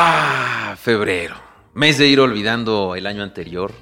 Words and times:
Ah, 0.00 0.76
febrero. 0.80 1.34
Mes 1.74 1.98
de 1.98 2.06
ir 2.06 2.20
olvidando 2.20 2.94
el 2.94 3.04
año 3.04 3.24
anterior, 3.24 3.72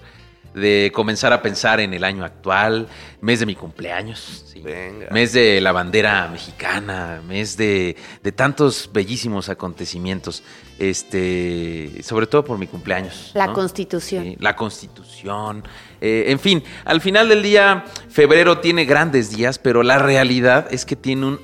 de 0.54 0.90
comenzar 0.94 1.34
a 1.34 1.42
pensar 1.42 1.78
en 1.78 1.92
el 1.92 2.04
año 2.04 2.24
actual, 2.24 2.88
mes 3.20 3.40
de 3.40 3.44
mi 3.44 3.54
cumpleaños, 3.54 4.46
sí. 4.50 4.62
Venga. 4.62 5.08
mes 5.10 5.34
de 5.34 5.60
la 5.60 5.72
bandera 5.72 6.26
mexicana, 6.28 7.20
mes 7.28 7.58
de, 7.58 7.96
de 8.22 8.32
tantos 8.32 8.88
bellísimos 8.90 9.50
acontecimientos, 9.50 10.42
este, 10.78 12.02
sobre 12.02 12.26
todo 12.26 12.42
por 12.46 12.56
mi 12.56 12.66
cumpleaños. 12.66 13.32
La 13.34 13.48
¿no? 13.48 13.52
Constitución. 13.52 14.24
Sí, 14.24 14.36
la 14.40 14.56
Constitución. 14.56 15.64
eh, 16.00 16.24
en 16.28 16.38
fin, 16.38 16.64
al 16.86 17.02
final 17.02 17.28
del 17.28 17.42
día, 17.42 17.84
febrero 18.08 18.60
tiene 18.60 18.86
grandes 18.86 19.36
días, 19.36 19.58
pero 19.58 19.82
la 19.82 19.98
realidad 19.98 20.66
es 20.70 20.86
que 20.86 20.96
tiene 20.96 21.26
un 21.26 21.40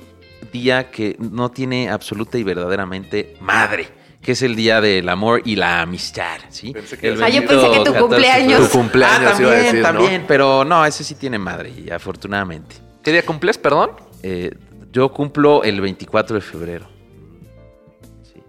día 0.51 0.89
que 0.89 1.15
no 1.19 1.51
tiene 1.51 1.91
absoluta 1.91 2.39
y 2.39 2.43
verdaderamente 2.43 3.37
madre, 3.39 4.01
que 4.23 4.31
es 4.31 4.41
el 4.41 4.55
día 4.55 4.79
del 4.81 5.07
amor 5.09 5.41
y 5.45 5.55
la 5.57 5.81
amistad, 5.81 6.37
¿sí? 6.49 6.71
Pensé 6.73 6.97
que 6.97 7.09
El 7.09 7.21
Ah, 7.23 7.29
yo 7.29 7.45
pensé 7.45 7.69
que 7.69 7.77
tu 7.79 7.83
14 7.83 7.93
de 7.93 7.99
cumpleaños. 7.99 8.69
Tu 8.71 8.77
cumpleaños, 8.77 9.19
Ah, 9.27 9.29
también, 9.31 9.49
iba 9.49 9.51
a 9.51 9.63
decir, 9.63 9.79
¿no? 9.81 9.83
también, 9.87 10.25
pero 10.27 10.63
no, 10.65 10.85
ese 10.85 11.03
sí 11.03 11.15
tiene 11.15 11.37
madre, 11.37 11.71
y 11.75 11.89
afortunadamente. 11.91 12.75
¿Qué 13.03 13.11
día 13.11 13.25
cumples, 13.25 13.57
perdón? 13.57 13.91
Eh, 14.23 14.51
yo 14.91 15.09
cumplo 15.11 15.63
el 15.63 15.81
24 15.81 16.35
de 16.35 16.41
febrero. 16.41 16.87
Sí. 18.23 18.41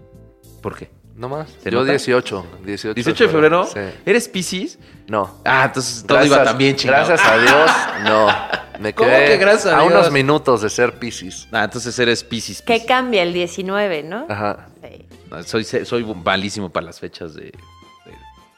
¿Por 0.62 0.76
qué? 0.76 0.90
No 1.16 1.28
más. 1.28 1.48
¿Se 1.62 1.70
Yo 1.70 1.78
nota? 1.80 1.90
18. 1.92 2.46
18, 2.64 2.94
18 2.94 3.24
de 3.24 3.30
febrero. 3.30 3.66
Sí. 3.66 3.78
¿Eres 4.04 4.28
Piscis? 4.28 4.78
No. 5.06 5.40
Ah, 5.44 5.64
entonces 5.66 6.04
todo 6.06 6.18
Gracias- 6.18 6.36
iba 6.36 6.44
también 6.44 6.74
chingado. 6.76 7.06
Gracias 7.06 7.28
a 7.30 7.38
Dios, 7.38 7.70
no. 8.04 8.26
Me 8.80 8.92
¿Cómo 8.92 9.08
quedé 9.10 9.26
que 9.26 9.36
gracias 9.36 9.66
a 9.72 9.78
a 9.78 9.82
Dios? 9.82 9.92
unos 9.92 10.10
minutos 10.10 10.62
de 10.62 10.70
ser 10.70 10.98
Piscis. 10.98 11.46
Ah, 11.52 11.64
entonces 11.64 11.96
eres 12.00 12.24
Piscis. 12.24 12.62
¿Qué 12.62 12.84
cambia 12.84 13.22
el 13.22 13.32
19, 13.32 14.02
no? 14.02 14.26
Ajá. 14.28 14.66
Sí. 14.82 15.06
Soy, 15.42 15.64
soy 15.64 16.04
malísimo 16.04 16.70
para 16.70 16.86
las 16.86 17.00
fechas 17.00 17.34
de. 17.34 17.52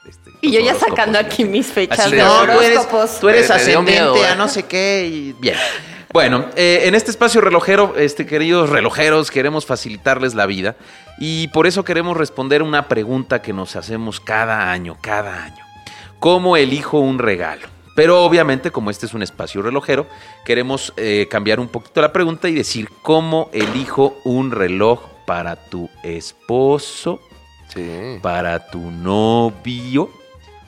este, 0.09 0.31
Y 0.43 0.53
yo 0.53 0.61
ya 0.61 0.75
sacando 0.75 1.19
aquí 1.19 1.45
mis 1.45 1.67
fechas 1.67 2.01
Así 2.01 2.17
de 2.17 2.23
no, 2.23 2.45
tú 2.45 2.61
eres, 2.61 2.79
horóscopos. 2.79 3.21
tú 3.21 3.29
eres 3.29 3.43
me 3.43 3.47
dio 3.47 3.55
ascendente 3.57 3.93
miedo, 3.93 4.15
a 4.15 4.33
¿eh? 4.33 4.37
no 4.37 4.49
sé 4.49 4.65
qué 4.65 5.07
y 5.11 5.33
bien. 5.33 5.57
Bueno, 6.13 6.47
eh, 6.57 6.83
en 6.85 6.95
este 6.95 7.11
espacio 7.11 7.41
relojero, 7.41 7.95
este, 7.97 8.25
queridos 8.27 8.71
relojeros, 8.71 9.31
queremos 9.31 9.67
facilitarles 9.67 10.35
la 10.35 10.47
vida 10.47 10.77
y 11.19 11.49
por 11.49 11.67
eso 11.67 11.85
queremos 11.85 12.17
responder 12.17 12.63
una 12.63 12.89
pregunta 12.89 13.43
que 13.43 13.53
nos 13.53 13.77
hacemos 13.77 14.21
cada 14.21 14.71
año, 14.71 14.97
cada 15.01 15.45
año. 15.45 15.63
¿Cómo 16.19 16.57
elijo 16.57 17.01
un 17.01 17.19
regalo? 17.19 17.69
Pero 17.97 18.25
obviamente, 18.25 18.71
como 18.71 18.91
este 18.91 19.07
es 19.07 19.15
un 19.15 19.23
espacio 19.23 19.63
relojero, 19.63 20.07
queremos 20.45 20.93
eh, 20.97 21.27
cambiar 21.31 21.61
un 21.61 21.69
poquito 21.69 22.01
la 22.01 22.13
pregunta 22.13 22.49
y 22.49 22.55
decir, 22.55 22.89
¿cómo 23.03 23.51
elijo 23.53 24.17
un 24.25 24.53
reloj 24.53 25.01
para 25.27 25.57
tu 25.57 25.89
esposo, 26.03 27.21
Sí. 27.69 28.19
para 28.23 28.67
tu 28.69 28.79
novio 28.91 30.09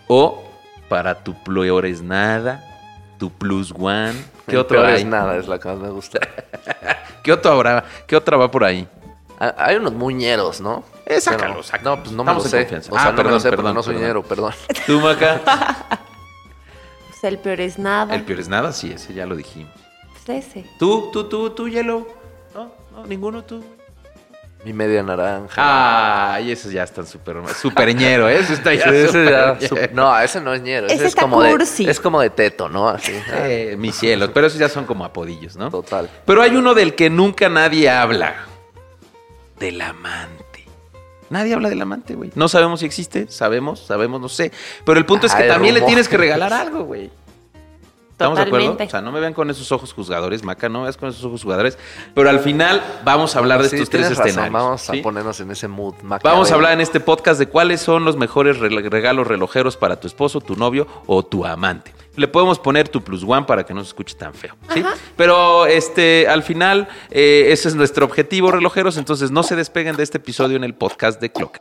o 0.08 0.42
para 0.88 1.22
tu 1.22 1.34
peores 1.44 2.02
nada, 2.02 2.62
tu 3.18 3.30
plus 3.30 3.72
one. 3.78 4.14
¿Qué 4.46 4.52
El 4.52 4.58
otro 4.58 4.76
peor 4.78 4.86
hay? 4.90 5.00
es 5.02 5.04
nada, 5.06 5.36
es 5.36 5.46
la 5.48 5.58
que 5.58 5.68
más 5.68 5.78
me 5.78 5.88
gusta. 5.90 6.18
¿Qué 7.22 7.32
otro 7.32 7.52
habrá? 7.52 7.84
¿Qué 8.06 8.16
otra 8.16 8.36
va 8.36 8.50
por 8.50 8.64
ahí? 8.64 8.88
Ah, 9.38 9.54
Hay 9.58 9.76
unos 9.76 9.92
muñeros, 9.92 10.60
¿no? 10.60 10.82
Eh, 11.06 11.20
sácalo, 11.20 11.62
sácalo. 11.62 11.96
No, 11.96 12.02
pues 12.02 12.12
no 12.14 12.24
me 12.24 12.34
lo 12.34 12.40
sé. 12.40 12.58
confianza. 12.60 12.90
O 12.92 12.94
sea, 12.94 13.02
Ah, 13.02 13.04
no 13.06 13.10
me 13.12 13.16
perdón, 13.16 13.32
lo 13.34 13.40
sé 13.40 13.50
perdón, 13.50 13.74
no 13.74 13.82
soy 13.82 13.94
perdón. 13.94 14.08
ñero, 14.08 14.22
perdón. 14.24 14.52
¿Tú, 14.86 15.00
Maca? 15.00 15.40
Pues 17.08 17.24
el 17.24 17.38
peor 17.38 17.60
es 17.60 17.78
nada. 17.78 18.14
El 18.14 18.24
peor 18.24 18.40
es 18.40 18.48
nada, 18.48 18.72
sí, 18.72 18.90
ese 18.92 19.14
ya 19.14 19.26
lo 19.26 19.36
dijimos. 19.36 19.72
Pues 20.26 20.46
ese. 20.46 20.66
¿Tú, 20.78 21.10
tú, 21.12 21.24
tú, 21.28 21.50
tú, 21.50 21.68
Yellow? 21.68 22.06
No, 22.54 22.72
no, 22.92 23.06
ninguno 23.06 23.44
tú. 23.44 23.64
Mi 24.64 24.72
media 24.72 25.02
naranja. 25.04 25.54
Ah, 25.56 26.40
y 26.40 26.50
esos 26.50 26.72
ya 26.72 26.82
están 26.82 27.06
súper 27.06 27.36
superñero, 27.54 28.28
¿eh? 28.28 28.38
Eso 28.40 28.52
está 28.54 28.74
ya 28.74 28.90
Sí, 28.90 28.96
ese 28.96 29.24
ya- 29.30 29.56
no, 29.92 30.18
ese 30.18 30.40
no 30.40 30.52
es 30.52 30.62
ñero. 30.62 30.86
Ese, 30.86 30.96
Ese 30.96 31.04
es 31.04 31.08
está 31.10 31.22
como 31.22 31.42
de, 31.42 31.56
es 31.88 32.00
como 32.00 32.20
de 32.20 32.30
teto, 32.30 32.68
¿no? 32.68 32.88
Así. 32.88 33.12
Eh, 33.34 33.76
mis 33.78 33.94
cielos, 33.94 34.30
pero 34.34 34.48
esos 34.48 34.58
ya 34.58 34.68
son 34.68 34.84
como 34.84 35.04
apodillos, 35.04 35.56
¿no? 35.56 35.70
Total. 35.70 36.10
Pero 36.26 36.42
hay 36.42 36.56
uno 36.56 36.74
del 36.74 36.94
que 36.96 37.08
nunca 37.08 37.48
nadie 37.48 37.88
habla. 37.88 38.34
Del 39.60 39.80
amante. 39.80 40.64
Nadie 41.30 41.54
habla 41.54 41.68
del 41.68 41.80
amante, 41.80 42.14
güey. 42.14 42.32
No 42.34 42.48
sabemos 42.48 42.80
si 42.80 42.86
existe, 42.86 43.26
sabemos, 43.28 43.80
sabemos, 43.86 44.20
no 44.20 44.28
sé. 44.28 44.50
Pero 44.84 44.98
el 44.98 45.06
punto 45.06 45.26
es 45.28 45.34
que 45.34 45.44
también 45.44 45.74
le 45.74 45.82
tienes 45.82 46.08
que 46.08 46.16
regalar 46.16 46.52
algo, 46.52 46.82
güey. 46.84 47.10
¿Estamos 48.18 48.36
de 48.36 48.42
acuerdo? 48.46 48.76
O 48.84 48.88
sea, 48.90 49.00
no 49.00 49.12
me 49.12 49.20
vean 49.20 49.32
con 49.32 49.48
esos 49.48 49.70
ojos 49.70 49.92
juzgadores, 49.92 50.42
Maca, 50.42 50.68
no 50.68 50.80
me 50.80 50.84
veas 50.86 50.96
con 50.96 51.08
esos 51.08 51.24
ojos 51.24 51.42
juzgadores. 51.42 51.78
Pero 52.14 52.28
al 52.28 52.40
final 52.40 52.82
vamos 53.04 53.36
a 53.36 53.38
hablar 53.38 53.62
de 53.62 53.68
Sí, 53.68 53.76
estos 53.76 53.90
tres 53.90 54.08
razón, 54.10 54.26
escenarios. 54.26 54.52
Vamos 54.52 54.80
¿sí? 54.82 54.98
a 54.98 55.02
ponernos 55.04 55.38
en 55.38 55.52
ese 55.52 55.68
mood. 55.68 55.94
Vamos 56.24 56.50
a 56.50 56.54
hablar 56.56 56.72
en 56.72 56.80
este 56.80 56.98
podcast 56.98 57.38
de 57.38 57.46
cuáles 57.46 57.80
son 57.80 58.04
los 58.04 58.16
mejores 58.16 58.58
re- 58.58 58.70
regalos 58.90 59.28
relojeros 59.28 59.76
para 59.76 60.00
tu 60.00 60.08
esposo, 60.08 60.40
tu 60.40 60.56
novio 60.56 60.88
o 61.06 61.24
tu 61.24 61.46
amante. 61.46 61.94
Le 62.16 62.26
podemos 62.26 62.58
poner 62.58 62.88
tu 62.88 63.02
plus 63.04 63.22
one 63.22 63.44
para 63.44 63.64
que 63.64 63.72
no 63.72 63.82
se 63.84 63.88
escuche 63.90 64.16
tan 64.16 64.34
feo, 64.34 64.56
¿sí? 64.74 64.82
Pero 65.16 65.66
este, 65.66 66.26
al 66.26 66.42
final, 66.42 66.88
eh, 67.12 67.46
ese 67.50 67.68
es 67.68 67.76
nuestro 67.76 68.04
objetivo, 68.04 68.50
relojeros. 68.50 68.96
Entonces 68.96 69.30
no 69.30 69.44
se 69.44 69.54
despeguen 69.54 69.94
de 69.94 70.02
este 70.02 70.18
episodio 70.18 70.56
en 70.56 70.64
el 70.64 70.74
podcast 70.74 71.20
de 71.20 71.30
Clock. 71.30 71.58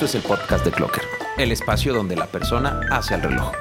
Esto 0.00 0.16
es 0.16 0.24
el 0.24 0.30
podcast 0.30 0.64
de 0.64 0.70
Clocker, 0.70 1.02
el 1.36 1.52
espacio 1.52 1.92
donde 1.92 2.16
la 2.16 2.24
persona 2.24 2.80
hace 2.90 3.16
el 3.16 3.22
reloj. 3.22 3.52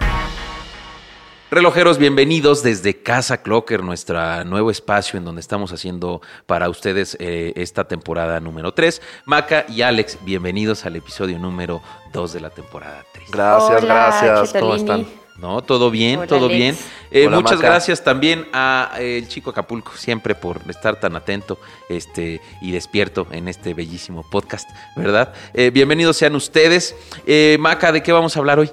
Relojeros, 1.52 1.98
bienvenidos 1.98 2.64
desde 2.64 3.04
Casa 3.04 3.42
Clocker, 3.42 3.84
nuestro 3.84 4.46
nuevo 4.46 4.72
espacio 4.72 5.18
en 5.18 5.26
donde 5.26 5.42
estamos 5.42 5.74
haciendo 5.74 6.22
para 6.46 6.70
ustedes 6.70 7.18
eh, 7.20 7.52
esta 7.58 7.90
temporada 7.90 8.40
número 8.40 8.74
3. 8.74 9.02
Maca 9.26 9.66
y 9.68 9.82
Alex, 9.82 10.20
bienvenidos 10.24 10.86
al 10.86 10.96
episodio 10.96 11.38
número 11.40 11.82
2 12.14 12.32
de 12.32 12.40
la 12.40 12.52
temporada 12.52 13.04
3. 13.12 13.32
Gracias, 13.32 13.84
Hola, 13.84 13.94
gracias. 13.94 14.54
¿Cómo 14.62 14.76
están? 14.76 15.06
¿No? 15.40 15.62
¿Todo 15.62 15.90
bien? 15.90 16.20
Hola, 16.20 16.28
¿Todo 16.28 16.46
Alex. 16.48 16.58
bien? 16.58 16.78
Eh, 17.12 17.28
Hola, 17.28 17.38
muchas 17.38 17.58
Maca. 17.58 17.70
gracias 17.70 18.04
también 18.04 18.48
a 18.52 18.92
eh, 19.00 19.18
el 19.18 19.28
chico 19.30 19.52
Acapulco, 19.52 19.94
siempre 19.96 20.36
por 20.36 20.60
estar 20.70 21.00
tan 21.00 21.16
atento 21.16 21.58
este, 21.88 22.42
y 22.62 22.72
despierto 22.72 23.26
en 23.32 23.48
este 23.48 23.74
bellísimo 23.74 24.26
podcast, 24.30 24.70
¿verdad? 24.98 25.34
Eh, 25.54 25.70
bienvenidos 25.70 26.18
sean 26.18 26.36
ustedes. 26.36 26.94
Eh, 27.26 27.58
Maca, 27.60 27.92
¿de 27.94 28.04
qué 28.04 28.12
vamos 28.12 28.36
a 28.36 28.40
hablar 28.40 28.60
hoy? 28.60 28.70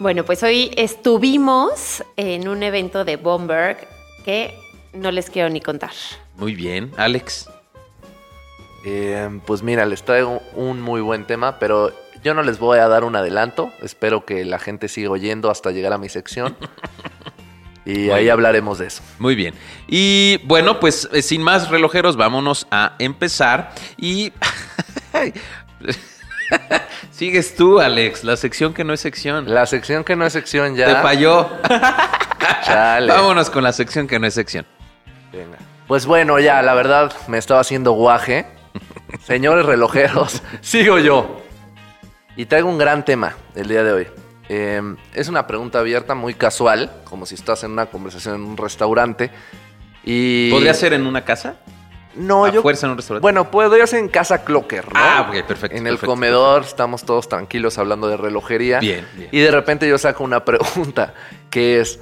Bueno, 0.00 0.24
pues 0.24 0.42
hoy 0.42 0.72
estuvimos 0.76 2.02
en 2.16 2.48
un 2.48 2.62
evento 2.62 3.04
de 3.04 3.16
Bomberg 3.16 3.88
que 4.24 4.54
no 4.92 5.10
les 5.12 5.30
quiero 5.30 5.48
ni 5.48 5.60
contar. 5.60 5.92
Muy 6.36 6.54
bien, 6.54 6.92
Alex. 6.96 7.48
Eh, 8.84 9.28
pues 9.46 9.62
mira, 9.62 9.86
les 9.86 10.02
traigo 10.04 10.40
un 10.54 10.80
muy 10.80 11.00
buen 11.00 11.24
tema, 11.24 11.58
pero 11.58 11.92
yo 12.22 12.34
no 12.34 12.42
les 12.42 12.58
voy 12.58 12.78
a 12.78 12.88
dar 12.88 13.04
un 13.04 13.16
adelanto. 13.16 13.72
Espero 13.82 14.24
que 14.24 14.44
la 14.44 14.58
gente 14.58 14.88
siga 14.88 15.10
oyendo 15.10 15.50
hasta 15.50 15.70
llegar 15.70 15.92
a 15.92 15.98
mi 15.98 16.08
sección. 16.08 16.56
Y 17.84 18.10
ahí 18.10 18.28
hablaremos 18.28 18.78
de 18.78 18.88
eso. 18.88 19.02
Muy 19.18 19.34
bien. 19.34 19.54
Y 19.86 20.42
bueno, 20.44 20.78
pues 20.78 21.08
eh, 21.10 21.22
sin 21.22 21.42
más 21.42 21.70
relojeros, 21.70 22.16
vámonos 22.18 22.66
a 22.70 22.92
empezar. 22.98 23.72
Y. 23.96 24.30
Sigues 27.10 27.56
tú, 27.56 27.80
Alex, 27.80 28.24
la 28.24 28.36
sección 28.36 28.74
que 28.74 28.84
no 28.84 28.92
es 28.92 29.00
sección. 29.00 29.52
La 29.52 29.64
sección 29.64 30.04
que 30.04 30.16
no 30.16 30.26
es 30.26 30.34
sección 30.34 30.74
Te 30.74 30.80
ya. 30.80 31.02
falló. 31.02 31.48
Chale. 32.64 33.10
Vámonos 33.10 33.48
con 33.48 33.64
la 33.64 33.72
sección 33.72 34.06
que 34.06 34.18
no 34.18 34.26
es 34.26 34.34
sección. 34.34 34.66
Venga. 35.32 35.56
Pues 35.86 36.04
bueno, 36.04 36.38
ya, 36.38 36.60
la 36.62 36.74
verdad, 36.74 37.12
me 37.26 37.38
estaba 37.38 37.60
haciendo 37.60 37.92
guaje. 37.92 38.46
Señores 39.24 39.64
relojeros, 39.64 40.42
sigo 40.60 40.98
yo. 40.98 41.42
Y 42.38 42.46
traigo 42.46 42.68
un 42.68 42.78
gran 42.78 43.04
tema 43.04 43.34
el 43.56 43.66
día 43.66 43.82
de 43.82 43.92
hoy. 43.92 44.06
Eh, 44.48 44.80
es 45.12 45.26
una 45.26 45.48
pregunta 45.48 45.80
abierta, 45.80 46.14
muy 46.14 46.34
casual, 46.34 46.88
como 47.02 47.26
si 47.26 47.34
estás 47.34 47.64
en 47.64 47.72
una 47.72 47.86
conversación 47.86 48.36
en 48.36 48.42
un 48.42 48.56
restaurante. 48.56 49.32
Y... 50.04 50.48
¿Podría 50.52 50.72
ser 50.72 50.92
en 50.92 51.04
una 51.04 51.24
casa? 51.24 51.56
No, 52.14 52.44
a 52.44 52.52
yo... 52.52 52.62
fuerza 52.62 52.86
en 52.86 52.92
un 52.92 52.98
restaurante? 52.98 53.22
Bueno, 53.22 53.50
podría 53.50 53.84
ser 53.88 53.98
en 53.98 54.08
casa 54.08 54.44
Clocker, 54.44 54.84
¿no? 54.84 54.92
Ah, 54.94 55.26
ok, 55.28 55.44
perfecto, 55.48 55.76
En 55.76 55.88
el 55.88 55.94
perfecto, 55.94 56.12
comedor 56.12 56.62
estamos 56.62 57.02
todos 57.02 57.28
tranquilos 57.28 57.76
hablando 57.76 58.06
de 58.06 58.16
relojería. 58.16 58.78
Bien, 58.78 59.04
bien. 59.16 59.30
Y 59.32 59.40
de 59.40 59.50
repente 59.50 59.88
yo 59.88 59.98
saco 59.98 60.22
una 60.22 60.44
pregunta, 60.44 61.14
que 61.50 61.80
es, 61.80 61.98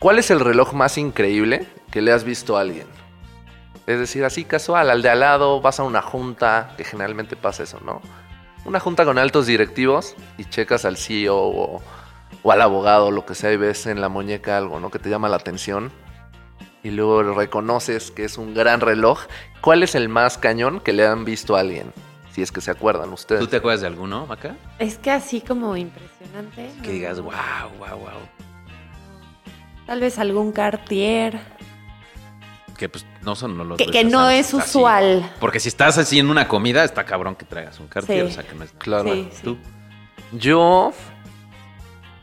¿cuál 0.00 0.18
es 0.18 0.32
el 0.32 0.40
reloj 0.40 0.72
más 0.72 0.98
increíble 0.98 1.68
que 1.92 2.02
le 2.02 2.10
has 2.10 2.24
visto 2.24 2.58
a 2.58 2.62
alguien? 2.62 2.88
Es 3.86 4.00
decir, 4.00 4.24
así 4.24 4.44
casual, 4.44 4.90
al 4.90 5.02
de 5.02 5.10
al 5.10 5.20
lado, 5.20 5.60
vas 5.60 5.78
a 5.78 5.84
una 5.84 6.02
junta, 6.02 6.74
que 6.76 6.82
generalmente 6.82 7.36
pasa 7.36 7.62
eso, 7.62 7.78
¿no? 7.84 8.02
Una 8.66 8.80
junta 8.80 9.04
con 9.04 9.16
altos 9.16 9.46
directivos 9.46 10.16
y 10.38 10.44
checas 10.44 10.84
al 10.84 10.96
CEO 10.96 11.36
o, 11.36 11.82
o 12.42 12.52
al 12.52 12.60
abogado, 12.60 13.12
lo 13.12 13.24
que 13.24 13.36
sea, 13.36 13.52
y 13.52 13.56
ves 13.56 13.86
en 13.86 14.00
la 14.00 14.08
muñeca 14.08 14.58
algo, 14.58 14.80
¿no? 14.80 14.90
Que 14.90 14.98
te 14.98 15.08
llama 15.08 15.28
la 15.28 15.36
atención. 15.36 15.92
Y 16.82 16.90
luego 16.90 17.22
reconoces 17.22 18.10
que 18.10 18.24
es 18.24 18.38
un 18.38 18.54
gran 18.54 18.80
reloj. 18.80 19.20
¿Cuál 19.60 19.82
es 19.82 19.94
el 19.94 20.08
más 20.08 20.36
cañón 20.36 20.80
que 20.80 20.92
le 20.92 21.06
han 21.06 21.24
visto 21.24 21.56
a 21.56 21.60
alguien? 21.60 21.92
Si 22.32 22.42
es 22.42 22.52
que 22.52 22.60
se 22.60 22.70
acuerdan 22.70 23.12
ustedes. 23.12 23.40
¿Tú 23.40 23.46
te 23.46 23.56
acuerdas 23.56 23.80
de 23.80 23.86
alguno, 23.86 24.26
Maca? 24.26 24.56
Es 24.78 24.98
que 24.98 25.10
así 25.10 25.40
como 25.40 25.76
impresionante. 25.76 26.70
Que 26.82 26.90
digas, 26.90 27.20
wow, 27.20 27.32
wow, 27.78 27.98
wow. 27.98 28.08
Tal 29.86 30.00
vez 30.00 30.18
algún 30.18 30.52
Cartier. 30.52 31.55
Que 32.76 32.88
pues 32.88 33.06
no 33.22 33.34
son 33.36 33.56
los 33.56 33.78
Que, 33.78 33.86
que 33.86 34.04
no 34.04 34.20
así. 34.20 34.36
es 34.36 34.54
usual. 34.54 35.30
Porque 35.40 35.60
si 35.60 35.68
estás 35.68 35.96
así 35.98 36.18
en 36.18 36.28
una 36.30 36.46
comida, 36.48 36.84
está 36.84 37.04
cabrón 37.04 37.34
que 37.34 37.44
traigas 37.44 37.80
un 37.80 37.88
cartier. 37.88 38.26
Sí. 38.26 38.32
O 38.32 38.34
sea, 38.34 38.44
que 38.46 38.54
no 38.54 38.64
es... 38.64 38.72
Claro. 38.78 39.12
Sí, 39.12 39.28
sí. 39.32 39.42
Tú. 39.42 39.56
Yo, 40.32 40.92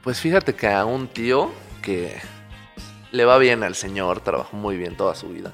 pues 0.04 0.20
fíjate 0.20 0.54
que 0.56 0.68
a 0.68 0.86
un 0.86 1.08
tío 1.08 1.52
que 1.82 2.16
le 3.12 3.26
va 3.26 3.38
bien 3.38 3.64
al 3.64 3.76
señor, 3.76 4.22
trabajó 4.22 4.56
muy 4.58 4.78
bien 4.78 4.96
toda 4.98 5.16
su 5.16 5.30
vida. 5.30 5.52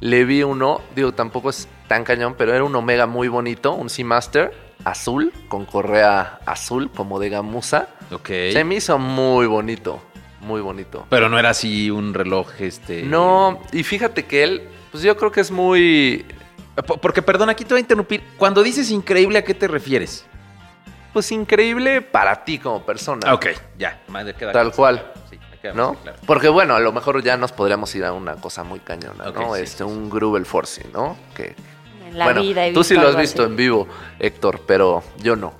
Le 0.00 0.24
vi 0.24 0.42
uno, 0.42 0.80
digo, 0.96 1.12
tampoco 1.12 1.50
es 1.50 1.68
tan 1.86 2.02
cañón, 2.04 2.34
pero 2.36 2.54
era 2.54 2.64
un 2.64 2.74
Omega 2.74 3.06
muy 3.06 3.28
bonito, 3.28 3.72
un 3.72 3.88
Seamaster 3.88 4.52
azul, 4.84 5.32
con 5.48 5.64
correa 5.64 6.40
azul, 6.44 6.90
como 6.90 7.20
de 7.20 7.28
gamuza. 7.28 7.88
Ok. 8.10 8.28
Se 8.52 8.64
me 8.64 8.74
hizo 8.76 8.98
muy 8.98 9.46
bonito, 9.46 10.02
muy 10.42 10.60
bonito. 10.60 11.06
Pero 11.08 11.28
no 11.28 11.38
era 11.38 11.50
así 11.50 11.90
un 11.90 12.12
reloj, 12.14 12.48
este... 12.60 13.02
No, 13.04 13.60
y 13.72 13.82
fíjate 13.82 14.24
que 14.26 14.42
él, 14.44 14.68
pues 14.90 15.02
yo 15.02 15.16
creo 15.16 15.32
que 15.32 15.40
es 15.40 15.50
muy, 15.50 16.24
Po- 16.86 16.96
Porque, 16.98 17.22
perdón, 17.22 17.48
aquí 17.50 17.64
te 17.64 17.74
voy 17.74 17.78
a 17.78 17.80
interrumpir. 17.80 18.22
Cuando 18.36 18.62
dices 18.62 18.90
increíble, 18.90 19.38
¿a 19.38 19.44
qué 19.44 19.54
te 19.54 19.68
refieres? 19.68 20.26
pues 21.12 21.30
increíble 21.30 22.00
para 22.00 22.42
ti 22.42 22.58
como 22.58 22.86
persona. 22.86 23.34
Ok, 23.34 23.48
ya. 23.78 24.00
me 24.08 24.32
queda 24.34 24.50
Tal 24.52 24.72
cual. 24.72 24.96
claro. 24.98 25.20
Sí, 25.28 25.38
me 25.50 25.58
queda 25.58 25.74
¿no? 25.74 25.94
claro. 25.96 26.16
Porque 26.26 26.48
bueno, 26.48 26.74
a 26.74 26.80
lo 26.80 26.90
mejor 26.90 27.22
ya 27.22 27.36
nos 27.36 27.52
podríamos 27.52 27.94
ir 27.94 28.06
a 28.06 28.14
una 28.14 28.36
cosa 28.36 28.64
muy 28.64 28.80
cañona, 28.80 29.26
¿no? 29.30 29.54
sí, 29.54 29.60
este, 29.60 29.76
sí, 29.78 29.82
un 29.84 30.08
Grubel 30.08 30.46
Forcing, 30.46 30.90
¿no? 30.90 31.18
Que, 31.36 31.54
En 32.08 32.16
la 32.18 32.24
bueno, 32.24 32.40
vida 32.40 32.66
he 32.66 32.72
tú 32.72 32.82
sí 32.82 32.94
lo 32.94 33.08
has 33.08 33.16
visto 33.18 33.42
así. 33.42 33.50
en 33.50 33.56
vivo, 33.56 33.86
Héctor, 34.18 34.62
pero 34.66 35.04
yo 35.18 35.36
no. 35.36 35.52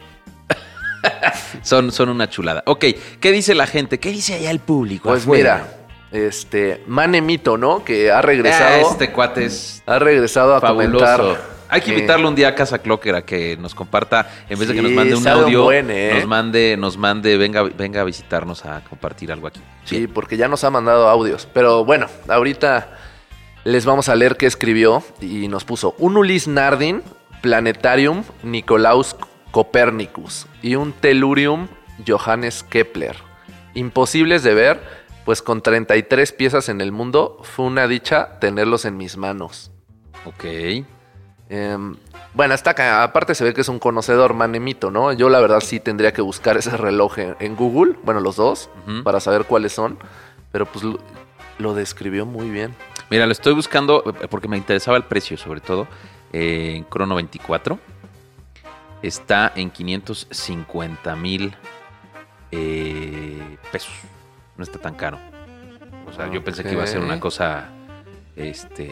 Son, 1.63 1.93
son 1.93 2.09
una 2.09 2.29
chulada. 2.29 2.63
Ok, 2.67 2.85
¿qué 3.21 3.33
dice 3.33 3.55
la 3.55 3.67
gente? 3.67 3.99
¿Qué 4.01 4.11
dice 4.11 4.35
allá 4.35 4.51
el 4.51 4.59
público? 4.61 5.09
Pues 5.09 5.23
afuera? 5.23 5.67
mira, 6.11 6.27
este, 6.27 6.83
Manemito, 6.87 7.57
¿no? 7.57 7.85
Que 7.85 8.11
ha 8.11 8.19
Ah, 8.19 8.23
regresado, 8.23 8.91
este 8.91 9.11
cuate 9.13 9.45
es 9.47 9.83
ha 9.87 9.99
regresado 9.99 10.55
a 10.55 10.61
fabuloso. 10.61 11.05
comentar. 11.05 11.53
Hay 11.69 11.81
que 11.81 11.91
eh, 11.91 11.95
invitarlo 11.95 12.29
un 12.29 12.35
día 12.35 12.49
a 12.49 12.55
Casa 12.55 12.79
Clocker 12.81 13.15
a 13.15 13.23
que 13.25 13.57
nos 13.57 13.75
comparta, 13.75 14.29
en 14.49 14.59
vez 14.59 14.69
de 14.69 14.75
que 14.75 14.83
nos 14.83 14.93
mande 14.93 15.15
un 15.15 15.27
audio, 15.27 15.63
buen, 15.65 15.91
¿eh? 15.91 16.13
nos 16.17 16.27
mande, 16.27 16.77
nos 16.79 16.99
mande, 16.99 17.37
venga, 17.39 17.63
venga 17.63 18.03
a 18.03 18.05
visitarnos 18.05 18.65
a 18.67 18.83
compartir 18.85 19.33
algo 19.33 19.47
aquí. 19.47 19.61
Sí, 19.85 19.99
Bien. 19.99 20.13
porque 20.13 20.37
ya 20.37 20.49
nos 20.49 20.65
ha 20.65 20.71
mandado 20.71 21.09
audios. 21.09 21.49
Pero 21.55 21.85
bueno, 21.87 22.09
ahorita 22.29 22.89
les 23.65 23.87
vamos 23.87 24.09
a 24.11 24.15
leer 24.15 24.37
qué 24.37 24.45
escribió 24.47 25.03
y 25.23 25.49
nos 25.49 25.65
puso 25.65 25.95
un 25.99 26.17
Ulis 26.19 26.47
Nardin, 26.47 27.03
Planetarium 27.41 28.23
Nicolaus 28.43 29.17
Copernicus 29.53 30.47
y 30.63 30.75
un 30.75 30.93
Tellurium 30.93 31.69
Johannes 32.07 32.65
Kepler. 32.65 33.17
Imposibles 33.75 34.43
de 34.43 34.55
ver, 34.55 34.83
pues 35.25 35.41
con 35.43 35.63
33 35.63 36.33
piezas 36.33 36.69
en 36.69 36.81
el 36.81 36.91
mundo 36.91 37.39
fue 37.43 37.67
una 37.67 37.87
dicha 37.87 38.41
tenerlos 38.41 38.85
en 38.85 38.97
mis 38.97 39.17
manos. 39.17 39.71
Ok. 40.25 40.45
Em, 41.49 41.97
bueno, 42.35 42.55
está 42.55 42.71
acá. 42.71 43.03
Aparte 43.03 43.35
se 43.35 43.45
ve 43.45 43.55
que 43.55 43.61
es 43.61 43.69
un 43.69 43.79
conocedor 43.79 44.35
manemito, 44.35 44.91
¿no? 44.91 45.13
Yo 45.13 45.29
la 45.29 45.39
verdad 45.41 45.61
sí 45.61 45.81
tendría 45.81 46.13
que 46.13 46.23
buscar 46.23 46.57
ese 46.57 46.77
reloj 46.77 47.19
en, 47.19 47.37
en 47.41 47.57
Google, 47.57 47.95
bueno, 48.05 48.21
los 48.21 48.37
dos, 48.37 48.71
para 49.05 49.21
saber 49.21 49.45
cuáles 49.45 49.73
son. 49.73 49.99
Pero 50.51 50.67
pues 50.67 50.85
lo, 50.85 50.99
lo 51.59 51.75
describió 51.75 52.25
muy 52.27 52.51
bien. 52.51 52.75
Mira, 53.11 53.27
lo 53.27 53.33
estoy 53.33 53.53
buscando 53.53 54.03
eh, 54.23 54.29
porque 54.29 54.49
me 54.49 54.57
interesaba 54.57 54.97
el 54.97 55.05
precio, 55.05 55.37
sobre 55.37 55.61
todo. 55.61 55.87
eh, 56.33 56.75
en 56.77 56.85
Crono 56.85 57.15
24. 57.15 57.79
Está 59.03 59.53
en 59.57 59.71
550 59.71 61.17
mil 61.17 61.55
eh, 62.51 63.59
pesos. 63.71 63.93
No 64.57 64.63
está 64.63 64.79
tan 64.79 64.95
caro. 64.95 65.19
O 66.07 66.13
sea, 66.13 66.31
yo 66.31 66.45
pensé 66.45 66.63
que 66.63 66.73
iba 66.73 66.85
a 66.85 66.87
ser 66.87 67.01
una 67.01 67.19
cosa 67.19 67.69
este 68.37 68.91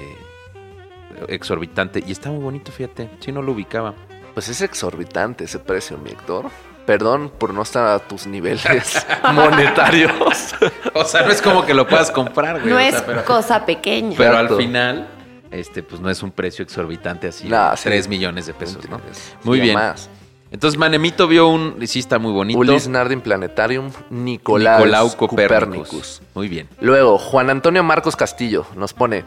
exorbitante. 1.29 2.03
Y 2.07 2.13
está 2.13 2.31
muy 2.31 2.43
bonito, 2.43 2.73
fíjate. 2.73 3.11
Si 3.21 3.33
no 3.33 3.43
lo 3.43 3.53
ubicaba. 3.53 3.95
Pues 4.35 4.49
es 4.49 4.61
exorbitante 4.63 5.45
ese 5.45 5.59
precio, 5.59 5.99
mi 5.99 6.11
Héctor. 6.11 6.47
Perdón 6.87 7.31
por 7.37 7.53
no 7.53 7.63
estar 7.63 7.87
a 7.87 7.99
tus 7.99 8.27
niveles 8.27 9.07
monetarios. 9.33 10.55
O 10.95 11.05
sea, 11.05 11.23
no 11.23 11.31
es 11.31 11.43
como 11.43 11.65
que 11.65 11.75
lo 11.75 11.87
puedas 11.87 12.11
comprar, 12.11 12.61
güey. 12.61 12.71
No 12.71 12.77
o 12.77 12.79
es 12.79 13.01
pero, 13.03 13.25
cosa 13.25 13.67
pequeña. 13.67 14.15
pero 14.17 14.39
al 14.39 14.57
final, 14.57 15.09
este, 15.51 15.83
pues 15.83 16.01
no 16.01 16.11
es 16.11 16.23
un 16.23 16.31
precio 16.31 16.63
exorbitante 16.63 17.29
así. 17.29 17.49
Sí. 17.49 17.83
3 17.85 18.09
millones 18.09 18.47
de 18.47 18.55
pesos, 18.55 18.89
¿no? 18.89 18.99
Sí, 19.13 19.33
Muy 19.45 19.61
bien. 19.61 19.75
Más. 19.75 20.09
Entonces 20.53 20.79
Manemito 20.79 21.29
vio 21.29 21.47
un, 21.49 21.77
sí 21.87 22.01
está 22.01 22.19
muy 22.19 22.33
bonito. 22.33 22.59
Ulis 22.59 22.89
Nardin 22.89 23.21
Planetarium 23.21 23.91
Nicolaus 24.11 24.79
Nicolau 24.79 25.17
Copernicus. 25.17 25.59
Copernicus. 25.89 26.23
Muy 26.35 26.49
bien. 26.49 26.69
Luego, 26.81 27.19
Juan 27.19 27.51
Antonio 27.51 27.85
Marcos 27.85 28.17
Castillo 28.17 28.67
nos 28.77 28.93
pone. 28.93 29.25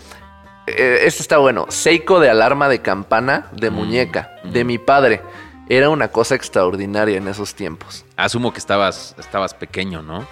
eh, 0.68 1.00
este 1.04 1.22
está 1.22 1.38
bueno. 1.38 1.66
Seiko 1.70 2.20
de 2.20 2.30
alarma 2.30 2.68
de 2.68 2.82
campana 2.82 3.48
de 3.54 3.70
Mm, 3.70 3.74
muñeca. 3.74 4.32
mm. 4.44 4.50
De 4.52 4.64
mi 4.66 4.78
padre. 4.78 5.22
Era 5.70 5.90
una 5.90 6.10
cosa 6.10 6.36
extraordinaria 6.36 7.18
en 7.18 7.30
esos 7.30 7.56
tiempos. 7.56 8.04
Asumo 8.18 8.52
que 8.52 8.60
estabas, 8.60 9.16
estabas 9.18 9.54
pequeño, 9.54 10.02
¿no? 10.02 10.28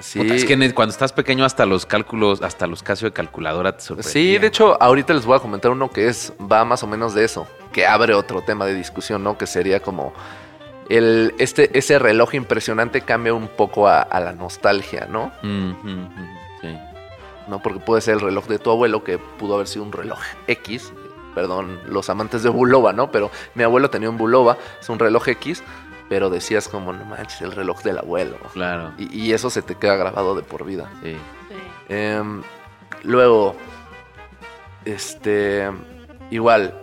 Sí, 0.00 0.20
Puta, 0.20 0.34
es 0.34 0.44
que 0.44 0.74
cuando 0.74 0.92
estás 0.92 1.12
pequeño 1.12 1.44
hasta 1.44 1.66
los 1.66 1.86
cálculos, 1.86 2.42
hasta 2.42 2.66
los 2.66 2.82
Casio 2.82 3.08
de 3.08 3.12
calculadora 3.12 3.76
te 3.76 3.82
sorprendían. 3.82 4.12
sí, 4.12 4.38
de 4.38 4.46
hecho, 4.46 4.80
ahorita 4.82 5.14
les 5.14 5.24
voy 5.24 5.36
a 5.36 5.40
comentar 5.40 5.70
uno 5.70 5.90
que 5.90 6.08
es, 6.08 6.32
va 6.40 6.64
más 6.64 6.82
o 6.82 6.86
menos 6.86 7.14
de 7.14 7.24
eso, 7.24 7.46
que 7.72 7.86
abre 7.86 8.14
otro 8.14 8.42
tema 8.42 8.66
de 8.66 8.74
discusión, 8.74 9.22
¿no? 9.22 9.36
Que 9.38 9.46
sería 9.46 9.80
como 9.80 10.12
el, 10.88 11.34
este, 11.38 11.76
ese 11.78 11.98
reloj 11.98 12.34
impresionante 12.34 13.02
cambia 13.02 13.32
un 13.32 13.48
poco 13.48 13.88
a, 13.88 14.02
a 14.02 14.20
la 14.20 14.32
nostalgia, 14.32 15.06
¿no? 15.08 15.32
Mm, 15.42 15.48
mm, 15.48 15.88
mm, 15.88 16.36
sí. 16.60 16.78
¿no? 17.48 17.60
Porque 17.60 17.80
puede 17.80 18.00
ser 18.00 18.14
el 18.14 18.20
reloj 18.20 18.46
de 18.46 18.58
tu 18.58 18.70
abuelo, 18.70 19.04
que 19.04 19.18
pudo 19.18 19.54
haber 19.54 19.66
sido 19.66 19.84
un 19.84 19.92
reloj 19.92 20.18
X. 20.46 20.92
Perdón, 21.34 21.78
los 21.86 22.10
amantes 22.10 22.42
de 22.42 22.48
Bulova, 22.48 22.92
¿no? 22.92 23.12
Pero 23.12 23.30
mi 23.54 23.62
abuelo 23.62 23.88
tenía 23.88 24.10
un 24.10 24.18
Bulova, 24.18 24.56
es 24.80 24.88
un 24.88 24.98
reloj 24.98 25.28
X, 25.28 25.62
pero 26.10 26.28
decías 26.28 26.66
como, 26.66 26.92
no 26.92 27.04
manches, 27.04 27.40
el 27.40 27.52
reloj 27.52 27.84
del 27.84 27.98
abuelo. 27.98 28.36
Claro. 28.52 28.92
Y, 28.98 29.16
y 29.16 29.32
eso 29.32 29.48
se 29.48 29.62
te 29.62 29.76
queda 29.76 29.94
grabado 29.94 30.34
de 30.34 30.42
por 30.42 30.64
vida. 30.66 30.90
Sí. 31.04 31.16
Em, 31.88 32.42
luego, 33.04 33.54
este, 34.84 35.70
igual, 36.32 36.74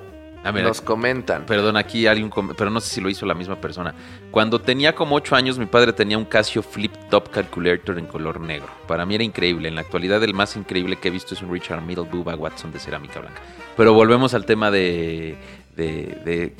Ah, 0.45 0.53
mira, 0.53 0.67
nos 0.67 0.79
comentan. 0.79 1.45
Perdón, 1.45 1.75
aquí 1.75 2.07
alguien, 2.07 2.31
pero 2.57 2.69
no 2.69 2.79
sé 2.79 2.95
si 2.95 3.01
lo 3.01 3.09
hizo 3.09 3.25
la 3.25 3.33
misma 3.33 3.57
persona. 3.57 3.93
Cuando 4.31 4.61
tenía 4.61 4.95
como 4.95 5.15
8 5.17 5.35
años, 5.35 5.59
mi 5.59 5.65
padre 5.65 5.91
tenía 5.91 6.17
un 6.17 6.23
Casio 6.23 6.63
Flip 6.63 6.93
Top 7.09 7.29
Calculator 7.29 7.99
en 7.99 8.05
color 8.05 8.39
negro. 8.39 8.69
Para 8.87 9.05
mí 9.05 9.15
era 9.15 9.25
increíble. 9.25 9.67
En 9.67 9.75
la 9.75 9.81
actualidad, 9.81 10.23
el 10.23 10.33
más 10.33 10.55
increíble 10.55 10.95
que 10.95 11.09
he 11.09 11.11
visto 11.11 11.33
es 11.33 11.41
un 11.41 11.51
Richard 11.51 11.81
Middle 11.81 12.05
Bubba 12.05 12.35
Watson 12.35 12.71
de 12.71 12.79
cerámica 12.79 13.19
blanca. 13.19 13.41
Pero 13.75 13.93
volvemos 13.93 14.33
al 14.33 14.45
tema 14.45 14.71
de, 14.71 15.35
de, 15.75 16.17
de, 16.23 16.53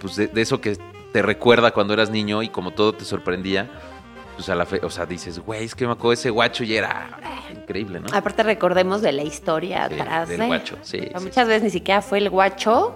pues 0.00 0.16
de, 0.16 0.26
de 0.26 0.40
eso 0.40 0.60
que 0.60 0.76
te 1.12 1.22
recuerda 1.22 1.70
cuando 1.72 1.94
eras 1.94 2.10
niño 2.10 2.42
y 2.42 2.48
como 2.48 2.72
todo 2.72 2.92
te 2.92 3.04
sorprendía. 3.04 3.68
Pues 4.36 4.48
a 4.50 4.54
la 4.54 4.66
fe, 4.66 4.80
o 4.84 4.90
sea, 4.90 5.04
dices, 5.04 5.40
güey, 5.40 5.64
es 5.64 5.74
que 5.74 5.84
me 5.84 5.92
acuerdo 5.94 6.12
ese 6.12 6.30
guacho 6.30 6.62
y 6.62 6.76
era 6.76 7.08
increíble, 7.52 7.98
¿no? 7.98 8.06
Aparte 8.16 8.44
recordemos 8.44 9.02
de 9.02 9.10
la 9.10 9.24
historia 9.24 9.88
Sí, 9.88 9.94
atrás 10.00 10.28
del 10.28 10.38
de- 10.40 10.46
guacho, 10.46 10.76
sí, 10.82 10.98
O 10.98 11.02
sea, 11.10 11.18
sí. 11.18 11.24
Muchas 11.24 11.48
veces 11.48 11.62
ni 11.64 11.70
siquiera 11.70 12.02
fue 12.02 12.18
el 12.18 12.30
guacho 12.30 12.94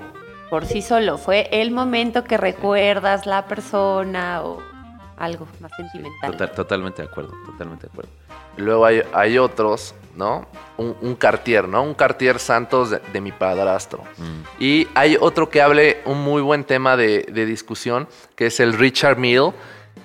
por 0.50 0.66
sí 0.66 0.82
solo, 0.82 1.18
fue 1.18 1.48
el 1.50 1.72
momento 1.72 2.22
que 2.22 2.36
recuerdas 2.36 3.26
la 3.26 3.46
persona 3.46 4.42
o 4.42 4.62
algo 5.16 5.48
más 5.60 5.72
sentimental. 5.76 6.30
Total- 6.32 6.52
totalmente 6.52 7.02
de 7.02 7.08
acuerdo, 7.08 7.32
totalmente 7.46 7.86
de 7.86 7.90
acuerdo. 7.92 8.10
Luego 8.58 8.84
hay, 8.86 9.02
hay 9.12 9.38
otros, 9.38 9.94
¿no? 10.16 10.46
Un, 10.76 10.96
un 11.00 11.14
Cartier, 11.14 11.68
¿no? 11.68 11.82
Un 11.82 11.94
Cartier 11.94 12.38
Santos 12.38 12.90
de, 12.90 13.00
de 13.12 13.20
mi 13.20 13.32
padrastro. 13.32 14.02
Mm. 14.18 14.62
Y 14.62 14.88
hay 14.94 15.16
otro 15.20 15.48
que 15.48 15.62
hable 15.62 16.00
un 16.04 16.22
muy 16.22 16.42
buen 16.42 16.64
tema 16.64 16.96
de, 16.96 17.26
de 17.30 17.46
discusión, 17.46 18.08
que 18.36 18.46
es 18.46 18.60
el 18.60 18.72
Richard 18.74 19.16
Mill 19.16 19.52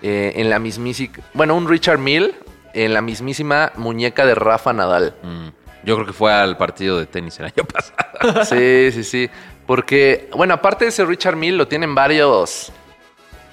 eh, 0.02 0.34
en 0.36 0.50
la 0.50 0.60
mismísima... 0.60 1.18
Bueno, 1.34 1.56
un 1.56 1.68
Richard 1.68 2.00
Mill 2.00 2.36
en 2.74 2.94
la 2.94 3.02
mismísima 3.02 3.72
muñeca 3.76 4.26
de 4.26 4.36
Rafa 4.36 4.74
Nadal. 4.74 5.16
Mm. 5.24 5.48
Yo 5.84 5.96
creo 5.96 6.08
que 6.08 6.14
fue 6.14 6.34
al 6.34 6.58
partido 6.58 7.00
de 7.00 7.06
tenis 7.06 7.40
el 7.40 7.46
año 7.46 7.64
pasado. 7.74 8.46
Sí, 8.46 8.92
sí, 8.92 9.04
sí. 9.04 9.30
Porque, 9.66 10.30
bueno, 10.36 10.54
aparte 10.54 10.86
de 10.86 10.90
ese 10.90 11.06
Richard 11.06 11.36
Mill, 11.36 11.58
lo 11.58 11.68
tienen 11.68 11.96
varios... 11.96 12.72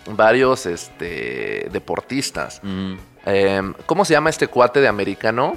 Varios, 0.06 0.66
este... 0.66 1.68
Deportistas. 1.72 2.60
Mm. 2.62 2.94
Eh, 3.26 3.72
¿Cómo 3.86 4.04
se 4.04 4.12
llama 4.12 4.28
este 4.30 4.48
cuate 4.48 4.80
de 4.80 4.88
americano? 4.88 5.56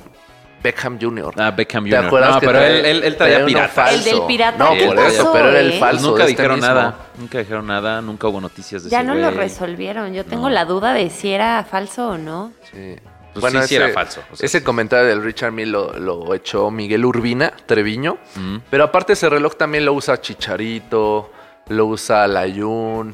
Beckham 0.63 0.97
Jr. 0.99 1.33
Ah, 1.37 1.51
Beckham 1.51 1.83
¿Te 1.85 1.91
Jr. 1.95 2.05
acuerdas 2.05 2.31
no, 2.35 2.39
que 2.39 2.45
pero 2.47 2.59
trae- 2.59 2.67
él, 2.79 2.85
él, 2.85 3.03
él 3.03 3.15
trae 3.15 3.31
traía 3.31 3.45
pirata. 3.45 3.91
El 3.93 4.03
del 4.03 4.21
pirata, 4.27 4.57
No, 4.57 4.73
¿qué 4.73 4.85
por 4.87 4.95
pasó, 4.95 5.07
eso, 5.07 5.31
pero 5.33 5.49
era 5.49 5.59
el 5.59 5.71
eh? 5.71 5.79
falso. 5.79 5.95
Pues 6.01 6.03
nunca 6.11 6.23
de 6.25 6.29
este 6.31 6.41
dijeron 6.41 6.59
mismo. 6.59 6.73
nada. 6.73 6.95
Nunca 7.17 7.37
dijeron 7.39 7.67
nada. 7.67 8.01
Nunca 8.01 8.27
hubo 8.27 8.41
noticias 8.41 8.83
de 8.83 8.89
Ya 8.89 8.99
ese 8.99 9.07
no 9.07 9.15
lo 9.15 9.31
resolvieron. 9.31 10.13
Yo 10.13 10.25
tengo 10.25 10.49
No. 10.49 10.55
la 10.55 10.65
duda 10.65 10.93
de 10.93 11.09
si 11.09 11.29
era 11.31 11.63
falso 11.69 12.09
o 12.09 12.17
no. 12.17 12.51
Sí. 12.71 12.95
Pues 13.39 13.53
sí, 13.53 13.59
sí 13.67 13.75
era 13.75 13.89
falso, 13.89 14.21
o 14.31 14.35
sea, 14.35 14.47
ese 14.47 14.57
sí. 14.59 14.63
comentario 14.65 15.07
del 15.07 15.21
Richard 15.23 15.51
Mill 15.51 15.71
lo, 15.71 15.93
lo 15.99 16.33
echó 16.33 16.71
Miguel 16.71 17.05
Urbina, 17.05 17.53
Treviño. 17.67 18.17
Mm. 18.35 18.57
Pero 18.71 18.83
aparte 18.85 19.13
ese 19.13 19.29
reloj 19.29 19.53
también 19.55 19.85
lo 19.85 19.93
usa 19.93 20.19
Chicharito, 20.19 21.31
lo 21.67 21.85
usa 21.85 22.27
Layun, 22.27 23.13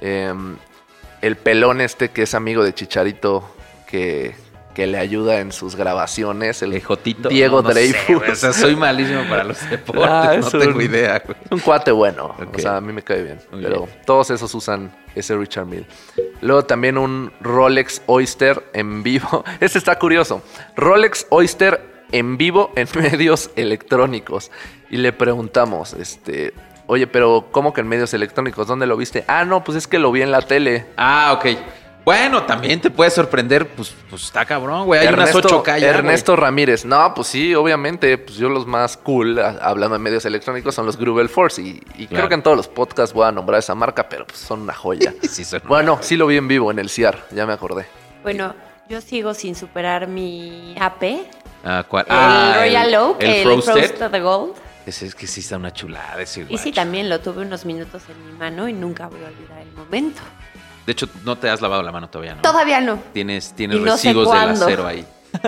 em, 0.00 0.56
el 1.22 1.36
pelón 1.36 1.80
este 1.80 2.08
que 2.10 2.22
es 2.22 2.34
amigo 2.34 2.64
de 2.64 2.74
Chicharito, 2.74 3.48
que 3.86 4.34
que 4.74 4.86
le 4.86 4.98
ayuda 4.98 5.38
en 5.40 5.52
sus 5.52 5.76
grabaciones, 5.76 6.60
el 6.62 6.72
Ejotito. 6.74 7.28
Diego 7.28 7.62
No, 7.62 7.68
Dreyfus. 7.70 8.28
o 8.28 8.34
sea, 8.34 8.52
soy 8.52 8.74
malísimo 8.76 9.22
para 9.28 9.44
los 9.44 9.70
deportes. 9.70 10.04
Ah, 10.06 10.36
no 10.40 10.50
tengo 10.50 10.76
un- 10.76 10.82
idea, 10.82 11.22
güey. 11.24 11.36
Un 11.50 11.60
cuate 11.60 11.92
bueno. 11.92 12.34
O 12.54 12.58
sea, 12.58 12.76
a 12.76 12.80
mí 12.80 12.92
me 12.92 13.02
cae 13.02 13.22
bien. 13.22 13.38
Muy 13.52 13.62
pero 13.62 13.84
bien. 13.84 14.00
todos 14.04 14.30
esos 14.30 14.52
usan 14.54 14.92
ese 15.14 15.36
Richard 15.36 15.66
Mill. 15.66 15.86
Luego 16.40 16.64
también 16.64 16.98
un 16.98 17.32
Rolex 17.40 18.02
Oyster 18.06 18.64
en 18.72 19.02
vivo. 19.02 19.44
Este 19.60 19.78
está 19.78 19.98
curioso. 19.98 20.42
Rolex 20.76 21.26
Oyster 21.30 21.80
en 22.12 22.36
vivo 22.36 22.72
en 22.76 22.88
medios 23.00 23.50
electrónicos. 23.56 24.50
Y 24.90 24.96
le 24.98 25.12
preguntamos, 25.12 25.92
este, 25.94 26.52
oye, 26.86 27.06
pero 27.06 27.48
¿cómo 27.50 27.72
que 27.72 27.80
en 27.80 27.88
medios 27.88 28.12
electrónicos? 28.14 28.66
¿Dónde 28.66 28.86
lo 28.86 28.96
viste? 28.96 29.24
Ah, 29.28 29.44
no, 29.44 29.62
pues 29.64 29.78
es 29.78 29.86
que 29.86 29.98
lo 29.98 30.10
vi 30.12 30.22
en 30.22 30.30
la 30.32 30.42
tele. 30.42 30.86
Ah, 30.96 31.32
ok. 31.38 31.46
Bueno, 32.04 32.42
también 32.42 32.80
te 32.82 32.90
puede 32.90 33.10
sorprender, 33.10 33.66
pues, 33.68 33.94
pues 34.10 34.24
está 34.24 34.44
cabrón, 34.44 34.84
güey. 34.84 35.00
Hay 35.06 35.14
unas 35.14 35.34
8K 35.34 35.78
ya, 35.78 35.88
Ernesto 35.88 36.36
Ramírez. 36.36 36.84
No, 36.84 37.14
pues 37.14 37.28
sí, 37.28 37.54
obviamente, 37.54 38.18
pues 38.18 38.36
yo 38.36 38.50
los 38.50 38.66
más 38.66 38.98
cool, 38.98 39.38
a- 39.38 39.56
hablando 39.62 39.94
de 39.94 40.00
medios 40.00 40.24
electrónicos, 40.26 40.74
son 40.74 40.84
los 40.84 40.98
Grubel 40.98 41.30
Force. 41.30 41.62
Y, 41.62 41.80
y 41.96 42.06
Claro. 42.06 42.08
creo 42.08 42.28
que 42.28 42.34
en 42.34 42.42
todos 42.42 42.56
los 42.58 42.68
podcasts 42.68 43.14
voy 43.14 43.26
a 43.26 43.32
nombrar 43.32 43.58
esa 43.60 43.74
marca, 43.74 44.06
pero 44.08 44.26
pues 44.26 44.38
son 44.38 44.60
una 44.62 44.74
joya. 44.74 45.14
Sí, 45.30 45.44
son- 45.44 45.62
bueno, 45.66 45.98
sí 46.02 46.16
lo 46.18 46.26
vi 46.26 46.36
en 46.36 46.46
vivo 46.46 46.70
en 46.70 46.78
el 46.78 46.90
CIAR, 46.90 47.24
ya 47.30 47.46
me 47.46 47.54
acordé. 47.54 47.86
Bueno, 48.22 48.54
yo 48.88 49.00
sigo 49.00 49.32
sin 49.32 49.54
superar 49.54 50.06
mi 50.06 50.74
AP. 50.78 51.26
Ah, 51.64 51.84
¿cuál? 51.88 52.04
El 52.06 52.12
Ah, 52.14 52.54
Royal 52.58 52.94
Oak, 52.96 53.22
el, 53.22 53.30
el, 53.30 53.42
Frosted. 53.62 53.94
Frosted 53.96 54.22
Gold. 54.22 54.52
Es 54.84 55.14
que 55.14 55.26
sí 55.26 55.40
está 55.40 55.56
una 55.56 55.72
chulada 55.72 56.20
ese 56.20 56.44
Y 56.50 56.58
sí, 56.58 56.70
también 56.70 57.08
lo 57.08 57.18
tuve 57.20 57.40
unos 57.40 57.64
minutos 57.64 58.02
en 58.10 58.26
mi 58.26 58.32
mano 58.38 58.68
y 58.68 58.74
nunca 58.74 59.06
voy 59.06 59.20
a 59.24 59.28
olvidar 59.28 59.62
el 59.62 59.72
momento. 59.72 60.20
De 60.86 60.92
hecho, 60.92 61.08
no 61.24 61.36
te 61.36 61.48
has 61.48 61.60
lavado 61.60 61.82
la 61.82 61.92
mano 61.92 62.08
todavía, 62.10 62.34
¿no? 62.34 62.42
Todavía 62.42 62.80
no. 62.80 62.98
Tienes, 63.12 63.54
tienes 63.54 63.78
no 63.80 63.92
residuos 63.92 64.30
del 64.30 64.50
acero 64.50 64.86
ahí. 64.86 65.04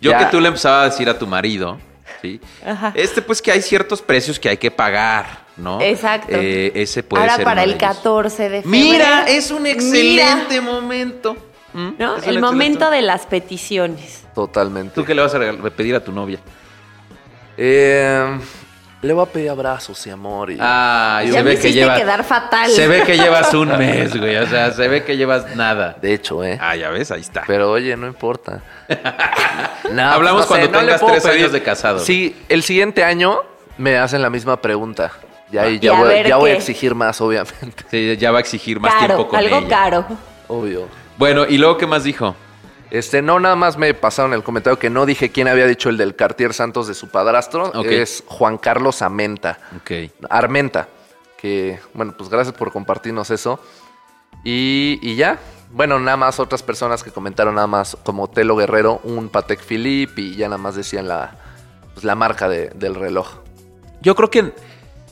Yo 0.00 0.10
Ya. 0.10 0.18
que 0.18 0.24
tú 0.26 0.40
le 0.40 0.48
empezaba 0.48 0.82
a 0.82 0.84
decir 0.86 1.08
a 1.08 1.18
tu 1.18 1.26
marido, 1.26 1.78
¿sí? 2.20 2.40
Ajá. 2.66 2.92
Este, 2.94 3.22
pues 3.22 3.40
que 3.40 3.50
hay 3.52 3.62
ciertos 3.62 4.02
precios 4.02 4.38
que 4.38 4.48
hay 4.48 4.56
que 4.58 4.70
pagar, 4.70 5.44
¿no? 5.56 5.80
Exacto. 5.80 6.28
Eh, 6.32 6.72
ese 6.74 7.02
puede 7.02 7.22
Ahora 7.22 7.36
ser 7.36 7.44
para 7.44 7.62
uno 7.62 7.72
el 7.72 7.78
de 7.78 7.84
ellos. 7.84 7.96
14 7.96 8.42
de 8.50 8.62
febrero. 8.62 8.70
Mira, 8.84 9.24
es 9.28 9.50
un 9.50 9.62
Mira, 9.62 9.74
excelente 9.74 10.60
momento. 10.60 11.36
¿Mm? 11.72 11.78
¿no? 11.78 11.88
Es 11.88 11.98
un 11.98 12.04
El 12.04 12.16
excelente 12.16 12.40
momento 12.40 12.90
de 12.90 13.02
las 13.02 13.26
peticiones. 13.26 14.24
Totalmente. 14.34 14.94
¿Tú 14.94 15.04
qué 15.04 15.14
le 15.14 15.22
vas 15.22 15.34
a 15.34 15.38
pedir 15.70 15.94
a 15.94 16.00
tu 16.04 16.12
novia? 16.12 16.38
Eh, 17.56 18.38
le 19.04 19.12
voy 19.12 19.22
a 19.22 19.26
pedir 19.26 19.50
abrazos 19.50 20.06
y 20.06 20.10
amor. 20.10 20.50
Y... 20.50 20.58
Ah, 20.60 21.22
ya 21.24 21.32
se 21.34 21.42
ve 21.42 21.58
que 21.58 21.72
lleva. 21.72 21.94
quedar 21.96 22.24
fatal. 22.24 22.70
Se 22.70 22.88
ve 22.88 23.02
que 23.02 23.16
llevas 23.16 23.52
un 23.54 23.68
mes, 23.78 24.16
güey. 24.18 24.36
O 24.36 24.46
sea, 24.46 24.70
se 24.72 24.88
ve 24.88 25.04
que 25.04 25.16
llevas 25.16 25.54
nada. 25.56 25.96
De 26.00 26.14
hecho, 26.14 26.42
¿eh? 26.42 26.58
Ah, 26.60 26.74
ya 26.76 26.90
ves, 26.90 27.10
ahí 27.10 27.20
está. 27.20 27.42
Pero 27.46 27.70
oye, 27.70 27.96
no 27.96 28.06
importa. 28.06 28.60
No, 29.92 30.02
Hablamos 30.10 30.46
pues, 30.46 30.60
no 30.60 30.66
sé, 30.66 30.70
cuando 30.70 30.80
no 30.80 30.86
le 30.86 30.92
tengas 30.98 31.06
tres 31.12 31.22
pedir. 31.22 31.38
años 31.40 31.52
de 31.52 31.62
casado. 31.62 31.98
Sí, 31.98 32.34
el 32.48 32.62
siguiente 32.62 33.04
año 33.04 33.40
me 33.76 33.98
hacen 33.98 34.22
la 34.22 34.30
misma 34.30 34.56
pregunta. 34.60 35.12
Y 35.52 35.58
ahí 35.58 35.74
Y 35.74 35.78
ya, 35.80 35.96
a 35.96 36.00
voy, 36.00 36.22
ya 36.26 36.36
voy 36.36 36.50
a 36.50 36.54
exigir 36.54 36.94
más, 36.94 37.20
obviamente. 37.20 37.84
Sí, 37.90 38.16
ya 38.16 38.30
va 38.32 38.38
a 38.38 38.40
exigir 38.40 38.80
más 38.80 38.94
caro, 38.94 39.06
tiempo 39.16 39.28
con 39.28 39.38
algo 39.38 39.58
ella. 39.58 39.68
caro. 39.68 40.06
Obvio. 40.48 40.88
Bueno, 41.18 41.44
¿y 41.46 41.58
luego 41.58 41.76
qué 41.76 41.86
más 41.86 42.02
dijo? 42.02 42.34
Este, 42.90 43.22
no, 43.22 43.40
nada 43.40 43.56
más 43.56 43.76
me 43.76 43.92
pasaron 43.94 44.32
el 44.34 44.42
comentario 44.42 44.78
que 44.78 44.90
no 44.90 45.04
dije 45.06 45.30
quién 45.30 45.48
había 45.48 45.66
dicho 45.66 45.88
el 45.88 45.96
del 45.96 46.14
Cartier 46.14 46.52
Santos 46.54 46.86
de 46.86 46.94
su 46.94 47.08
padrastro. 47.08 47.66
Ok. 47.74 47.86
Es 47.86 48.22
Juan 48.26 48.58
Carlos 48.58 49.02
Amenta. 49.02 49.58
Ok. 49.76 50.10
Armenta. 50.30 50.88
Que, 51.36 51.78
bueno, 51.92 52.14
pues 52.16 52.30
gracias 52.30 52.54
por 52.56 52.72
compartirnos 52.72 53.30
eso. 53.30 53.58
Y, 54.44 54.98
y 55.02 55.16
ya. 55.16 55.38
Bueno, 55.70 55.98
nada 55.98 56.16
más 56.16 56.38
otras 56.38 56.62
personas 56.62 57.02
que 57.02 57.10
comentaron 57.10 57.56
nada 57.56 57.66
más 57.66 57.96
como 58.04 58.28
Telo 58.30 58.54
Guerrero, 58.54 59.00
un 59.02 59.28
Patek 59.28 59.60
Philippe 59.60 60.20
y 60.20 60.36
ya 60.36 60.46
nada 60.48 60.58
más 60.58 60.76
decían 60.76 61.08
la, 61.08 61.36
pues, 61.94 62.04
la 62.04 62.14
marca 62.14 62.48
de- 62.48 62.68
del 62.70 62.94
reloj. 62.94 63.38
Yo 64.00 64.14
creo 64.14 64.30
que, 64.30 64.52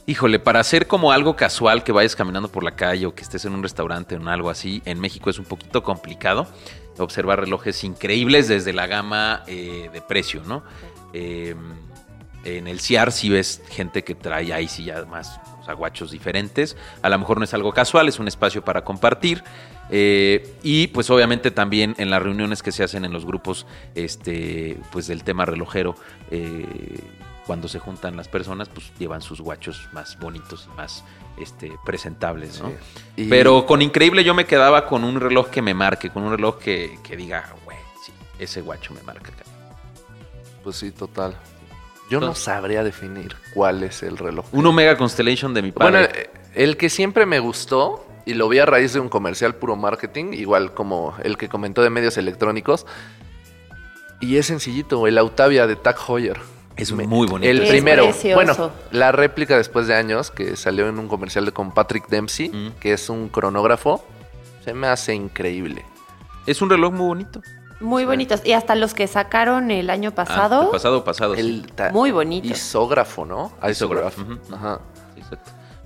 híjole, 0.06 0.38
para 0.38 0.60
hacer 0.60 0.86
como 0.86 1.10
algo 1.10 1.34
casual 1.34 1.82
que 1.82 1.90
vayas 1.90 2.14
caminando 2.14 2.46
por 2.48 2.62
la 2.62 2.76
calle 2.76 3.06
o 3.06 3.14
que 3.14 3.22
estés 3.22 3.44
en 3.44 3.54
un 3.54 3.62
restaurante 3.64 4.14
o 4.14 4.18
en 4.20 4.28
algo 4.28 4.50
así, 4.50 4.82
en 4.84 5.00
México 5.00 5.30
es 5.30 5.40
un 5.40 5.46
poquito 5.46 5.82
complicado 5.82 6.46
observar 6.98 7.40
relojes 7.40 7.84
increíbles 7.84 8.48
desde 8.48 8.72
la 8.72 8.86
gama 8.86 9.42
eh, 9.46 9.90
de 9.92 10.02
precio, 10.02 10.42
¿no? 10.44 10.62
Eh, 11.12 11.54
en 12.44 12.66
el 12.66 12.80
CIAR 12.80 13.12
sí 13.12 13.28
ves 13.28 13.62
gente 13.70 14.02
que 14.02 14.14
trae 14.14 14.52
ahí 14.52 14.66
sí 14.66 14.84
ya 14.84 15.04
más 15.04 15.40
o 15.60 15.64
sea, 15.64 15.74
guachos 15.74 16.10
diferentes. 16.10 16.76
A 17.02 17.08
lo 17.08 17.18
mejor 17.18 17.38
no 17.38 17.44
es 17.44 17.54
algo 17.54 17.72
casual, 17.72 18.08
es 18.08 18.18
un 18.18 18.28
espacio 18.28 18.64
para 18.64 18.84
compartir. 18.84 19.42
Eh, 19.90 20.56
y 20.62 20.88
pues 20.88 21.10
obviamente 21.10 21.50
también 21.50 21.94
en 21.98 22.10
las 22.10 22.22
reuniones 22.22 22.62
que 22.62 22.72
se 22.72 22.82
hacen 22.82 23.04
en 23.04 23.12
los 23.12 23.26
grupos 23.26 23.66
este, 23.94 24.78
pues 24.90 25.06
del 25.06 25.22
tema 25.22 25.44
relojero, 25.44 25.94
eh, 26.30 26.66
cuando 27.46 27.66
se 27.68 27.78
juntan 27.78 28.16
las 28.16 28.28
personas, 28.28 28.68
pues 28.68 28.92
llevan 28.98 29.20
sus 29.22 29.40
guachos 29.40 29.88
más 29.92 30.18
bonitos 30.18 30.68
y 30.72 30.76
más 30.76 31.04
este, 31.38 31.72
presentables, 31.84 32.60
¿no? 32.60 32.70
Y- 33.16 33.28
Pero 33.28 33.66
con 33.66 33.82
increíble 33.82 34.22
yo 34.24 34.34
me 34.34 34.46
quedaba 34.46 34.86
con 34.86 35.02
un 35.04 35.20
reloj 35.20 35.48
que 35.48 35.60
me 35.62 35.74
marque, 35.74 36.10
con 36.10 36.22
un 36.22 36.30
reloj 36.32 36.58
que, 36.58 36.98
que 37.02 37.16
diga, 37.16 37.52
güey, 37.64 37.78
sí, 38.06 38.12
ese 38.38 38.60
guacho 38.60 38.94
me 38.94 39.02
marca. 39.02 39.30
cabrón". 39.32 39.52
Pues 40.62 40.76
sí, 40.76 40.92
total. 40.92 41.36
Yo 42.10 42.20
no 42.20 42.34
sabría 42.34 42.84
definir 42.84 43.34
cuál 43.54 43.82
es 43.84 44.02
el 44.02 44.18
reloj. 44.18 44.44
Un 44.52 44.66
Omega 44.66 44.96
Constellation 44.98 45.54
de 45.54 45.62
mi 45.62 45.72
padre. 45.72 45.90
Bueno, 45.90 46.08
eh, 46.14 46.30
el 46.54 46.76
que 46.76 46.90
siempre 46.90 47.24
me 47.26 47.38
gustó, 47.40 48.06
y 48.26 48.34
lo 48.34 48.48
vi 48.48 48.58
a 48.58 48.66
raíz 48.66 48.92
de 48.92 49.00
un 49.00 49.08
comercial 49.08 49.54
puro 49.56 49.76
marketing, 49.76 50.32
igual 50.34 50.74
como 50.74 51.16
el 51.24 51.38
que 51.38 51.48
comentó 51.48 51.82
de 51.82 51.88
medios 51.90 52.18
electrónicos, 52.18 52.86
y 54.20 54.36
es 54.36 54.46
sencillito, 54.46 55.06
el 55.06 55.16
Autavia 55.18 55.66
de 55.66 55.74
Tag 55.74 55.96
Heuer. 56.06 56.38
Es 56.76 56.92
muy 56.92 57.26
bonito. 57.26 57.50
El 57.50 57.62
Es 57.62 57.68
primero. 57.70 58.04
precioso. 58.04 58.34
Bueno, 58.34 58.70
la 58.90 59.12
réplica 59.12 59.56
después 59.56 59.86
de 59.86 59.94
años 59.94 60.30
que 60.30 60.56
salió 60.56 60.88
en 60.88 60.98
un 60.98 61.08
comercial 61.08 61.44
de 61.44 61.52
con 61.52 61.72
Patrick 61.72 62.08
Dempsey, 62.08 62.48
Mm. 62.50 62.70
que 62.80 62.92
es 62.92 63.08
un 63.10 63.28
cronógrafo, 63.28 64.04
se 64.64 64.74
me 64.74 64.86
hace 64.86 65.14
increíble. 65.14 65.84
Es 66.46 66.62
un 66.62 66.70
reloj 66.70 66.92
muy 66.92 67.06
bonito. 67.06 67.40
Muy 67.80 68.04
bonitos. 68.04 68.42
Y 68.44 68.52
hasta 68.52 68.76
los 68.76 68.94
que 68.94 69.08
sacaron 69.08 69.72
el 69.72 69.90
año 69.90 70.10
Ah, 70.10 70.14
pasado. 70.14 70.62
el 70.62 70.68
pasado, 70.70 71.02
pasado. 71.04 71.34
sí. 71.34 71.40
El 71.40 71.92
Muy 71.92 72.12
bonito. 72.12 72.46
Isógrafo, 72.46 73.24
¿no? 73.24 73.52
Isógrafo. 73.68 74.22
Ajá. 74.52 74.80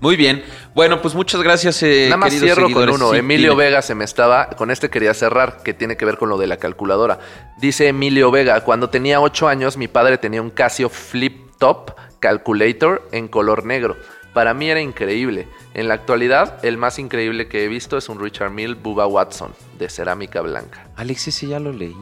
Muy 0.00 0.16
bien. 0.16 0.44
Bueno, 0.74 1.00
pues 1.00 1.14
muchas 1.14 1.42
gracias. 1.42 1.82
eh, 1.82 2.06
Nada 2.10 2.18
más 2.18 2.34
cierro 2.34 2.70
con 2.70 2.88
uno. 2.90 3.10
Sí, 3.12 3.16
Emilio 3.18 3.52
dime. 3.52 3.64
Vega 3.64 3.80
se 3.82 3.94
me 3.94 4.04
estaba. 4.04 4.50
Con 4.50 4.70
este 4.70 4.90
quería 4.90 5.14
cerrar, 5.14 5.62
que 5.62 5.72
tiene 5.74 5.96
que 5.96 6.04
ver 6.04 6.18
con 6.18 6.28
lo 6.28 6.36
de 6.38 6.46
la 6.46 6.58
calculadora. 6.58 7.18
Dice 7.58 7.88
Emilio 7.88 8.30
Vega: 8.30 8.60
Cuando 8.62 8.90
tenía 8.90 9.20
8 9.20 9.48
años, 9.48 9.76
mi 9.76 9.88
padre 9.88 10.18
tenía 10.18 10.42
un 10.42 10.50
Casio 10.50 10.88
Flip 10.90 11.50
Top 11.58 11.92
Calculator 12.20 13.08
en 13.12 13.28
color 13.28 13.64
negro. 13.64 13.96
Para 14.34 14.52
mí 14.52 14.68
era 14.68 14.80
increíble. 14.82 15.48
En 15.72 15.88
la 15.88 15.94
actualidad, 15.94 16.62
el 16.62 16.76
más 16.76 16.98
increíble 16.98 17.48
que 17.48 17.64
he 17.64 17.68
visto 17.68 17.96
es 17.96 18.10
un 18.10 18.20
Richard 18.20 18.50
Mill 18.50 18.74
Bubba 18.74 19.06
Watson 19.06 19.52
de 19.78 19.88
cerámica 19.88 20.42
blanca. 20.42 20.88
Alex, 20.96 21.28
ese 21.28 21.46
ya 21.46 21.58
lo 21.58 21.72
leí. 21.72 21.96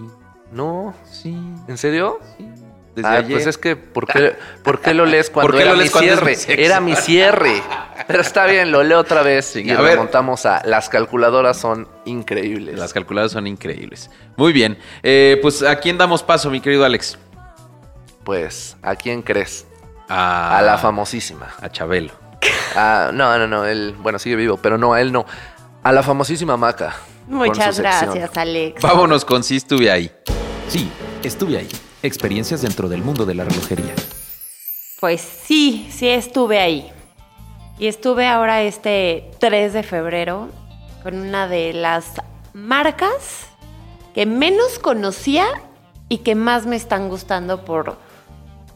No, 0.50 0.94
Sí. 1.08 1.36
¿en 1.68 1.78
serio? 1.78 2.18
sí. 2.36 2.48
Desde 2.94 3.08
Ah, 3.08 3.12
ayer. 3.18 3.32
pues 3.32 3.46
es 3.46 3.58
que, 3.58 3.74
¿por 3.76 4.06
qué, 4.06 4.36
por 4.62 4.80
qué 4.80 4.94
lo 4.94 5.04
lees 5.04 5.28
cuando 5.30 5.48
¿Por 5.50 5.56
qué 5.56 5.62
era 5.64 5.72
lo 5.72 5.78
mi 5.78 5.84
es 5.84 5.92
cierre? 5.92 6.36
Era 6.48 6.80
mi 6.80 6.94
cierre. 6.96 7.62
Pero 8.06 8.20
está 8.20 8.46
bien, 8.46 8.70
lo 8.70 8.82
leo 8.82 9.00
otra 9.00 9.22
vez 9.22 9.56
y 9.56 9.68
a 9.70 9.80
ver. 9.80 9.92
remontamos 9.92 10.46
a 10.46 10.62
las 10.64 10.88
calculadoras 10.88 11.56
son 11.58 11.88
increíbles. 12.04 12.78
Las 12.78 12.92
calculadoras 12.92 13.32
son 13.32 13.46
increíbles. 13.46 14.10
Muy 14.36 14.52
bien. 14.52 14.78
Eh, 15.02 15.38
pues, 15.42 15.62
¿a 15.62 15.76
quién 15.80 15.98
damos 15.98 16.22
paso, 16.22 16.50
mi 16.50 16.60
querido 16.60 16.84
Alex? 16.84 17.18
Pues, 18.24 18.76
¿a 18.82 18.94
quién 18.96 19.22
crees? 19.22 19.66
A, 20.08 20.58
A 20.58 20.62
la 20.62 20.78
famosísima. 20.78 21.48
A 21.60 21.68
Chabelo. 21.70 22.12
Ah, 22.76 23.10
no, 23.14 23.38
no, 23.38 23.46
no, 23.46 23.64
él, 23.66 23.94
bueno, 24.00 24.18
sigue 24.18 24.34
vivo, 24.34 24.56
pero 24.56 24.76
no, 24.76 24.94
a 24.94 25.00
él 25.00 25.12
no. 25.12 25.24
A 25.84 25.92
la 25.92 26.02
famosísima 26.02 26.56
Maca. 26.56 26.96
Muchas 27.28 27.76
sección. 27.76 27.84
gracias, 28.14 28.36
Alex. 28.36 28.82
Vámonos 28.82 29.24
con 29.24 29.44
sí 29.44 29.56
estuve 29.58 29.92
ahí. 29.92 30.10
Sí, 30.68 30.90
estuve 31.22 31.58
ahí. 31.58 31.68
Experiencias 32.04 32.60
dentro 32.60 32.90
del 32.90 33.02
mundo 33.02 33.24
de 33.24 33.34
la 33.34 33.44
relojería. 33.44 33.94
Pues 35.00 35.22
sí, 35.22 35.88
sí 35.90 36.06
estuve 36.06 36.60
ahí. 36.60 36.92
Y 37.78 37.86
estuve 37.86 38.26
ahora 38.26 38.62
este 38.62 39.30
3 39.38 39.72
de 39.72 39.82
febrero 39.82 40.50
con 41.02 41.18
una 41.18 41.48
de 41.48 41.72
las 41.72 42.20
marcas 42.52 43.46
que 44.14 44.26
menos 44.26 44.78
conocía 44.78 45.46
y 46.10 46.18
que 46.18 46.34
más 46.34 46.66
me 46.66 46.76
están 46.76 47.08
gustando 47.08 47.64
por, 47.64 47.96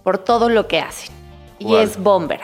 por 0.03 0.17
todo 0.17 0.49
lo 0.49 0.67
que 0.67 0.81
hacen. 0.81 1.15
Y 1.59 1.75
es 1.75 2.03
Bomberg. 2.03 2.41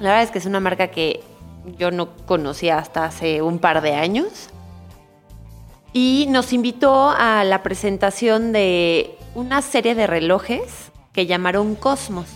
La 0.00 0.10
verdad 0.10 0.22
es 0.24 0.30
que 0.30 0.38
es 0.38 0.46
una 0.46 0.60
marca 0.60 0.88
que 0.88 1.24
yo 1.78 1.90
no 1.90 2.14
conocía 2.26 2.76
hasta 2.76 3.06
hace 3.06 3.40
un 3.40 3.58
par 3.58 3.80
de 3.80 3.94
años. 3.94 4.50
Y 5.92 6.26
nos 6.30 6.52
invitó 6.52 7.10
a 7.10 7.44
la 7.44 7.62
presentación 7.62 8.52
de 8.52 9.18
una 9.34 9.62
serie 9.62 9.94
de 9.94 10.06
relojes 10.06 10.90
que 11.12 11.26
llamaron 11.26 11.74
Cosmos. 11.74 12.26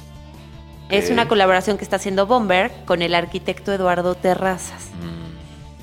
Es 0.88 1.10
una 1.10 1.26
colaboración 1.26 1.78
que 1.78 1.84
está 1.84 1.96
haciendo 1.96 2.26
Bomberg 2.26 2.84
con 2.84 3.02
el 3.02 3.14
arquitecto 3.14 3.72
Eduardo 3.72 4.14
Terrazas. 4.14 4.88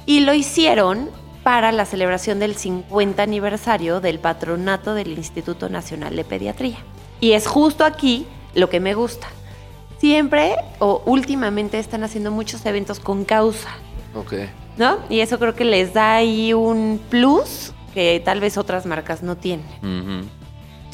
Y 0.05 0.21
lo 0.21 0.33
hicieron 0.33 1.09
para 1.43 1.71
la 1.73 1.85
celebración 1.85 2.39
del 2.39 2.55
50 2.55 3.21
aniversario 3.21 3.99
del 3.99 4.19
patronato 4.19 4.93
del 4.93 5.17
Instituto 5.17 5.67
Nacional 5.67 6.15
de 6.15 6.23
Pediatría. 6.23 6.77
Y 7.19 7.33
es 7.33 7.47
justo 7.47 7.83
aquí 7.83 8.25
lo 8.55 8.69
que 8.69 8.79
me 8.79 8.93
gusta. 8.93 9.27
Siempre 9.97 10.55
o 10.79 11.01
últimamente 11.05 11.79
están 11.79 12.03
haciendo 12.03 12.31
muchos 12.31 12.65
eventos 12.65 12.99
con 12.99 13.25
causa, 13.25 13.69
Ok. 14.15 14.33
¿No? 14.77 14.97
Y 15.09 15.19
eso 15.19 15.39
creo 15.39 15.55
que 15.55 15.65
les 15.65 15.93
da 15.93 16.15
ahí 16.15 16.53
un 16.53 16.99
plus 17.09 17.73
que 17.93 18.21
tal 18.23 18.39
vez 18.39 18.57
otras 18.57 18.85
marcas 18.85 19.21
no 19.23 19.37
tienen. 19.37 19.65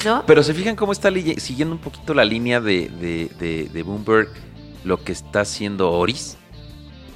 ¿no? 0.04 0.24
Pero 0.26 0.42
se 0.42 0.54
fijan 0.54 0.76
cómo 0.76 0.92
está 0.92 1.10
siguiendo 1.38 1.74
un 1.74 1.80
poquito 1.80 2.14
la 2.14 2.24
línea 2.24 2.60
de, 2.60 2.88
de, 2.88 3.30
de- 3.38 3.68
de 3.68 3.82
Bloomberg 3.82 4.28
lo 4.84 5.02
que 5.02 5.12
está 5.12 5.42
haciendo 5.42 5.90
Oris, 5.92 6.38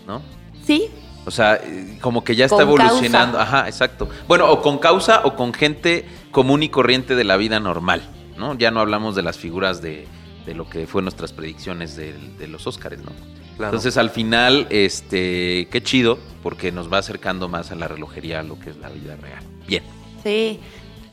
¿no? 0.06 0.20
Sí, 0.66 0.88
O 1.26 1.30
sea, 1.30 1.54
eh, 1.54 1.98
como 2.02 2.22
que 2.24 2.36
ya 2.36 2.44
está 2.44 2.56
Con 2.58 2.68
evolucionando. 2.80 3.38
causa. 3.38 3.56
Ajá, 3.58 3.68
exacto. 3.68 4.08
Bueno, 4.28 4.50
o 4.50 4.60
con 4.60 4.76
causa 4.76 5.22
o 5.24 5.34
con 5.34 5.54
gente 5.54 6.04
común 6.30 6.62
y 6.62 6.68
corriente 6.68 7.14
de 7.14 7.24
la 7.24 7.38
vida 7.38 7.58
normal, 7.60 8.02
¿no? 8.36 8.52
Ya 8.54 8.70
no 8.70 8.80
hablamos 8.80 9.14
de 9.14 9.22
las 9.22 9.38
figuras 9.38 9.80
de, 9.80 10.06
de 10.46 10.54
lo 10.54 10.68
que 10.68 10.86
fue 10.86 11.02
nuestras 11.02 11.32
predicciones 11.32 11.96
de, 11.96 12.46
los 12.48 12.66
Óscares, 12.66 13.00
¿no? 13.00 13.12
Claro. 13.56 13.70
Entonces, 13.70 13.96
al 13.96 14.10
final, 14.10 14.66
este, 14.70 15.68
qué 15.70 15.82
chido, 15.82 16.18
porque 16.42 16.72
nos 16.72 16.92
va 16.92 16.98
acercando 16.98 17.48
más 17.48 17.70
a 17.70 17.76
la 17.76 17.88
relojería, 17.88 18.40
a 18.40 18.42
lo 18.42 18.58
que 18.58 18.70
es 18.70 18.76
la 18.78 18.88
vida 18.88 19.16
real. 19.16 19.42
Bien. 19.66 19.82
Sí, 20.22 20.60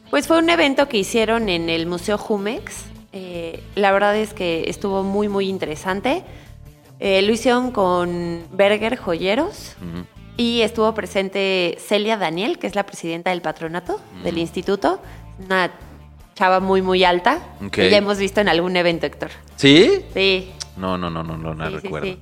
pues 0.10 0.28
fue 0.28 0.40
un 0.40 0.50
evento 0.50 0.88
que 0.90 0.98
hicieron 0.98 1.50
en 1.50 1.70
el 1.70 1.86
Museo 1.86 2.18
Jumex. 2.18 2.86
Eh, 3.14 3.62
la 3.76 3.92
verdad 3.92 4.16
es 4.16 4.34
que 4.34 4.70
estuvo 4.70 5.04
muy, 5.04 5.30
muy 5.30 5.48
interesante. 5.48 6.24
Eh, 7.00 7.22
lo 7.22 7.32
hicieron 7.32 7.72
con 7.72 8.44
Berger 8.52 8.96
Joyeros 8.96 9.76
y 10.38 10.62
estuvo 10.62 10.94
presente 10.94 11.78
Celia 11.80 12.18
Daniel, 12.18 12.60
que 12.60 12.68
es 12.68 12.76
la 12.76 12.86
presidenta 12.86 13.32
del 13.32 13.42
patronato 13.42 14.00
del 14.24 14.38
instituto. 14.38 15.00
Una 15.44 15.72
chava 16.36 16.60
muy, 16.60 16.82
muy 16.82 17.04
alta. 17.04 17.40
Ok. 17.66 17.72
Que 17.72 17.90
ya 17.90 17.98
hemos 17.98 18.18
visto 18.18 18.42
en 18.42 18.50
algún 18.50 18.76
evento, 18.76 19.06
Héctor. 19.06 19.32
¿Sí? 19.56 20.06
Sí, 20.14 20.52
No, 20.78 20.98
no, 20.98 21.10
no, 21.10 21.24
no, 21.24 21.38
no, 21.38 21.54
no 21.54 21.66
Sí, 21.68 21.72
sí, 21.72 21.80
recuerdo. 21.84 22.08
sí. 22.08 22.20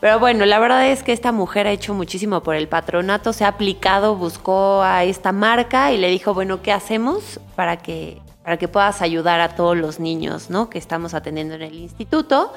Pero 0.00 0.20
bueno, 0.20 0.46
la 0.46 0.60
verdad 0.60 0.86
es 0.88 1.02
que 1.02 1.12
esta 1.12 1.32
mujer 1.32 1.66
ha 1.66 1.72
hecho 1.72 1.92
muchísimo 1.92 2.40
por 2.44 2.54
el 2.54 2.68
patronato, 2.68 3.32
se 3.32 3.44
ha 3.44 3.48
aplicado, 3.48 4.14
buscó 4.14 4.80
a 4.82 5.02
esta 5.02 5.32
marca 5.32 5.90
y 5.92 5.96
le 5.98 6.08
dijo, 6.08 6.34
bueno, 6.34 6.62
¿qué 6.62 6.70
hacemos 6.70 7.40
para 7.56 7.78
que, 7.78 8.20
para 8.44 8.58
que 8.58 8.68
puedas 8.68 9.02
ayudar 9.02 9.40
a 9.40 9.56
todos 9.56 9.76
los 9.76 9.98
niños 9.98 10.50
¿no? 10.50 10.70
que 10.70 10.78
estamos 10.78 11.14
atendiendo 11.14 11.54
en 11.56 11.62
el 11.62 11.74
instituto? 11.74 12.52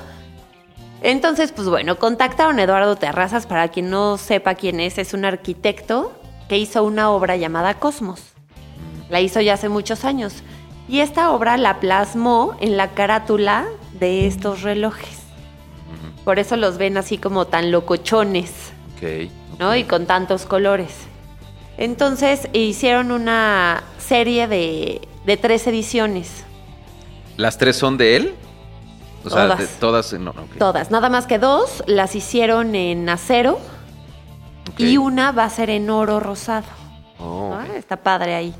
Entonces, 1.01 1.51
pues 1.51 1.67
bueno, 1.67 1.97
contactaron 1.97 2.59
a 2.59 2.63
Eduardo 2.63 2.95
Terrazas, 2.95 3.47
para 3.47 3.69
quien 3.69 3.89
no 3.89 4.19
sepa 4.19 4.53
quién 4.53 4.79
es, 4.79 4.99
es 4.99 5.15
un 5.15 5.25
arquitecto 5.25 6.11
que 6.47 6.59
hizo 6.59 6.83
una 6.83 7.09
obra 7.09 7.37
llamada 7.37 7.73
Cosmos. 7.79 8.21
La 9.09 9.19
hizo 9.19 9.41
ya 9.41 9.55
hace 9.55 9.67
muchos 9.67 10.05
años. 10.05 10.43
Y 10.91 10.99
esta 10.99 11.31
obra 11.31 11.55
la 11.57 11.79
plasmó 11.79 12.53
en 12.59 12.75
la 12.77 12.89
carátula 12.89 13.65
de 13.93 14.27
estos 14.27 14.61
relojes. 14.61 15.19
Por 16.25 16.37
eso 16.37 16.57
los 16.57 16.77
ven 16.77 16.97
así 16.97 17.17
como 17.17 17.45
tan 17.45 17.71
locochones, 17.71 18.51
Ok. 18.97 19.31
¿no? 19.57 19.75
Y 19.75 19.85
con 19.85 20.05
tantos 20.05 20.45
colores. 20.45 20.93
Entonces 21.77 22.47
hicieron 22.53 23.11
una 23.11 23.83
serie 23.97 24.47
de, 24.47 25.01
de 25.25 25.37
tres 25.37 25.65
ediciones, 25.65 26.43
¿Las 27.37 27.57
tres 27.57 27.77
son 27.77 27.97
de 27.97 28.17
él? 28.17 28.35
O 29.23 29.29
sea, 29.29 29.43
Todas. 29.43 29.59
de- 29.59 29.67
todas. 29.79 30.13
No, 30.13 30.31
ok. 30.31 30.57
todas. 30.59 30.91
Nada 30.91 31.09
más 31.09 31.25
que 31.25 31.39
dos 31.39 31.81
las 31.87 32.13
hicieron 32.15 32.75
en 32.75 33.07
acero 33.09 33.57
y 34.77 34.97
una 34.97 35.31
va 35.31 35.45
a 35.45 35.49
ser 35.49 35.69
en 35.69 35.89
oro 35.89 36.19
rosado. 36.19 36.65
Oh, 37.17 37.53
Ah, 37.57 37.65
Está 37.77 37.95
padre 37.97 38.35
ahí. 38.35 38.53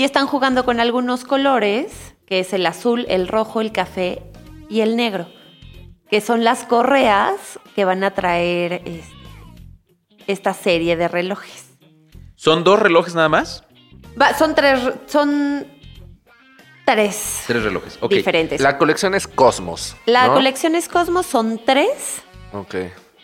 Y 0.00 0.04
están 0.04 0.26
jugando 0.26 0.64
con 0.64 0.80
algunos 0.80 1.24
colores, 1.26 2.14
que 2.24 2.40
es 2.40 2.54
el 2.54 2.64
azul, 2.64 3.04
el 3.10 3.28
rojo, 3.28 3.60
el 3.60 3.70
café 3.70 4.22
y 4.70 4.80
el 4.80 4.96
negro, 4.96 5.28
que 6.10 6.22
son 6.22 6.42
las 6.42 6.64
correas 6.64 7.60
que 7.76 7.84
van 7.84 8.02
a 8.02 8.12
traer 8.12 8.80
este, 8.86 9.12
esta 10.26 10.54
serie 10.54 10.96
de 10.96 11.06
relojes. 11.06 11.66
¿Son 12.34 12.64
dos 12.64 12.78
relojes 12.80 13.14
nada 13.14 13.28
más? 13.28 13.62
Va, 14.18 14.32
son 14.32 14.54
tres, 14.54 14.80
son 15.06 15.66
tres, 16.86 17.42
Tres 17.46 17.62
relojes. 17.62 17.98
Ok. 18.00 18.12
diferentes. 18.12 18.58
La 18.58 18.78
colección 18.78 19.14
es 19.14 19.28
Cosmos. 19.28 19.98
La 20.06 20.28
¿no? 20.28 20.32
colección 20.32 20.76
es 20.76 20.88
Cosmos, 20.88 21.26
son 21.26 21.60
tres, 21.62 22.22
Ok. 22.54 22.74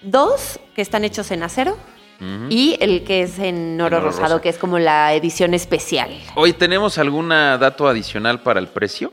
dos 0.03 0.61
que 0.75 0.83
están 0.83 1.05
hechos 1.05 1.31
en 1.31 1.43
acero 1.43 1.79
Y 2.51 2.77
el 2.81 3.05
que 3.05 3.23
es 3.23 3.39
en 3.39 3.81
oro, 3.81 3.99
oro 3.99 4.07
rosado, 4.07 4.29
rosa. 4.35 4.41
que 4.43 4.49
es 4.49 4.59
como 4.59 4.79
la 4.79 5.13
edición 5.15 5.53
especial. 5.55 6.11
Hoy 6.35 6.53
tenemos 6.53 6.99
algún 6.99 7.29
dato 7.29 7.87
adicional 7.89 8.41
para 8.43 8.59
el 8.61 8.69
precio. 8.69 9.13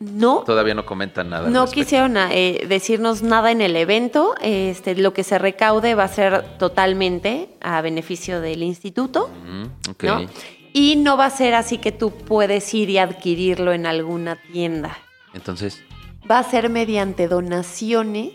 No, 0.00 0.44
Todavía 0.46 0.74
no 0.74 0.86
comentan 0.86 1.28
nada. 1.30 1.50
No 1.50 1.66
quisieron 1.66 2.16
eh, 2.16 2.64
decirnos 2.68 3.22
nada 3.22 3.50
en 3.50 3.60
el 3.60 3.74
evento. 3.74 4.34
Este, 4.40 4.94
lo 4.94 5.12
que 5.12 5.24
se 5.24 5.38
recaude 5.38 5.94
va 5.96 6.04
a 6.04 6.08
ser 6.08 6.56
totalmente 6.58 7.48
a 7.60 7.80
beneficio 7.80 8.40
del 8.40 8.62
instituto, 8.62 9.24
Ujú, 9.24 9.90
ok. 9.92 10.04
¿no? 10.04 10.26
Y 10.72 10.96
no 10.96 11.16
va 11.16 11.24
a 11.26 11.30
ser 11.30 11.54
así 11.54 11.78
que 11.78 11.90
tú 11.90 12.12
puedes 12.12 12.72
ir 12.74 12.90
y 12.90 12.98
adquirirlo 12.98 13.72
en 13.72 13.86
alguna 13.86 14.36
tienda. 14.52 14.96
Entonces, 15.34 15.82
Va 16.30 16.38
a 16.40 16.44
ser 16.44 16.68
mediante 16.68 17.26
donaciones 17.26 18.32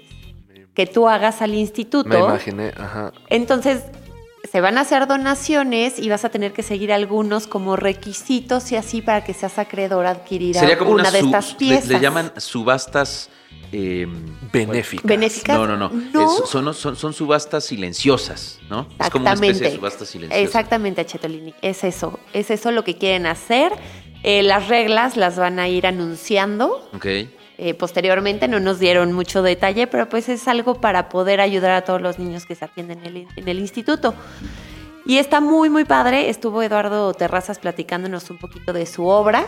que 0.73 0.85
tú 0.87 1.07
hagas 1.07 1.41
al 1.41 1.53
instituto. 1.53 2.09
Me 2.09 2.19
imaginé, 2.19 2.73
ajá. 2.77 3.11
Entonces, 3.29 3.83
se 4.51 4.59
van 4.61 4.77
a 4.77 4.81
hacer 4.81 5.07
donaciones 5.07 5.99
y 5.99 6.09
vas 6.09 6.25
a 6.25 6.29
tener 6.29 6.51
que 6.53 6.63
seguir 6.63 6.91
algunos 6.91 7.47
como 7.47 7.75
requisitos 7.75 8.71
y 8.71 8.75
así 8.75 9.01
para 9.01 9.23
que 9.23 9.33
seas 9.33 9.57
acreedor 9.57 10.05
a 10.05 10.11
adquirir 10.11 10.55
sería 10.55 10.77
como 10.77 10.91
una 10.91 11.03
una 11.03 11.11
de 11.11 11.19
estas 11.19 11.51
le- 11.53 11.57
piezas. 11.57 11.87
Le, 11.87 11.99
llaman 11.99 12.31
subastas. 12.37 13.29
eh, 13.71 14.05
Benéfica. 14.51 15.01
Benéficas. 15.07 15.57
No, 15.57 15.65
no, 15.65 15.75
no. 15.77 15.89
No. 15.89 16.21
Es- 16.43 16.49
son, 16.49 16.73
son, 16.73 16.95
son 16.95 17.13
subastas 17.13 17.63
silenciosas, 17.65 18.59
¿no? 18.69 18.87
Es 18.99 19.09
como 19.09 19.23
una 19.23 19.33
especie 19.33 19.53
de 19.53 19.67
Exactamente. 19.67 19.75
subasta 19.75 20.05
silenciosa. 20.05 20.41
Exactamente, 20.43 21.05
Chetolini. 21.05 21.53
Es 21.61 21.83
eso. 21.83 22.19
Es 22.33 22.51
eso 22.51 22.71
lo 22.71 22.83
que 22.83 22.97
quieren 22.97 23.25
hacer. 23.25 23.71
Eh, 24.23 24.43
las 24.43 24.67
reglas 24.67 25.17
las 25.17 25.37
van 25.37 25.57
a 25.59 25.67
ir 25.67 25.87
anunciando. 25.87 26.87
Ok. 26.95 27.05
Eh, 27.57 27.73
posteriormente 27.73 28.47
no 28.47 28.59
nos 28.59 28.79
dieron 28.79 29.13
mucho 29.13 29.41
detalle, 29.41 29.87
pero 29.87 30.09
pues 30.09 30.29
es 30.29 30.47
algo 30.47 30.75
para 30.75 31.09
poder 31.09 31.41
ayudar 31.41 31.71
a 31.71 31.81
todos 31.83 32.01
los 32.01 32.19
niños 32.19 32.45
que 32.45 32.55
se 32.55 32.65
atienden 32.65 32.99
en 32.99 33.17
el, 33.17 33.27
en 33.35 33.47
el 33.47 33.59
instituto. 33.59 34.13
Y 35.05 35.17
está 35.17 35.41
muy, 35.41 35.69
muy 35.69 35.83
padre. 35.83 36.29
Estuvo 36.29 36.63
Eduardo 36.63 37.13
Terrazas 37.13 37.59
platicándonos 37.59 38.29
un 38.29 38.37
poquito 38.37 38.73
de 38.73 38.85
su 38.85 39.05
obra. 39.05 39.45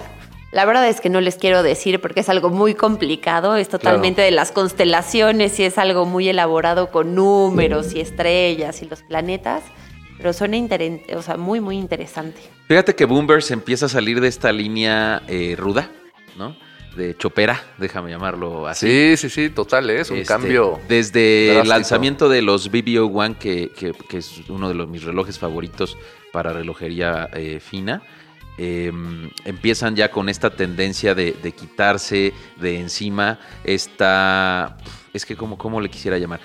La 0.51 0.65
verdad 0.65 0.87
es 0.87 1.01
que 1.01 1.09
no 1.09 1.21
les 1.21 1.35
quiero 1.35 1.63
decir 1.63 1.99
porque 1.99 2.21
es 2.21 2.29
algo 2.29 2.49
muy 2.49 2.75
complicado, 2.75 3.57
es 3.57 3.67
totalmente 3.67 4.21
de 4.21 4.31
las 4.31 4.51
constelaciones 4.53 5.59
y 5.59 5.63
es 5.63 5.77
algo 5.77 6.05
muy 6.05 6.29
elaborado 6.29 6.91
con 6.91 7.13
números 7.13 7.93
y 7.93 7.99
estrellas 7.99 8.81
y 8.81 8.85
los 8.85 9.01
planetas, 9.01 9.63
pero 10.17 10.31
suena 10.31 10.57
o 11.13 11.21
sea, 11.21 11.35
muy, 11.35 11.59
muy 11.59 11.77
interesante. 11.77 12.39
Fíjate 12.69 12.95
que 12.95 13.03
Boomer 13.03 13.43
se 13.43 13.53
empieza 13.53 13.87
a 13.87 13.89
salir 13.89 14.21
de 14.21 14.29
esta 14.29 14.53
línea 14.53 15.23
eh, 15.27 15.55
ruda, 15.57 15.89
¿no? 16.37 16.55
De 16.95 17.15
chopera, 17.17 17.61
déjame 17.77 18.09
llamarlo 18.11 18.67
así. 18.67 18.87
Sí, 18.87 19.17
sí, 19.17 19.29
sí, 19.29 19.49
total, 19.49 19.89
es 19.89 20.09
un 20.11 20.17
Este, 20.17 20.27
cambio. 20.27 20.79
Desde 20.87 21.59
el 21.59 21.67
lanzamiento 21.67 22.29
de 22.29 22.41
los 22.41 22.71
BBO1, 22.71 23.37
que, 23.37 23.69
que- 23.77 23.91
que 23.91 24.17
es 24.19 24.41
uno 24.47 24.69
de 24.69 24.75
los, 24.75 24.87
mis 24.87 25.03
relojes 25.03 25.37
favoritos 25.37 25.97
para 26.31 26.53
relojería 26.53 27.29
eh, 27.33 27.59
fina, 27.59 28.01
eh, 28.57 28.93
empiezan 29.43 29.97
ya 29.97 30.09
con 30.09 30.29
esta 30.29 30.49
tendencia 30.51 31.13
de, 31.13 31.33
de 31.33 31.51
quitarse 31.51 32.31
de 32.55 32.79
encima 32.79 33.39
esta. 33.65 34.77
Es 35.13 35.25
que, 35.25 35.35
como 35.35 35.57
¿cómo 35.57 35.81
le 35.81 35.89
quisiera 35.89 36.17
llamar? 36.17 36.39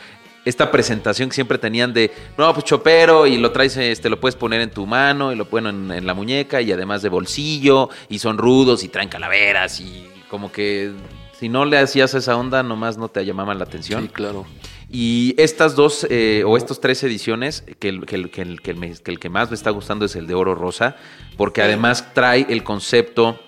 Esta 0.44 0.70
presentación 0.70 1.28
que 1.28 1.34
siempre 1.34 1.58
tenían 1.58 1.92
de, 1.92 2.10
no, 2.38 2.52
pues 2.54 2.64
chopero 2.64 3.26
y 3.26 3.36
lo 3.36 3.52
traes, 3.52 3.76
este, 3.76 4.08
lo 4.08 4.18
puedes 4.18 4.36
poner 4.36 4.62
en 4.62 4.70
tu 4.70 4.86
mano 4.86 5.32
y 5.32 5.36
lo 5.36 5.44
ponen 5.44 5.90
en, 5.90 5.98
en 5.98 6.06
la 6.06 6.14
muñeca 6.14 6.60
y 6.62 6.72
además 6.72 7.02
de 7.02 7.08
bolsillo 7.10 7.90
y 8.08 8.18
son 8.18 8.38
rudos 8.38 8.82
y 8.82 8.88
traen 8.88 9.08
calaveras 9.10 9.80
y 9.80 10.08
como 10.30 10.52
que 10.52 10.92
si 11.38 11.48
no 11.48 11.64
le 11.64 11.78
hacías 11.78 12.14
esa 12.14 12.36
onda 12.36 12.62
nomás 12.62 12.96
no 12.96 13.08
te 13.08 13.24
llamaban 13.24 13.58
la 13.58 13.64
atención. 13.64 14.04
Sí, 14.04 14.08
claro. 14.08 14.46
Y 14.88 15.34
estas 15.38 15.76
dos 15.76 16.06
eh, 16.10 16.42
o 16.46 16.56
estas 16.56 16.80
tres 16.80 17.02
ediciones, 17.02 17.64
que 17.78 17.88
el 17.88 18.06
que, 18.06 18.16
el, 18.16 18.30
que, 18.30 18.42
el, 18.42 18.60
que 18.60 18.70
el 18.70 19.02
que 19.02 19.10
el 19.10 19.18
que 19.18 19.28
más 19.28 19.50
me 19.50 19.54
está 19.54 19.70
gustando 19.70 20.04
es 20.04 20.16
el 20.16 20.26
de 20.26 20.34
oro 20.34 20.54
rosa, 20.54 20.96
porque 21.36 21.62
además 21.62 22.12
trae 22.12 22.46
el 22.48 22.64
concepto, 22.64 23.38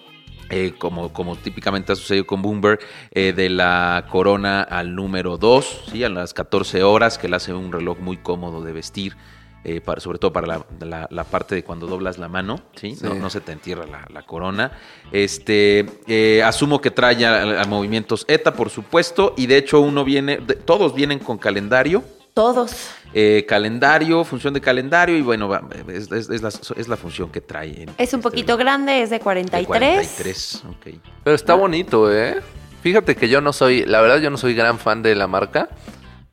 eh, 0.50 0.74
como, 0.78 1.12
como 1.12 1.36
típicamente 1.36 1.92
ha 1.92 1.96
sucedido 1.96 2.26
con 2.26 2.42
Bloomberg, 2.42 2.78
eh, 3.10 3.32
de 3.32 3.48
la 3.48 4.06
corona 4.10 4.62
al 4.62 4.94
número 4.94 5.36
2, 5.36 5.84
¿sí? 5.92 6.04
a 6.04 6.08
las 6.08 6.34
14 6.34 6.82
horas, 6.82 7.18
que 7.18 7.28
le 7.28 7.36
hace 7.36 7.52
un 7.52 7.72
reloj 7.72 7.98
muy 7.98 8.18
cómodo 8.18 8.62
de 8.62 8.72
vestir. 8.72 9.16
Eh, 9.64 9.80
para- 9.80 10.00
sobre 10.00 10.18
todo 10.18 10.32
para 10.32 10.46
la, 10.46 10.66
la- 10.80 11.06
la 11.10 11.24
parte 11.24 11.54
de 11.54 11.62
cuando 11.64 11.86
doblas 11.86 12.18
la 12.18 12.28
mano, 12.28 12.60
¿sí? 12.74 12.96
No, 13.02 13.12
Sí. 13.12 13.18
no 13.20 13.30
se 13.30 13.40
te 13.40 13.52
entierra 13.52 13.86
la, 13.86 14.06
la 14.12 14.22
corona. 14.22 14.72
Este, 15.12 15.86
eh, 16.08 16.42
asumo 16.42 16.80
que 16.80 16.90
trae 16.90 17.24
a, 17.24 17.62
a 17.62 17.64
movimientos 17.66 18.24
ETA, 18.28 18.54
por 18.54 18.70
supuesto, 18.70 19.34
y 19.36 19.46
de 19.46 19.58
hecho 19.58 19.80
uno 19.80 20.04
viene, 20.04 20.38
de- 20.38 20.54
todos 20.56 20.94
vienen 20.94 21.18
con 21.20 21.38
calendario, 21.38 22.02
Todos. 22.34 22.72
Eh, 23.14 23.44
calendario, 23.46 24.24
función 24.24 24.54
de 24.54 24.60
calendario 24.62 25.18
y 25.18 25.20
bueno, 25.20 25.50
es, 25.88 26.10
es- 26.10 26.30
es 26.30 26.40
la, 26.42 26.48
es 26.48 26.88
la 26.88 26.96
función 26.96 27.28
que 27.30 27.42
trae. 27.42 27.82
en 27.82 27.90
Es 27.90 28.14
un 28.14 28.20
este 28.20 28.22
poquito 28.22 28.56
grande, 28.56 29.02
es 29.02 29.10
de 29.10 29.18
de 29.18 29.22
43. 29.22 29.66
43, 29.66 30.62
ok. 30.70 30.86
Pero 31.22 31.36
está 31.36 31.54
bonito, 31.54 32.10
¿eh? 32.10 32.40
Fíjate 32.82 33.14
que 33.16 33.28
yo 33.28 33.40
no 33.42 33.52
soy, 33.52 33.84
la 33.84 34.00
verdad 34.00 34.18
yo 34.18 34.30
no 34.30 34.38
soy 34.38 34.54
gran 34.54 34.78
fan 34.78 35.02
de 35.02 35.14
la 35.14 35.26
marca, 35.26 35.68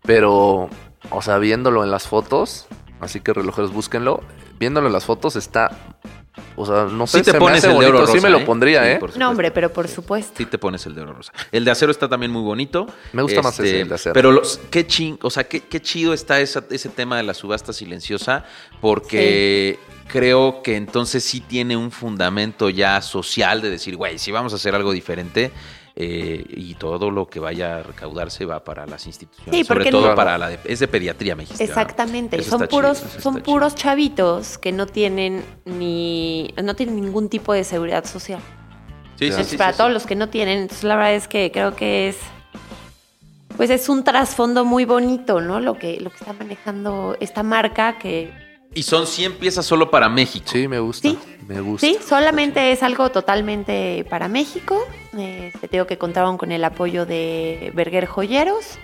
pero, 0.04 0.70
o 1.12 1.22
sea, 1.22 1.38
viéndolo 1.38 1.84
en 1.84 1.92
las 1.92 2.08
fotos, 2.08 2.66
así 3.00 3.20
que 3.22 3.34
relojeros 3.34 3.72
búsquenlo, 3.74 4.22
viéndolo 4.60 4.88
en 4.88 4.94
las 4.94 5.06
fotos 5.06 5.36
está, 5.36 5.96
o 6.56 6.66
sea, 6.66 6.86
no 6.86 7.08
sé, 7.08 7.20
Sí 7.20 7.24
te 7.24 7.32
se 7.32 7.34
me 7.34 7.40
pones 7.40 7.60
hace 7.64 7.68
el 7.74 7.80
de 7.80 7.86
oro 7.88 7.98
bonito, 8.00 8.08
sí 8.12 8.18
rosa, 8.18 8.28
me 8.28 8.32
lo 8.32 8.40
¿eh? 8.40 8.46
pondría, 8.46 8.84
Sí, 8.84 8.90
¿eh? 8.90 8.96
por 9.00 9.10
No, 9.10 9.14
supuesto. 9.14 9.30
hombre, 9.30 9.52
pero 9.52 9.74
por 9.74 9.88
supuesto. 9.88 10.34
Sí 10.38 10.46
te 10.46 10.58
pones 10.58 10.86
el 10.86 10.96
de 10.96 11.02
oro 11.02 11.14
rosa. 11.14 11.32
El 11.52 11.66
de 11.66 11.72
acero 11.72 11.92
está 11.92 12.08
también 12.10 12.32
muy 12.32 12.42
bonito. 12.44 12.86
Este, 12.88 13.10
Me 13.14 13.22
gusta 13.24 13.42
más 13.42 13.60
ese, 13.60 13.82
el 13.82 13.90
de 13.90 13.96
acero. 13.96 14.14
Pero 14.14 14.32
los, 14.32 14.60
qué 14.70 14.86
ching, 14.88 15.18
o 15.22 15.30
sea, 15.30 15.44
qué, 15.46 15.62
qué 15.62 15.82
chido 15.82 16.14
está 16.14 16.40
esa- 16.40 16.64
ese 16.70 16.90
tema 16.90 17.18
de 17.18 17.24
la 17.24 17.34
subasta 17.34 17.74
silenciosa, 17.74 18.46
porque 18.80 19.80
creo 20.08 20.62
que 20.64 20.76
entonces 20.76 21.24
sí 21.24 21.40
tiene 21.42 21.78
un 21.78 21.92
fundamento 21.92 22.70
ya 22.70 23.02
social 23.02 23.62
de 23.62 23.70
decir, 23.70 23.96
güey, 23.96 24.18
si 24.20 24.32
vamos 24.32 24.54
a 24.54 24.56
hacer 24.58 24.76
algo 24.76 24.92
diferente. 24.92 25.52
Eh, 26.02 26.46
y 26.48 26.76
todo 26.76 27.12
lo 27.12 27.28
que 27.28 27.42
vaya 27.42 27.80
a 27.80 27.84
recaudarse 27.84 28.46
va 28.46 28.64
para 28.64 28.88
las 28.88 29.06
instituciones. 29.06 29.54
Sí, 29.54 29.66
sobre 29.66 29.92
todo 29.92 30.08
no- 30.10 30.16
para 30.16 30.38
la 30.38 30.48
de, 30.48 30.60
es 30.64 30.80
de 30.80 30.88
pediatría, 30.88 31.36
me 31.36 31.44
dijiste. 31.44 31.68
¿verdad? 31.68 31.82
Exactamente. 31.82 32.42
Son 32.42 32.68
puros, 32.70 33.00
chido, 33.04 33.22
son 33.22 33.36
puros 33.42 33.76
chido. 33.76 33.84
chavitos 33.84 34.58
que 34.58 34.72
no 34.72 34.86
tienen 34.88 35.44
ni, 35.66 36.54
no 36.64 36.74
tienen 36.76 36.96
ningún 36.96 37.28
tipo 37.28 37.52
de 37.52 37.66
seguridad 37.66 38.06
social. 38.06 38.40
Sí, 39.18 39.26
sí, 39.26 39.26
Entonces, 39.26 39.48
sí, 39.52 39.58
para 39.58 39.74
todos 39.74 39.92
los 39.92 40.06
que 40.06 40.16
no 40.16 40.30
tienen, 40.30 40.60
entonces, 40.60 40.86
la 40.86 40.96
verdad 40.96 41.16
es 41.16 41.28
que 41.28 41.52
creo 41.52 41.76
que 41.76 42.08
es, 42.08 42.18
pues 43.58 43.70
es 43.70 43.90
un 43.90 44.06
trasfondo 44.06 44.64
muy 44.64 44.86
bonito, 44.86 45.42
¿no? 45.42 45.60
Lo 45.60 45.78
que, 45.78 46.00
lo 46.00 46.12
que 46.12 46.16
está 46.16 46.32
manejando 46.32 47.18
esta 47.20 47.44
marca 47.44 47.98
que 48.00 48.32
Y 48.74 48.84
son 48.84 49.08
100 49.08 49.34
piezas 49.38 49.66
solo 49.66 49.90
para 49.90 50.10
México. 50.10 50.46
Sí, 50.52 50.68
me 50.68 50.80
gusta, 50.80 51.10
Sí. 51.10 51.18
me 51.48 51.60
gusta. 51.62 51.88
Sí, 51.88 51.98
solamente 52.08 52.72
es 52.72 52.84
algo 52.84 53.10
totalmente 53.10 54.06
para 54.10 54.28
México. 54.28 54.88
Eh, 55.18 55.52
te 55.60 55.68
digo 55.68 55.88
que 55.88 55.98
contaron 55.98 56.38
con 56.38 56.52
el 56.52 56.64
apoyo 56.64 57.06
de 57.06 57.72
Berger 57.76 58.06
Joyeros. 58.06 58.78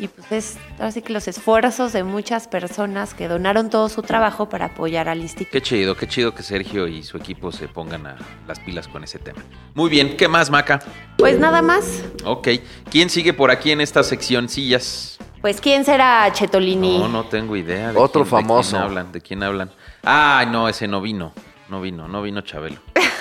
Y 0.00 0.06
pues 0.06 0.30
es 0.30 0.56
así 0.78 1.02
que 1.02 1.12
los 1.12 1.26
esfuerzos 1.26 1.92
de 1.92 2.04
muchas 2.04 2.46
personas 2.46 3.14
que 3.14 3.26
donaron 3.26 3.68
todo 3.68 3.88
su 3.88 4.02
trabajo 4.02 4.48
para 4.48 4.66
apoyar 4.66 5.08
al 5.08 5.18
instituto. 5.18 5.50
Qué 5.50 5.60
chido, 5.60 5.96
qué 5.96 6.06
chido 6.06 6.32
que 6.36 6.44
Sergio 6.44 6.86
y 6.86 7.02
su 7.02 7.16
equipo 7.16 7.50
se 7.50 7.66
pongan 7.66 8.06
a 8.06 8.16
las 8.46 8.60
pilas 8.60 8.86
con 8.86 9.02
ese 9.02 9.18
tema. 9.18 9.42
Muy 9.74 9.90
bien, 9.90 10.16
¿qué 10.16 10.28
más, 10.28 10.50
Maca? 10.50 10.78
Pues 11.16 11.40
nada 11.40 11.62
más. 11.62 12.04
Ok, 12.24 12.46
¿quién 12.92 13.10
sigue 13.10 13.32
por 13.32 13.50
aquí 13.50 13.72
en 13.72 13.80
esta 13.80 14.04
sección 14.04 14.48
sillas? 14.48 15.18
Pues 15.40 15.60
¿quién 15.60 15.84
será 15.84 16.30
Chetolini? 16.32 16.98
No, 16.98 17.08
no 17.08 17.24
tengo 17.24 17.56
idea. 17.56 17.92
De 17.92 17.98
Otro 17.98 18.22
quién- 18.24 18.24
de 18.24 18.30
famoso. 18.48 18.70
quién 18.72 18.82
hablan? 18.82 19.12
¿De 19.12 19.20
quién 19.20 19.42
hablan? 19.42 19.70
Ay, 20.02 20.46
no, 20.46 20.68
ese 20.68 20.88
no 20.88 21.00
vino. 21.00 21.32
No 21.68 21.80
vino, 21.80 22.08
no 22.08 22.22
vino 22.22 22.40
Chabelo. 22.40 22.76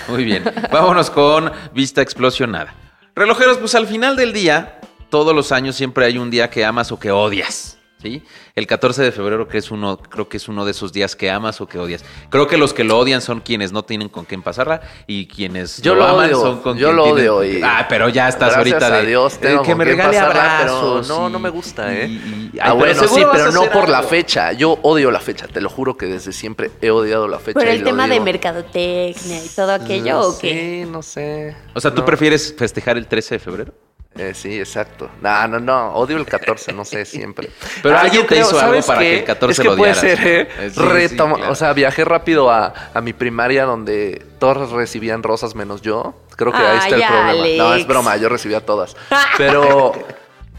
Muy 0.08 0.24
bien. 0.24 0.44
Vámonos 0.72 1.10
con 1.10 1.52
Vista 1.74 2.02
Explosionada. 2.02 2.74
Relojeros, 3.16 3.58
pues 3.58 3.76
al 3.76 3.88
final 3.88 4.16
del 4.16 4.32
día, 4.34 4.80
todos 5.10 5.36
los 5.36 5.52
años 5.52 5.76
siempre 5.76 6.06
hay 6.06 6.18
un 6.18 6.30
día 6.32 6.50
que 6.50 6.64
amas 6.66 6.92
o 6.92 7.00
que 7.00 7.12
odias. 7.12 7.77
¿Sí? 8.00 8.22
El 8.56 8.68
14 8.68 9.02
de 9.02 9.12
febrero 9.12 9.48
que 9.48 9.58
es 9.58 9.72
uno, 9.72 9.98
creo 9.98 10.30
que 10.30 10.38
es 10.38 10.48
uno 10.48 10.66
de 10.66 10.72
esos 10.72 10.94
días 10.94 11.16
que 11.16 11.32
amas 11.32 11.60
o 11.62 11.68
que 11.68 11.80
odias. 11.80 12.06
Creo 12.30 12.46
que 12.46 12.56
los 12.56 12.72
que 12.72 12.84
lo 12.84 12.96
odian 13.00 13.22
son 13.22 13.40
quienes 13.42 13.72
no 13.72 13.84
tienen 13.86 14.08
con 14.08 14.24
quién 14.26 14.44
pasarla 14.44 14.82
y 15.08 15.26
quienes 15.26 15.82
Yo 15.82 15.96
lo, 15.96 16.02
lo 16.02 16.08
aman 16.10 16.26
odio, 16.28 16.42
son 16.42 16.62
con 16.62 16.78
yo 16.78 16.90
quien 16.90 16.96
lo 16.96 17.04
tienen- 17.06 17.30
odio 17.32 17.44
y- 17.44 17.62
Ah, 17.64 17.88
pero 17.90 18.08
ya 18.10 18.28
estás 18.30 18.54
Gracias 18.54 18.74
ahorita 18.76 18.92
de 18.92 18.98
a 18.98 19.02
Dios 19.02 19.34
eh, 19.34 19.38
tengo 19.42 19.64
que 19.64 19.74
me 19.74 19.84
regale 19.86 20.16
pasarla, 20.16 20.58
pero 20.62 20.74
abrazos. 20.78 21.08
no, 21.10 21.28
y- 21.28 21.32
no 21.32 21.40
me 21.40 21.50
gusta, 21.50 21.92
¿eh? 21.96 22.06
y- 22.08 22.12
y- 22.54 22.60
Ah, 22.60 22.70
Ay, 22.72 22.78
bueno, 22.78 23.08
sí, 23.08 23.24
pero 23.32 23.52
no 23.52 23.70
por 23.72 23.90
la 23.90 24.04
fecha. 24.04 24.52
Yo 24.54 24.78
odio 24.84 25.10
la 25.10 25.20
fecha, 25.20 25.48
te 25.48 25.60
lo 25.60 25.70
juro 25.70 25.98
que 25.98 26.06
desde 26.06 26.32
siempre 26.34 26.70
he 26.82 26.92
odiado 26.92 27.28
la 27.28 27.40
fecha. 27.40 27.60
Pero 27.60 27.72
el 27.72 27.84
tema 27.84 28.08
de 28.08 28.20
mercadotecnia 28.20 29.44
y 29.44 29.50
todo 29.56 29.72
aquello, 29.74 30.20
¿o 30.22 30.38
qué? 30.38 30.84
Sí, 30.86 30.90
no 30.92 31.02
sé. 31.02 31.56
O 31.74 31.82
sea, 31.82 31.92
¿tú 31.92 32.02
No. 32.02 32.06
prefieres 32.06 32.54
festejar 32.58 32.96
el 32.98 33.08
13 33.08 33.36
de 33.36 33.40
febrero? 33.40 33.74
Eh, 34.18 34.34
sí, 34.34 34.60
exacto. 34.60 35.10
No, 35.22 35.48
no, 35.48 35.60
no. 35.60 35.94
Odio 35.94 36.18
el 36.18 36.26
14, 36.26 36.74
no 36.74 36.84
sé, 36.86 37.06
siempre. 37.06 37.50
Pero 37.84 37.98
alguien 37.98 38.24
yo 38.24 38.28
te 38.28 38.38
hizo 38.40 38.50
algo 38.50 38.60
¿sabes 38.62 38.86
para 38.86 39.00
qué? 39.02 39.06
que 39.10 39.18
el 39.20 39.24
14 39.26 39.52
es 39.52 39.60
que 39.60 39.64
lo 39.70 39.78
puede 39.78 39.92
odiaras, 39.94 40.18
ser, 40.20 40.28
¿eh? 40.28 40.48
Eh, 40.60 40.70
sí, 40.74 40.80
Retoma- 40.82 41.10
sí, 41.10 41.16
claro. 41.38 41.52
O 41.52 41.56
sea, 41.56 41.74
viajé 41.74 42.04
rápido 42.06 42.50
a, 42.52 42.74
a 42.94 43.02
mi 43.02 43.14
primaria 43.14 43.66
donde 43.66 44.26
todos 44.40 44.72
recibían 44.72 45.24
rosas 45.24 45.56
menos 45.56 45.82
yo. 45.82 46.16
Creo 46.36 46.52
que 46.52 46.58
ahí 46.58 46.78
está 46.78 46.96
el 46.96 47.04
problema. 47.04 47.64
No, 47.64 47.74
es 47.76 47.88
broma, 47.88 48.18
yo 48.18 48.30
recibía 48.30 48.66
todas. 48.66 48.96
Pero 49.38 49.94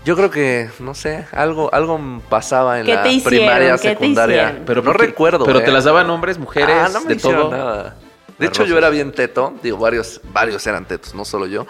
yo 0.04 0.16
creo 0.16 0.30
que, 0.30 0.70
no 0.80 0.94
sé, 0.94 1.26
algo, 1.32 1.68
algo 1.72 2.00
pasaba 2.28 2.80
en 2.80 2.86
¿Qué 2.86 2.94
la 2.94 3.02
te 3.02 3.08
hicieron? 3.10 3.28
primaria, 3.46 3.72
¿Qué 3.76 3.78
te 3.82 3.88
secundaria. 3.90 4.62
Pero 4.66 4.82
no 4.82 4.92
recuerdo. 4.92 5.44
Pero 5.44 5.58
¿eh? 5.60 5.62
te 5.62 5.70
las 5.72 5.84
daban 5.84 6.08
hombres, 6.10 6.38
mujeres, 6.38 6.76
Ah, 6.78 6.88
no 6.92 7.00
me 7.02 7.14
de 7.14 7.20
todo. 7.20 7.50
nada. 7.50 7.96
De 8.38 8.46
hecho, 8.46 8.64
yo 8.64 8.78
era 8.78 8.88
bien 8.88 9.10
teto. 9.10 9.54
Digo, 9.64 9.78
varios, 9.78 10.20
varios 10.32 10.64
eran 10.66 10.86
tetos, 10.86 11.12
no 11.12 11.24
solo 11.24 11.46
yo. 11.46 11.66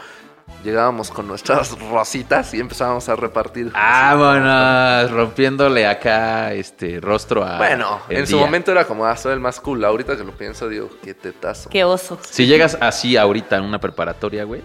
Llegábamos 0.69 1.11
con 1.11 1.27
nuestras 1.27 1.79
rositas 1.91 2.53
y 2.53 2.61
empezábamos 2.61 3.09
a 3.09 3.17
repartir. 3.17 3.71
Ah, 3.75 4.15
Vámonos, 4.15 5.11
rompiéndole 5.11 5.87
acá 5.87 6.53
este 6.53 7.01
rostro 7.01 7.43
a. 7.43 7.57
Bueno, 7.57 8.03
en 8.11 8.27
su 8.27 8.39
momento 8.39 8.71
era 8.71 8.85
como, 8.85 9.07
ah, 9.07 9.17
soy 9.17 9.33
el 9.33 9.41
más 9.41 9.61
cool. 9.61 9.83
Ahorita 9.83 10.15
que 10.15 10.25
lo 10.25 10.33
pienso, 10.33 10.69
digo, 10.69 10.91
qué 11.03 11.15
tetazo. 11.15 11.71
Qué 11.71 11.85
oso. 11.85 12.19
Si 12.23 12.45
llegas 12.47 12.77
así 12.83 13.17
ahorita 13.17 13.57
en 13.57 13.63
una 13.65 13.79
preparatoria, 13.81 14.45
güey. 14.45 14.63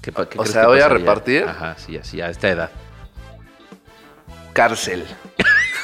¿qué 0.00 0.12
pa- 0.12 0.26
qué 0.26 0.38
O 0.38 0.42
crees 0.42 0.52
sea, 0.54 0.62
que 0.62 0.68
¿voy 0.68 0.80
a 0.80 0.88
repartir? 0.88 1.44
Ajá, 1.44 1.74
sí, 1.76 1.98
así, 1.98 2.22
a 2.22 2.30
esta 2.30 2.48
edad. 2.48 2.70
Cárcel. 4.54 5.04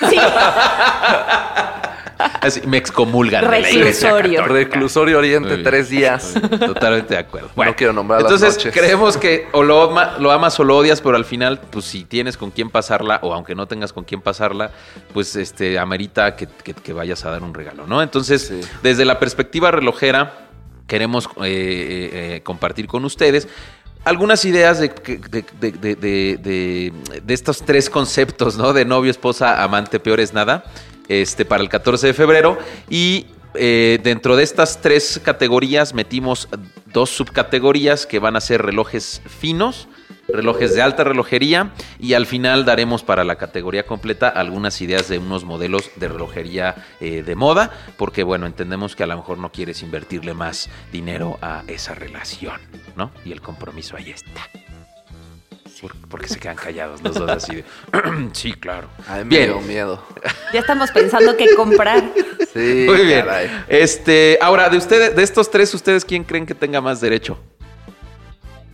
Sí, 0.09 0.17
Así, 2.19 2.61
me 2.67 2.77
excomulgan 2.77 3.45
de 3.45 3.51
la 3.51 3.71
iglesia 3.71 4.11
Reclusorio. 4.15 4.45
Reclusorio 4.47 5.19
Oriente, 5.19 5.59
tres 5.59 5.89
días. 5.91 6.35
Totalmente 6.61 7.15
de 7.15 7.21
acuerdo. 7.21 7.51
No 7.57 7.77
quiero 7.77 7.93
nombrar 7.93 8.23
las 8.23 8.31
Entonces, 8.33 8.57
noches. 8.59 8.73
creemos 8.73 9.17
que 9.17 9.49
o 9.53 9.63
lo, 9.63 9.91
ama- 9.91 10.17
lo 10.19 10.31
amas 10.31 10.59
o 10.61 10.65
lo 10.65 10.77
odias, 10.77 11.01
pero 11.01 11.17
al 11.17 11.25
final, 11.25 11.61
pues 11.71 11.85
si 11.87 12.05
tienes 12.05 12.37
con 12.37 12.51
quién 12.51 12.71
pasarla, 12.71 13.19
o 13.23 13.33
aunque 13.35 13.55
no 13.55 13.67
tengas 13.67 13.93
con 13.93 14.05
quién 14.05 14.21
pasarla, 14.21 14.71
pues 15.13 15.35
este 15.37 15.79
amerita 15.79 16.37
que, 16.37 16.47
que- 16.47 16.75
que 16.75 16.93
vayas 16.93 17.25
a 17.25 17.31
dar 17.31 17.43
un 17.43 17.55
regalo, 17.55 17.87
¿no? 17.87 18.03
Entonces, 18.03 18.43
Sí. 18.49 18.61
desde 18.83 19.05
la 19.05 19.19
perspectiva 19.19 19.71
relojera, 19.71 20.49
queremos 20.87 21.27
eh, 21.27 21.31
eh, 21.43 22.11
eh, 22.37 22.41
compartir 22.43 22.87
con 22.87 23.05
ustedes 23.05 23.49
algunas 24.05 24.45
ideas 24.45 24.79
de, 24.81 24.91
que- 24.91 25.17
de, 25.17 25.45
de- 25.59 25.73
de- 25.73 25.97
de- 25.97 26.37
de- 26.43 26.93
de 27.23 27.35
estos 27.35 27.63
tres 27.63 27.89
conceptos, 27.89 28.57
¿no? 28.59 28.73
De 28.75 28.85
novio, 28.85 29.11
esposa, 29.11 29.63
amante, 29.63 29.99
peor 29.99 30.21
es 30.21 30.35
nada, 30.35 30.65
este, 31.09 31.45
para 31.45 31.63
el 31.63 31.69
14 31.69 32.09
de 32.09 32.15
febrero. 32.15 32.59
Y 32.89 33.27
eh, 33.55 34.01
dentro 34.03 34.37
de 34.37 34.43
estas 34.43 34.81
tres 34.81 35.21
categorías 35.23 35.95
metimos 35.95 36.49
dos 36.93 37.11
subcategorías 37.11 38.07
que 38.07 38.19
van 38.19 38.37
a 38.37 38.41
ser 38.41 38.63
relojes 38.63 39.23
finos, 39.27 39.89
relojes 40.29 40.75
de 40.75 40.83
alta 40.83 41.05
relojería 41.05 41.73
y 41.99 42.15
al 42.15 42.27
final 42.27 42.65
daremos 42.65 43.03
para 43.03 43.25
la 43.25 43.37
categoría 43.37 43.87
completa 43.87 44.29
algunas 44.29 44.81
ideas 44.81 45.09
de 45.09 45.19
unos 45.19 45.45
modelos 45.45 45.91
de 45.97 46.09
relojería 46.09 46.75
eh, 47.01 47.23
de 47.23 47.35
moda, 47.35 47.71
porque 47.97 48.23
bueno, 48.23 48.47
entendemos 48.47 48.97
que 48.97 49.05
a 49.05 49.07
lo 49.07 49.17
mejor 49.17 49.39
no 49.39 49.53
quieres 49.53 49.83
invertirle 49.83 50.35
más 50.35 50.69
dinero 50.93 51.39
a 51.41 51.63
esa 51.69 51.95
relación, 51.95 52.61
¿no? 52.97 53.13
Y 53.25 53.33
el 53.33 53.41
compromiso 53.41 53.97
ahí 53.97 54.11
está. 54.11 54.49
Por- 55.85 55.95
porque 56.09 56.29
se 56.29 56.39
quedan 56.41 56.57
callados 56.57 57.03
los 57.03 57.15
dos 57.15 57.29
así 57.31 57.57
de, 57.57 57.65
sí, 58.33 58.55
claro. 58.55 58.89
Ay, 59.07 59.23
me 59.25 59.29
Bien. 59.29 59.45
dio 59.51 59.61
miedo. 59.61 60.03
ya 60.51 60.61
estamos 60.61 60.91
pensando 60.91 61.37
qué 61.37 61.55
comprar. 61.55 62.03
Sí, 62.55 62.87
Muy 62.89 63.05
bien. 63.05 63.25
caray. 63.27 63.51
Este, 63.69 64.39
ahora, 64.41 64.69
de 64.71 64.77
ustedes, 64.79 65.15
de 65.17 65.23
estos 65.25 65.51
tres, 65.51 65.75
¿ustedes 65.75 66.05
quién 66.05 66.23
creen 66.23 66.47
que 66.47 66.55
tenga 66.55 66.81
más 66.81 67.01
derecho? 67.01 67.37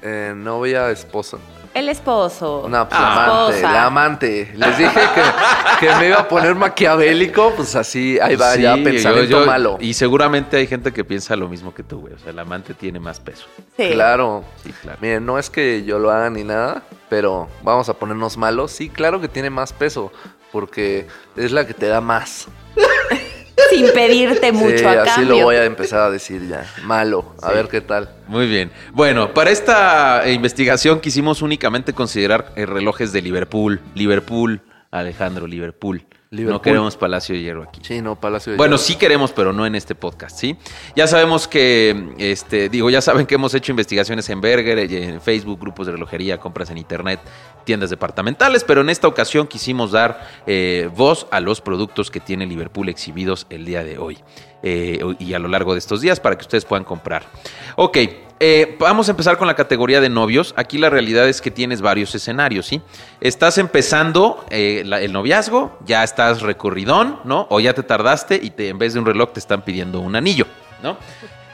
Eh, 0.03 0.35
novia, 0.37 0.91
esposo. 0.91 1.41
El 1.73 1.89
esposo. 1.89 2.67
No, 2.69 2.89
pues 2.89 3.01
Ah. 3.01 3.15
la 3.15 3.23
amante, 3.25 3.55
Esposa. 3.57 3.73
la 3.73 3.87
amante. 3.87 4.53
Les 4.57 4.79
dije 4.79 5.01
que, 5.15 5.87
que 5.87 5.95
me 5.97 6.09
iba 6.09 6.17
a 6.19 6.27
poner 6.29 6.55
maquiavélico, 6.57 7.53
pues 7.55 7.77
así, 7.77 8.19
ahí 8.21 8.35
va, 8.35 8.57
ya 8.57 8.75
Sí, 8.75 8.83
pensamiento 8.83 9.31
yo- 9.31 9.41
yo- 9.41 9.47
malo. 9.47 9.77
Y 9.81 9.95
seguramente 9.95 10.57
hay 10.57 10.67
gente 10.67 10.93
que 10.93 11.05
piensa 11.05 11.37
lo 11.37 11.49
mismo 11.49 11.73
que 11.73 11.83
tú, 11.85 12.01
güey. 12.01 12.15
O 12.15 12.19
sea, 12.19 12.31
el 12.31 12.39
amante 12.41 12.75
tiene 12.75 12.99
más 12.99 13.21
peso. 13.21 13.47
Sí. 13.77 13.91
Claro. 13.93 14.43
Sí, 14.65 14.73
claro. 14.83 14.99
Miren, 15.01 15.25
no 15.25 15.39
es 15.39 15.49
que 15.49 15.85
yo 15.85 15.99
lo 16.01 16.11
haga 16.11 16.29
ni 16.29 16.43
nada, 16.43 16.83
pero 17.09 17.49
vamos 17.63 17.89
a 17.89 17.95
ponernos 17.95 18.37
malos. 18.37 18.73
Sí, 18.73 18.89
claro 18.91 19.21
que 19.21 19.29
tiene 19.29 19.51
más 19.51 19.73
peso, 19.73 20.13
porque 20.51 21.07
es 21.37 21.53
la 21.53 21.67
que 21.67 21.75
te 21.75 21.87
da 21.87 22.01
más. 22.01 22.49
Sin 23.71 23.87
pedirte 23.93 24.53
mucho 24.53 24.79
sí, 24.79 24.85
a 24.85 25.03
así 25.03 25.11
cambio. 25.15 25.39
lo 25.39 25.45
voy 25.45 25.57
a 25.57 25.65
empezar 25.65 26.01
a 26.01 26.11
decir 26.11 26.47
ya. 26.49 26.67
Malo, 26.85 27.35
a 27.43 27.49
Sí. 27.51 27.55
ver 27.55 27.69
qué 27.69 27.81
tal. 27.81 28.09
Muy 28.27 28.47
bien. 28.49 28.71
Bueno, 28.93 29.33
para 29.35 29.51
esta 29.51 30.27
eh, 30.27 30.33
investigación 30.33 31.01
quisimos 31.01 31.43
únicamente 31.43 31.93
considerar 31.93 32.53
eh, 32.57 32.67
relojes 32.67 33.13
de 33.13 33.23
Liverpool. 33.23 33.81
Liverpool, 33.95 34.61
Alejandro, 34.91 35.47
Liverpool. 35.47 36.05
No 36.33 36.63
queremos 36.63 36.97
Palacio 36.97 37.35
de 37.35 37.41
Hierro 37.43 37.65
aquí. 37.65 37.81
Sí, 37.83 38.01
no, 38.01 38.15
Palacio 38.15 38.53
de 38.53 38.57
Bueno, 38.57 38.77
Hierro. 38.77 38.85
sí 38.87 38.95
queremos, 38.95 39.33
pero 39.33 39.53
no 39.53 39.67
en 39.67 39.75
este 39.75 39.97
podcast, 39.97 40.39
¿sí? 40.39 40.57
Ya 40.95 41.09
sabemos 41.09 41.49
que, 41.49 42.11
este, 42.19 42.69
digo, 42.69 42.89
ya 42.89 43.01
saben 43.01 43.27
que 43.27 43.35
hemos 43.35 43.53
hecho 43.53 43.73
investigaciones 43.73 44.29
en 44.31 44.41
Berger, 44.41 44.79
en 44.79 45.21
Facebook, 45.21 45.59
grupos 45.59 45.87
de 45.89 45.93
relojería, 45.95 46.39
compras 46.39 46.71
en 46.71 46.79
internet, 46.79 47.19
tiendas 47.65 47.91
departamentales, 47.91 48.65
pero 48.65 48.81
en 48.81 48.91
esta 48.91 49.09
ocasión 49.09 49.47
quisimos 49.47 49.93
dar 49.93 50.29
eh, 50.47 50.91
voz 50.95 51.27
a 51.31 51.41
los 51.41 51.61
productos 51.61 52.11
que 52.11 52.21
tiene 52.21 52.47
Liverpool 52.47 52.89
exhibidos 52.89 53.47
el 53.51 53.65
día 53.65 53.85
de 53.85 53.99
hoy 53.99 54.19
eh, 54.63 55.01
y 55.19 55.35
a 55.35 55.39
lo 55.39 55.49
largo 55.49 55.73
de 55.73 55.79
estos 55.79 56.01
días 56.01 56.21
para 56.21 56.37
que 56.37 56.43
ustedes 56.43 56.65
puedan 56.65 56.85
comprar. 56.85 57.25
Ok, 57.77 57.99
eh, 58.43 58.77
vamos 58.79 59.07
a 59.09 59.11
empezar 59.11 59.37
con 59.37 59.47
la 59.47 59.55
categoría 59.55 60.01
de 60.01 60.09
novios. 60.09 60.55
Aquí 60.57 60.79
la 60.79 60.89
realidad 60.89 61.29
es 61.29 61.43
que 61.43 61.51
tienes 61.51 61.83
varios 61.83 62.15
escenarios, 62.15 62.65
¿sí? 62.65 62.81
Estás 63.21 63.59
empezando 63.59 64.47
eh, 64.49 64.83
el 64.83 65.13
noviazgo, 65.13 65.79
ya 65.85 66.03
estás 66.03 66.41
recorridón, 66.41 67.21
¿no? 67.25 67.47
O 67.51 67.61
ya 67.61 67.75
te 67.75 67.83
tardaste 67.83 68.41
y 68.43 68.49
te, 68.49 68.69
en 68.69 68.79
vez 68.79 68.95
de 68.95 69.01
un 69.01 69.05
reloj 69.05 69.33
te 69.35 69.41
están 69.41 69.61
pidiendo 69.63 70.01
un 70.01 70.17
anillo, 70.17 70.47
¿no? 70.83 70.97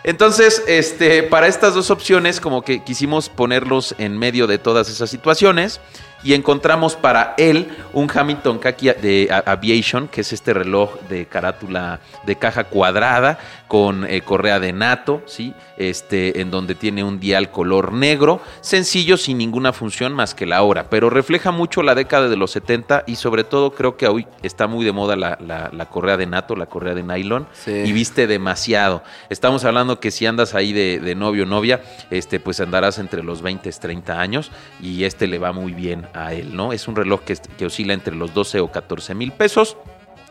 Entonces, 0.07 0.63
este, 0.69 1.25
para 1.25 1.49
estas 1.49 1.75
dos 1.75 1.91
opciones, 1.91 2.41
como 2.41 2.63
que 2.63 2.85
quisimos 2.85 3.29
ponerlos 3.29 3.97
en 3.99 4.17
medio 4.17 4.47
de 4.47 4.57
todas 4.57 4.89
esas 4.89 5.11
situaciones 5.11 5.81
y 6.23 6.35
encontramos 6.35 6.97
para 6.97 7.35
él 7.39 7.69
un 7.93 8.11
Hamilton 8.13 8.59
Kaki 8.59 8.87
de 9.01 9.43
Aviation, 9.47 10.09
que 10.09 10.23
es 10.23 10.33
este 10.33 10.53
reloj 10.55 10.95
de 11.09 11.27
carátula 11.27 12.01
de 12.27 12.37
caja 12.37 12.65
cuadrada 12.65 13.39
con 13.69 14.05
eh, 14.09 14.21
correa 14.23 14.59
de 14.61 14.73
nato, 14.73 15.23
¿sí? 15.27 15.53
Este, 15.77 16.41
en 16.41 16.51
donde 16.51 16.75
tiene 16.75 17.05
un 17.05 17.21
dial 17.21 17.51
color 17.51 17.93
negro, 17.93 18.41
sencillo, 18.61 19.17
sin 19.17 19.39
ninguna 19.39 19.73
función 19.73 20.15
más 20.15 20.35
que 20.35 20.47
la 20.47 20.63
hora, 20.63 20.89
pero 20.89 21.11
refleja 21.11 21.51
mucho 21.51 21.83
la 21.83 21.95
década 21.95 22.29
de 22.29 22.37
los 22.37 22.51
70 22.53 23.05
y 23.07 23.17
sobre 23.17 23.45
todo 23.45 23.73
creo 23.73 23.97
que 23.97 24.07
hoy 24.09 24.27
está 24.43 24.67
muy 24.67 24.85
de 24.85 24.93
moda 24.93 25.17
la, 25.17 25.37
la- 25.45 25.71
la 25.73 25.87
correa 25.87 26.17
de 26.17 26.27
nato, 26.27 26.57
la 26.57 26.67
correa 26.67 26.95
de 26.95 27.03
nylon, 27.03 27.47
Sí. 27.53 27.73
y 27.73 27.93
viste 27.93 28.27
demasiado. 28.27 29.03
Estamos 29.31 29.65
hablando 29.65 30.01
que 30.01 30.11
si 30.11 30.27
andas 30.27 30.55
ahí 30.55 30.73
de, 30.73 30.99
de 31.01 31.15
novio 31.15 31.43
o 31.43 31.47
novia, 31.47 31.83
este, 32.11 32.41
pues 32.41 32.61
andarás 32.61 32.99
entre 32.99 33.23
los 33.23 33.43
20 33.43 33.69
y 33.69 33.73
30 33.73 34.19
años 34.21 34.51
y 34.81 35.05
este 35.05 35.27
le 35.27 35.39
va 35.39 35.53
muy 35.53 35.73
bien 35.73 36.06
a 36.15 36.33
él, 36.33 36.55
¿no? 36.57 36.73
Es 36.73 36.89
un 36.89 36.97
reloj 36.97 37.23
que, 37.23 37.37
que 37.59 37.67
oscila 37.67 37.95
entre 37.95 38.15
los 38.15 38.35
12 38.35 38.61
o 38.61 38.71
14 38.71 39.15
mil 39.15 39.33
pesos. 39.33 39.77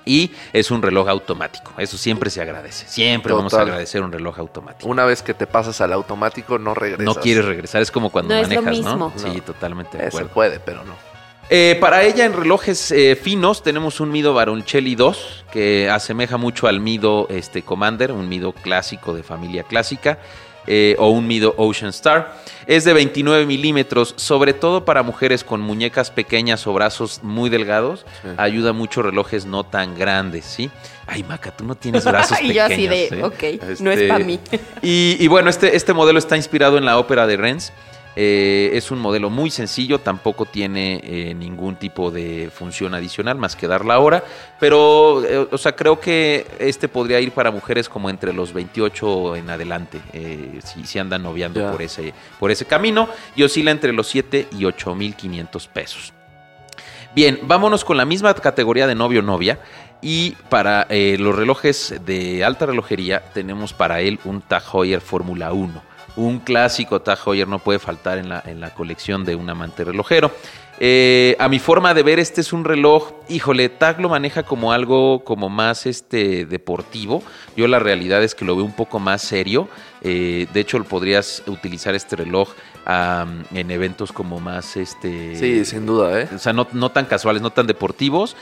Y 0.07 0.31
es 0.53 0.69
un 0.69 0.83
reloj 0.83 1.09
automático. 1.09 1.71
Eso 1.79 1.97
siempre 1.97 2.29
se 2.29 2.39
agradece. 2.39 2.87
Siempre 2.87 3.33
vamos 3.33 3.55
a 3.55 3.61
agradecer 3.61 4.03
un 4.03 4.11
reloj 4.11 4.37
automático. 4.37 4.87
Una 4.87 5.03
vez 5.03 5.23
que 5.23 5.33
te 5.33 5.47
pasas 5.47 5.81
al 5.81 5.93
automático, 5.93 6.59
no 6.59 6.75
regresas. 6.75 7.03
No 7.05 7.15
quieres 7.15 7.43
regresar. 7.45 7.81
Es 7.81 7.89
como 7.89 8.11
cuando 8.11 8.35
No 8.35 8.39
es 8.39 8.47
lo 8.47 8.61
manejas, 8.61 8.97
¿no? 8.97 9.11
Sí, 9.15 9.27
No. 9.27 9.41
totalmente 9.41 9.97
de 9.97 10.07
Eh, 10.07 10.11
se 10.11 10.25
puede, 10.25 10.59
pero 10.59 10.83
no. 10.83 10.93
Eh, 11.49 11.77
para 11.79 12.03
ella 12.03 12.25
en 12.25 12.33
relojes 12.33 12.91
eh, 12.91 13.15
finos 13.15 13.61
tenemos 13.61 13.99
un 13.99 14.11
Mido 14.11 14.33
Baroncelli 14.33 14.95
2 14.95 15.45
que 15.51 15.89
asemeja 15.91 16.37
mucho 16.37 16.67
al 16.67 16.79
Mido 16.79 17.27
este, 17.29 17.61
Commander, 17.61 18.11
un 18.11 18.27
Mido 18.27 18.51
clásico 18.51 19.13
de 19.13 19.21
familia 19.21 19.61
clásica 19.61 20.17
eh, 20.67 20.95
o 20.99 21.09
un 21.09 21.27
Mido 21.27 21.53
Ocean 21.57 21.89
Star. 21.89 22.43
Es 22.67 22.83
de 22.83 22.93
29 22.93 23.45
milímetros, 23.45 24.13
sobre 24.17 24.53
todo 24.53 24.85
para 24.85 25.03
mujeres 25.03 25.43
con 25.43 25.61
muñecas 25.61 26.09
pequeñas 26.09 26.65
o 26.65 26.73
brazos 26.73 27.19
muy 27.21 27.49
delgados. 27.49 28.05
Sí. 28.23 28.29
Ayuda 28.37 28.73
mucho 28.73 29.03
relojes 29.03 29.45
no 29.45 29.63
tan 29.63 29.95
grandes, 29.95 30.45
¿sí? 30.45 30.71
Ay, 31.05 31.23
Maca, 31.23 31.55
tú 31.55 31.63
no 31.63 31.75
tienes 31.75 32.03
brazos 32.05 32.37
y 32.41 32.47
pequeños. 32.47 32.55
yo 32.55 32.63
así 32.73 32.87
de, 32.87 33.03
¿eh? 33.05 33.23
ok, 33.23 33.79
no 33.81 33.91
es 33.91 33.97
Este, 33.99 34.07
para 34.07 34.25
mí. 34.25 34.39
y, 34.81 35.17
y 35.19 35.27
bueno, 35.27 35.49
este, 35.51 35.75
este 35.75 35.93
modelo 35.93 36.17
está 36.17 36.35
inspirado 36.37 36.77
en 36.79 36.85
la 36.85 36.97
ópera 36.97 37.27
de 37.27 37.37
Rennes. 37.37 37.71
Eh, 38.15 38.71
es 38.73 38.91
un 38.91 38.99
modelo 38.99 39.29
muy 39.29 39.49
sencillo, 39.51 39.99
tampoco 39.99 40.45
tiene 40.45 41.01
eh, 41.03 41.33
ningún 41.33 41.75
tipo 41.75 42.11
de 42.11 42.49
función 42.53 42.93
adicional 42.93 43.37
más 43.37 43.57
que 43.57 43.67
dar 43.67 43.83
la 43.83 43.99
hora, 43.99 44.23
pero, 44.59 45.23
eh, 45.25 45.47
o 45.51 45.57
sea, 45.57 45.75
creo 45.75 45.99
que 45.99 46.47
este 46.59 46.87
podría 46.87 47.19
ir 47.19 47.31
para 47.31 47.51
mujeres 47.51 47.89
como 47.89 48.09
entre 48.09 48.31
los 48.31 48.53
28 48.53 49.35
en 49.35 49.49
adelante, 49.49 49.99
si, 50.63 50.85
si 50.85 50.99
andan 50.99 51.23
noviando 51.23 51.71
por 51.71 51.81
ese, 51.81 52.13
por 52.39 52.51
ese 52.51 52.65
camino, 52.65 53.09
y 53.35 53.43
oscila 53.43 53.71
entre 53.71 53.91
los 53.91 54.07
7 54.07 54.47
y 54.57 54.63
8 54.63 54.95
mil 54.95 55.15
500 55.15 55.67
pesos. 55.67 56.13
Bien, 57.13 57.39
vámonos 57.43 57.83
con 57.83 57.97
la 57.97 58.05
misma 58.05 58.33
categoría 58.33 58.87
de 58.87 58.95
novio 58.95 59.19
o 59.19 59.23
novia. 59.23 59.59
Y 60.01 60.31
para 60.49 60.85
los 60.89 61.35
relojes 61.35 61.95
de 62.05 62.43
alta 62.43 62.67
relojería 62.67 63.21
tenemos 63.33 63.73
para 63.73 64.01
él 64.01 64.19
un 64.25 64.41
Tag 64.41 64.63
Heuer 64.71 65.01
Fórmula 65.01 65.51
1. 65.51 65.94
Un 66.15 66.39
clásico 66.39 67.01
Tag 67.01 67.19
Heuer 67.25 67.47
no 67.47 67.59
puede 67.59 67.79
faltar 67.79 68.17
en 68.17 68.29
la, 68.29 68.41
en 68.45 68.59
la 68.59 68.73
colección 68.73 69.25
de 69.25 69.35
un 69.35 69.49
amante 69.49 69.83
relojero. 69.83 70.31
Eh, 70.77 71.37
a 71.39 71.47
mi 71.47 71.59
forma 71.59 71.93
de 71.93 72.03
ver, 72.03 72.19
este 72.19 72.41
es 72.41 72.51
un 72.51 72.65
reloj, 72.65 73.13
híjole, 73.29 73.69
Tag 73.69 74.01
lo 74.01 74.09
maneja 74.09 74.43
como 74.43 74.73
algo 74.73 75.23
como 75.23 75.49
más 75.49 75.85
este, 75.85 76.45
deportivo. 76.45 77.23
Yo 77.55 77.67
la 77.67 77.79
realidad 77.79 78.23
es 78.23 78.35
que 78.35 78.43
lo 78.43 78.55
veo 78.55 78.65
un 78.65 78.75
poco 78.75 78.99
más 78.99 79.21
serio. 79.21 79.69
Eh, 80.01 80.47
de 80.53 80.59
hecho, 80.59 80.83
podrías 80.83 81.43
utilizar 81.47 81.95
este 81.95 82.17
reloj 82.17 82.49
en 82.85 83.71
eventos 83.71 84.11
como 84.11 84.39
más... 84.39 84.75
Este, 84.77 85.35
Sí, 85.37 85.65
sin 85.65 85.85
duda, 85.85 86.21
¿eh? 86.21 86.29
o 86.35 86.37
sea, 86.37 86.53
no, 86.53 86.67
no 86.73 86.91
tan 86.91 87.05
casuales, 87.05 87.41
no 87.41 87.51
tan 87.51 87.67
deportivos. 87.67 88.35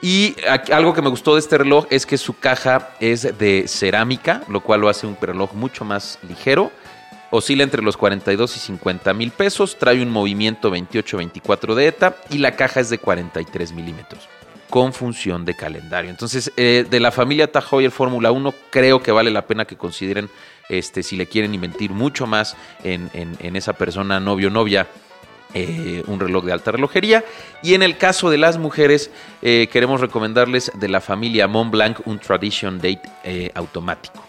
Y 0.00 0.36
algo 0.70 0.94
que 0.94 1.02
me 1.02 1.08
gustó 1.08 1.34
de 1.34 1.40
este 1.40 1.58
reloj 1.58 1.86
es 1.90 2.06
que 2.06 2.18
su 2.18 2.38
caja 2.38 2.90
es 3.00 3.36
de 3.38 3.64
cerámica, 3.66 4.42
lo 4.48 4.60
cual 4.60 4.82
lo 4.82 4.88
hace 4.88 5.06
un 5.06 5.16
reloj 5.20 5.54
mucho 5.54 5.84
más 5.84 6.18
ligero. 6.28 6.70
Oscila 7.30 7.62
entre 7.62 7.82
los 7.82 7.96
42 7.96 8.56
y 8.56 8.58
50 8.60 9.12
mil 9.14 9.30
pesos, 9.30 9.76
trae 9.78 10.02
un 10.02 10.10
movimiento 10.10 10.70
28-24 10.70 11.74
de 11.74 11.86
ETA 11.88 12.16
y 12.30 12.38
la 12.38 12.56
caja 12.56 12.80
es 12.80 12.88
de 12.90 12.98
43 12.98 13.72
milímetros 13.72 14.28
con 14.70 14.92
función 14.92 15.44
de 15.46 15.54
calendario. 15.54 16.10
Entonces, 16.10 16.52
eh, 16.56 16.84
de 16.88 17.00
la 17.00 17.10
familia 17.10 17.50
Tag 17.50 17.64
Heuer 17.72 17.90
Fórmula 17.90 18.30
1, 18.32 18.54
creo 18.70 19.02
que 19.02 19.12
vale 19.12 19.30
la 19.30 19.46
pena 19.46 19.64
que 19.64 19.76
consideren 19.76 20.28
este, 20.68 21.02
si 21.02 21.16
le 21.16 21.26
quieren 21.26 21.54
invertir 21.54 21.90
mucho 21.90 22.26
más 22.26 22.54
en, 22.84 23.10
en- 23.14 23.56
esa 23.56 23.72
persona, 23.72 24.20
novio, 24.20 24.50
novia, 24.50 24.86
eh, 25.54 26.02
un 26.06 26.20
reloj 26.20 26.44
de 26.44 26.52
alta 26.52 26.70
relojería. 26.72 27.24
Y 27.62 27.72
en 27.72 27.82
el 27.82 27.96
caso 27.96 28.28
de 28.28 28.36
las 28.36 28.58
mujeres, 28.58 29.10
eh, 29.40 29.68
queremos 29.72 30.02
recomendarles 30.02 30.70
de 30.74 30.88
la 30.88 31.00
familia 31.00 31.48
Montblanc 31.48 32.06
un 32.06 32.18
Tradition 32.18 32.76
Date 32.78 33.50
automático. 33.54 34.27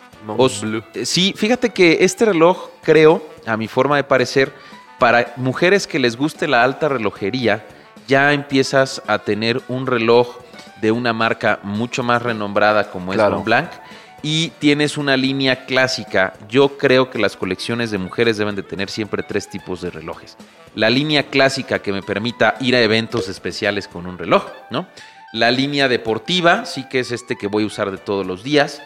Eh, 0.94 1.06
sí, 1.06 1.34
fíjate 1.36 1.70
que 1.70 2.00
este 2.02 2.26
reloj, 2.26 2.70
creo, 2.84 3.24
a 3.46 3.58
mi 3.58 3.68
forma 3.68 3.96
de 3.96 4.04
parecer, 4.04 4.54
para 5.00 5.34
mujeres 5.38 5.88
que 5.88 6.00
les 6.00 6.18
guste 6.18 6.48
la 6.48 6.64
alta 6.64 6.90
relojería, 6.90 7.66
ya 8.08 8.34
empiezas 8.34 9.02
a 9.08 9.20
tener 9.20 9.62
un 9.68 9.88
reloj 9.88 10.38
de 10.82 10.92
una 10.92 11.14
marca 11.14 11.60
mucho 11.64 12.04
más 12.04 12.22
renombrada 12.22 12.90
como 12.90 13.12
es 13.12 13.18
Claro. 13.18 13.36
Montblanc 13.36 13.70
y 14.22 14.50
tienes 14.60 14.98
una 14.98 15.16
línea 15.16 15.66
clásica. 15.66 16.34
Yo 16.50 16.78
creo 16.78 17.10
que 17.10 17.20
las 17.20 17.38
colecciones 17.38 17.92
de 17.92 17.98
mujeres 17.98 18.38
deben 18.38 18.56
de 18.56 18.64
tener 18.64 18.90
siempre 18.90 19.24
tres 19.24 19.50
tipos 19.50 19.82
de 19.82 19.90
relojes. 19.92 20.38
La 20.76 20.90
línea 20.90 21.24
clásica 21.24 21.80
que 21.80 21.92
me 21.92 22.02
permita 22.02 22.56
ir 22.60 22.76
a 22.76 22.82
eventos 22.82 23.30
especiales 23.30 23.88
con 23.88 24.06
un 24.06 24.18
reloj, 24.18 24.46
¿no? 24.70 24.88
La 25.32 25.52
línea 25.52 25.88
deportiva, 25.88 26.66
sí 26.66 26.88
que 26.90 27.00
es 27.00 27.12
este 27.12 27.36
que 27.36 27.48
voy 27.48 27.64
a 27.64 27.68
usar 27.68 27.92
de 27.92 27.98
todos 27.98 28.26
los 28.26 28.44
días. 28.44 28.82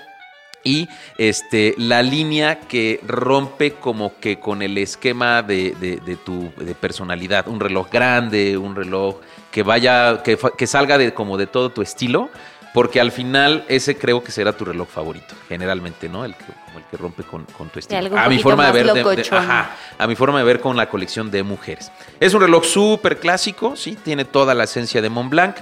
Y 0.63 0.87
este, 1.17 1.75
la 1.77 2.01
línea 2.01 2.59
que 2.61 2.99
rompe 3.05 3.73
como 3.73 4.17
que 4.19 4.39
con 4.39 4.61
el 4.61 4.77
esquema 4.77 5.41
de, 5.41 5.71
de- 5.79 6.15
tu 6.17 6.51
de 6.57 6.73
personalidad. 6.75 7.47
Un 7.47 7.59
reloj 7.59 7.89
grande, 7.91 8.57
un 8.57 8.75
reloj 8.75 9.17
que 9.51 9.61
vaya, 9.63 10.23
que, 10.23 10.37
que 10.57 10.67
salga 10.67 10.97
de 10.97 11.13
como 11.13 11.37
de 11.37 11.47
todo 11.47 11.69
tu 11.69 11.81
estilo. 11.81 12.29
Porque 12.73 12.99
al 12.99 13.11
final 13.11 13.65
ese 13.67 13.95
creo 13.97 14.23
que 14.23 14.31
será 14.31 14.51
tu 14.53 14.65
reloj 14.65 14.87
favorito, 14.89 15.35
generalmente, 15.47 16.09
¿no? 16.09 16.25
El 16.25 16.35
que, 16.35 16.45
como 16.65 16.79
el 16.79 16.85
que 16.85 16.97
rompe 16.97 17.21
con, 17.23 17.45
con 17.45 17.69
tu 17.69 17.77
estilo. 17.77 18.17
a 18.17 18.27
mi 18.27 18.39
forma 18.39 18.65
de 18.65 18.71
ver, 18.71 18.87
de- 18.87 18.93
de- 18.93 19.03
locochón. 19.03 19.37
ajá, 19.37 19.75
a 19.99 20.07
mi 20.07 20.15
forma 20.15 20.39
de 20.39 20.43
ver 20.45 20.59
con 20.59 20.75
la 20.75 20.89
colección 20.89 21.29
de 21.29 21.43
mujeres. 21.43 21.91
Es 22.19 22.33
un 22.33 22.41
reloj 22.41 22.65
súper 22.65 23.19
clásico, 23.19 23.75
¿sí? 23.75 23.95
Tiene 24.03 24.25
toda 24.25 24.55
la 24.55 24.63
esencia 24.63 25.03
de 25.03 25.09
Montblanc. 25.09 25.55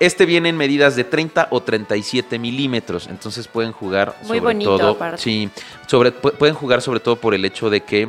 Este 0.00 0.24
viene 0.24 0.48
en 0.48 0.56
medidas 0.56 0.96
de 0.96 1.04
30 1.04 1.48
o 1.50 1.62
37 1.62 2.38
milímetros, 2.38 3.08
entonces 3.08 3.46
pueden 3.46 3.72
jugar 3.72 4.16
Muy 4.22 4.28
sobre 4.28 4.40
bonito, 4.40 4.78
todo. 4.78 4.90
aparte. 4.92 5.18
Sí, 5.20 5.50
sobre, 5.86 6.14
pu- 6.18 6.32
pueden 6.32 6.54
jugar 6.54 6.80
sobre 6.80 7.00
todo 7.00 7.16
por 7.16 7.34
el 7.34 7.44
hecho 7.44 7.68
de 7.68 7.82
que 7.82 8.08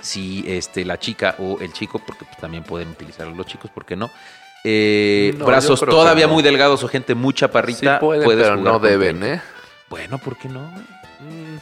si 0.00 0.44
este, 0.46 0.84
la 0.84 0.98
chica 0.98 1.34
o 1.38 1.58
el 1.60 1.72
chico, 1.72 1.98
porque 1.98 2.24
pues, 2.24 2.38
también 2.38 2.62
pueden 2.62 2.90
utilizar 2.90 3.26
los 3.26 3.46
chicos, 3.46 3.70
¿por 3.70 3.84
qué 3.84 3.96
no? 3.96 4.10
Eh, 4.64 5.34
No, 5.38 5.46
brazos 5.46 5.80
todavía 5.80 6.26
no. 6.26 6.34
muy 6.34 6.42
delgados 6.42 6.82
o 6.84 6.88
gente 6.88 7.14
muy 7.14 7.32
Sí 7.32 7.38
chaparrita, 7.40 7.98
pueden, 7.98 8.24
puedes 8.24 8.42
pero 8.44 8.58
jugar 8.58 8.72
no 8.74 8.78
deben, 8.78 9.18
30. 9.20 9.34
¿eh? 9.36 9.42
Bueno, 9.88 10.18
¿por 10.18 10.36
qué 10.36 10.48
no? 10.48 10.60
Mm, 10.60 11.56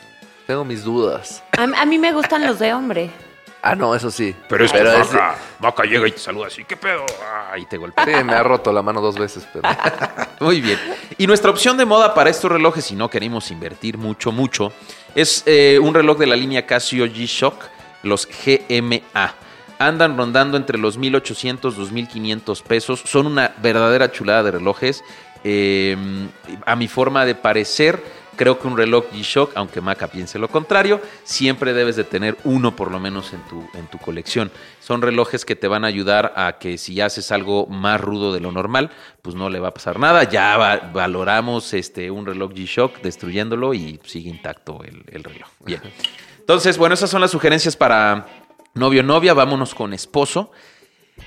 tengo 0.47 0.65
mis 0.65 0.83
dudas. 0.85 1.43
A, 1.57 1.63
a 1.63 1.87
mí 1.87 1.99
me 1.99 2.13
gustan 2.13 2.47
los 2.47 2.59
de 2.59 2.73
hombre. 2.75 3.11
Ah, 3.61 3.75
no, 3.75 3.93
eso 3.95 4.11
sí. 4.11 4.35
Pero 4.49 4.65
es 4.65 4.73
que 4.73 4.79
es- 4.81 5.13
Maca, 5.13 5.35
Maca 5.59 5.83
llega 5.85 6.07
y 6.07 6.13
te 6.13 6.19
saluda 6.19 6.47
así, 6.47 6.65
¿qué 6.65 6.77
pedo? 6.77 7.05
Ay, 7.51 7.67
te 7.67 7.77
golpea. 7.77 8.05
Sí, 8.05 8.25
me 8.25 8.33
ha 8.35 8.43
roto 8.45 8.73
la 8.73 8.83
mano 8.83 9.01
dos 9.01 9.19
veces, 9.19 9.47
pero... 9.53 9.69
Muy 10.41 10.61
bien. 10.61 10.79
Y 11.19 11.27
nuestra 11.27 11.51
opción 11.51 11.77
de 11.77 11.85
moda 11.85 12.15
para 12.15 12.31
estos 12.31 12.53
relojes, 12.53 12.85
si 12.85 12.95
no 12.95 13.11
queremos 13.11 13.51
invertir 13.51 13.99
mucho, 13.99 14.31
mucho, 14.31 14.73
es 15.15 15.43
eh, 15.47 15.79
un 15.83 15.93
reloj 15.93 16.19
de 16.19 16.27
la 16.29 16.37
línea 16.37 16.67
Casio 16.67 17.05
G-Shock, 17.07 17.65
los 18.05 18.29
GMA. 18.29 19.35
Andan 19.79 20.17
rondando 20.17 20.57
entre 20.57 20.79
los 20.79 20.99
1.800, 20.99 21.61
2.500 21.75 22.63
pesos. 22.63 23.01
Son 23.05 23.27
una 23.27 23.53
verdadera 23.63 24.11
chulada 24.11 24.43
de 24.43 24.51
relojes. 24.53 25.05
Eh, 25.45 25.97
a 26.67 26.77
mi 26.77 26.89
forma 26.89 27.25
de 27.25 27.35
parecer, 27.35 28.03
Creo 28.39 28.57
que 28.61 28.69
un 28.69 28.77
reloj 28.77 29.07
G-Shock, 29.13 29.51
aunque 29.57 29.81
Maca 29.81 30.07
piense 30.07 30.39
lo 30.39 30.47
contrario, 30.47 31.01
siempre 31.25 31.73
debes 31.73 31.97
de 31.97 32.05
tener 32.05 32.37
uno 32.45 32.77
por 32.77 32.93
lo 32.93 33.01
menos 33.01 33.33
en 33.33 33.41
tu, 33.49 33.69
en 33.75 33.89
tu 33.89 33.99
colección. 33.99 34.53
Son 34.79 35.03
relojes 35.03 35.45
que 35.45 35.57
te 35.57 35.67
van 35.67 35.83
a 35.83 35.89
ayudar 35.89 36.35
a 36.37 36.53
que 36.61 36.79
si 36.79 37.01
haces 37.01 37.33
algo 37.33 37.67
más 37.67 38.01
rudo 38.01 38.33
de 38.33 38.39
lo 38.39 38.53
normal, 38.53 38.93
pues 39.23 39.35
no 39.35 39.51
le 39.51 39.59
va 39.59 39.69
a 39.71 39.75
pasar 39.75 39.99
nada. 39.99 40.23
Ya 40.23 40.57
va- 40.57 40.89
valoramos 40.95 41.75
este, 41.75 42.13
un 42.13 42.27
reloj 42.27 42.53
G-Shock 42.53 43.01
destruyéndolo 43.03 43.75
y 43.75 43.99
sigue 44.05 44.31
intacto 44.31 44.85
el, 44.85 45.03
el 45.11 45.25
reloj. 45.25 45.49
Bien. 45.67 45.81
Entonces, 46.39 46.79
bueno, 46.79 46.95
esas 46.95 47.11
son 47.11 47.21
las 47.21 47.33
sugerencias 47.33 47.77
para 47.77 48.25
novio 48.79 49.03
novia. 49.03 49.35
Vámonos 49.35 49.75
con 49.75 49.93
esposo 49.93 50.51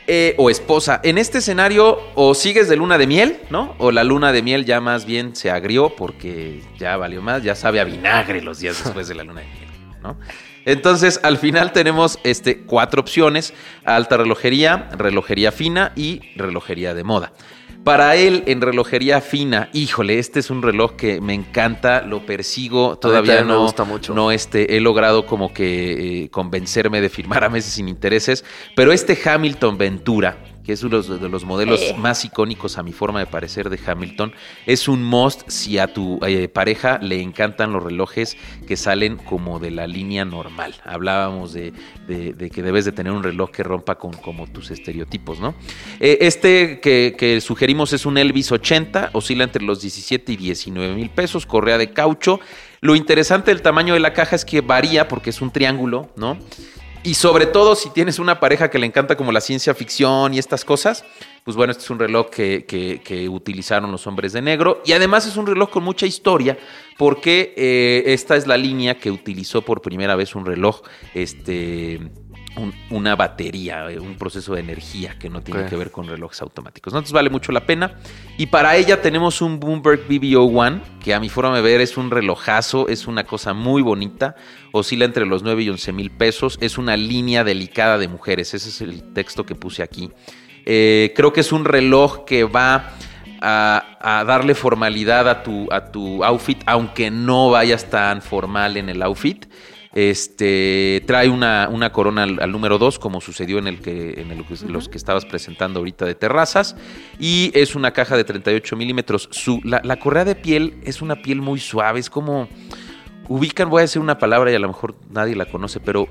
eh, 0.08 0.36
o 0.38 0.50
esposa. 0.50 1.00
En 1.04 1.18
este 1.18 1.40
escenario, 1.40 2.00
o 2.16 2.34
sigues 2.34 2.70
de 2.70 2.76
luna 2.76 2.98
de 2.98 3.08
miel, 3.08 3.40
¿no? 3.50 3.76
O 3.78 3.92
la 3.92 4.04
luna 4.04 4.32
de 4.32 4.42
miel 4.42 4.66
ya 4.66 4.82
más 4.82 5.06
bien 5.06 5.36
se 5.36 5.52
agrió 5.52 5.96
porque 5.96 6.62
ya 6.80 6.98
valió 6.98 7.22
más, 7.22 7.44
ya 7.44 7.56
sabe 7.56 7.80
a 7.80 7.84
vinagre 7.84 8.42
los 8.42 8.60
días 8.60 8.84
después 8.84 9.08
de 9.08 9.16
la 9.16 9.24
luna 9.24 9.42
de 9.42 9.48
miel, 9.48 9.70
¿no? 10.02 10.18
Entonces, 10.64 11.20
al 11.24 11.38
final 11.38 11.74
tenemos 11.74 12.20
este, 12.24 12.62
cuatro 12.62 13.02
opciones: 13.02 13.54
alta 13.84 14.18
relojería, 14.18 14.90
relojería 14.94 15.52
fina 15.52 15.92
y 15.96 16.22
relojería 16.36 16.94
de 16.94 17.04
moda. 17.04 17.34
Para 17.84 18.16
él, 18.16 18.44
en 18.46 18.62
relojería 18.62 19.22
fina, 19.22 19.70
híjole, 19.74 20.20
este 20.20 20.40
es 20.40 20.52
un 20.52 20.62
reloj 20.62 20.92
que 20.96 21.20
me 21.20 21.34
encanta, 21.34 22.04
lo 22.04 22.26
persigo, 22.26 22.98
todavía 23.00 23.38
también 23.38 23.48
me 23.48 23.54
no, 23.54 23.64
gusta 23.64 23.86
mucho. 23.86 24.14
no 24.14 24.32
este, 24.32 24.78
he 24.78 24.80
logrado 24.80 25.26
como 25.26 25.52
que 25.52 26.26
eh, 26.26 26.30
convencerme 26.30 27.02
de 27.02 27.10
firmar 27.10 27.44
a 27.44 27.50
meses 27.50 27.74
sin 27.74 27.88
intereses, 27.88 28.46
pero 28.76 28.92
este 28.92 29.18
Hamilton 29.26 29.80
Ventura, 29.80 30.38
que 30.72 30.76
es 30.76 30.84
uno 30.84 31.02
de 31.02 31.08
los- 31.10 31.22
de 31.22 31.28
los 31.28 31.44
modelos 31.44 31.82
Sí. 31.82 31.94
más 31.96 32.24
icónicos 32.24 32.78
a 32.78 32.84
mi 32.84 32.94
forma 32.94 33.20
de 33.20 33.26
parecer 33.26 33.70
de 33.70 33.78
Hamilton, 33.86 34.32
es 34.66 34.88
un 34.88 35.04
must 35.04 35.42
si 35.50 35.78
a 35.78 35.92
tu 35.94 36.18
eh, 36.26 36.48
pareja 36.48 36.98
le 37.02 37.22
encantan 37.22 37.74
los 37.74 37.84
relojes 37.84 38.38
que 38.66 38.78
salen 38.78 39.18
como 39.18 39.60
de 39.60 39.70
la 39.70 39.86
línea 39.86 40.24
normal. 40.24 40.74
Hablábamos 40.86 41.52
de, 41.52 41.74
de- 42.08 42.32
de 42.32 42.50
que 42.50 42.64
debes 42.64 42.86
de 42.86 42.94
tener 42.94 43.12
un 43.12 43.22
reloj 43.22 43.52
que 43.52 43.64
rompa 43.64 43.96
con 43.96 44.14
como 44.14 44.48
tus 44.48 44.72
estereotipos, 44.72 45.42
¿no? 45.42 45.56
Eh, 46.00 46.20
este 46.22 46.80
que, 46.80 47.16
que 47.18 47.42
sugerimos 47.42 47.92
es 47.92 48.06
un 48.06 48.18
Elvis 48.18 48.50
80, 48.54 49.10
oscila 49.12 49.44
entre 49.44 49.64
los 49.64 49.82
17 49.82 50.32
y 50.32 50.38
19 50.38 50.96
mil 50.96 51.10
pesos, 51.10 51.46
correa 51.46 51.78
de 51.78 51.92
caucho. 51.92 52.40
Lo 52.80 52.96
interesante 52.96 53.52
del 53.52 53.62
tamaño 53.62 53.94
de 53.94 54.00
la 54.00 54.14
caja 54.14 54.38
es 54.38 54.46
que 54.46 54.62
varía 54.62 55.10
porque 55.10 55.32
es 55.32 55.42
un 55.42 55.52
triángulo, 55.52 56.10
¿no? 56.16 56.38
Y 57.04 57.16
sobre 57.16 57.48
todo 57.48 57.76
si 57.76 57.90
tienes 57.90 58.20
una 58.20 58.40
pareja 58.40 58.70
que 58.70 58.78
le 58.78 58.86
encanta 58.86 59.16
como 59.18 59.32
la 59.32 59.42
ciencia 59.42 59.74
ficción 59.74 60.36
y 60.36 60.40
estas 60.40 60.64
cosas, 60.64 61.04
pues 61.44 61.58
bueno, 61.58 61.72
este 61.72 61.84
es 61.84 61.90
un 61.90 61.98
reloj 61.98 62.30
que, 62.30 62.66
que- 62.68 63.28
utilizaron 63.28 63.92
los 63.92 64.06
hombres 64.06 64.34
de 64.34 64.42
negro. 64.44 64.84
Y 64.86 64.92
además 64.92 65.26
es 65.26 65.36
un 65.36 65.48
reloj 65.48 65.72
con 65.72 65.84
mucha 65.84 66.06
historia, 66.06 66.60
porque 67.00 67.56
eh, 67.58 68.04
esta 68.14 68.36
es 68.36 68.46
la 68.46 68.56
línea 68.56 69.00
que 69.00 69.10
utilizó 69.10 69.64
por 69.64 69.82
primera 69.82 70.16
vez 70.16 70.36
un 70.36 70.46
reloj, 70.46 70.82
este, 71.16 72.00
un- 72.58 72.74
una 72.90 73.16
batería, 73.16 73.90
eh, 73.90 74.00
un 74.00 74.16
proceso 74.18 74.54
de 74.54 74.60
energía 74.60 75.18
que 75.18 75.30
no 75.30 75.42
tiene 75.42 75.62
que 75.70 75.76
ver 75.78 75.90
con 75.92 76.08
relojes 76.08 76.42
automáticos. 76.42 76.92
¿no? 76.94 77.00
Entonces 77.00 77.14
vale 77.14 77.30
mucho 77.30 77.52
la 77.52 77.66
pena. 77.66 77.96
Y 78.38 78.48
para 78.48 78.76
ella 78.76 79.02
tenemos 79.02 79.42
un 79.42 79.60
Bloomberg 79.60 80.08
BBO1, 80.08 80.82
que 81.04 81.14
a 81.14 81.20
mi 81.20 81.30
forma 81.30 81.56
de 81.56 81.62
ver 81.62 81.80
es 81.82 81.96
un 81.98 82.12
relojazo, 82.12 82.88
es 82.90 83.08
una 83.08 83.24
cosa 83.24 83.54
muy 83.54 83.82
bonita, 83.82 84.36
oscila 84.74 85.06
entre 85.06 85.26
los 85.26 85.44
9 85.44 85.64
y 85.64 85.70
11 85.70 85.92
mil 85.94 86.12
pesos, 86.12 86.58
es 86.62 86.78
una 86.78 86.98
línea 86.98 87.44
delicada 87.44 87.98
de 87.98 88.08
mujeres, 88.08 88.54
ese 88.54 88.70
es 88.70 88.82
el 88.82 89.14
texto 89.14 89.46
que 89.46 89.56
puse 89.56 89.82
aquí. 89.84 90.12
Eh, 90.66 91.14
creo 91.16 91.34
que 91.34 91.40
es 91.42 91.52
un 91.52 91.66
reloj 91.66 92.26
que 92.26 92.44
va 92.44 92.92
a, 93.42 93.98
a 94.20 94.24
darle 94.24 94.54
formalidad 94.56 95.28
a 95.28 95.42
tu, 95.44 95.68
a 95.72 95.92
tu 95.92 96.24
outfit, 96.24 96.62
aunque 96.66 97.10
no 97.10 97.50
vayas 97.50 97.90
tan 97.90 98.22
formal 98.22 98.78
en 98.78 98.90
el 98.90 99.02
outfit. 99.02 99.46
Este 99.94 101.04
trae 101.06 101.30
una, 101.30 101.68
una 101.70 101.92
corona 101.92 102.24
al, 102.24 102.42
al 102.42 102.52
número 102.52 102.78
2, 102.78 102.98
como 102.98 103.20
sucedió 103.22 103.58
en 103.60 103.68
el 103.68 103.82
que 103.82 104.22
en 104.22 104.32
el 104.32 104.46
los 104.68 104.88
que 104.90 104.98
estabas 104.98 105.26
presentando 105.26 105.80
ahorita 105.80 106.06
de 106.06 106.16
terrazas. 106.16 106.76
Y 107.20 107.52
es 107.54 107.76
una 107.76 107.92
caja 107.92 108.16
de 108.18 108.24
38 108.24 108.76
milímetros. 108.76 109.28
Su- 109.32 109.62
La, 109.64 109.82
la 109.84 109.98
correa 110.00 110.24
de 110.26 110.36
piel 110.36 110.76
es 110.84 111.02
una 111.02 111.22
piel 111.22 111.42
muy 111.42 111.60
suave, 111.60 112.00
es 112.00 112.10
como. 112.10 112.48
Ubican, 113.28 113.70
voy 113.70 113.80
a 113.80 113.82
decir 113.84 114.02
una 114.02 114.18
palabra 114.18 114.52
y 114.52 114.56
a 114.56 114.60
lo 114.60 114.68
mejor 114.68 114.96
nadie 115.10 115.36
la 115.36 115.46
conoce, 115.46 115.80
pero 115.80 116.08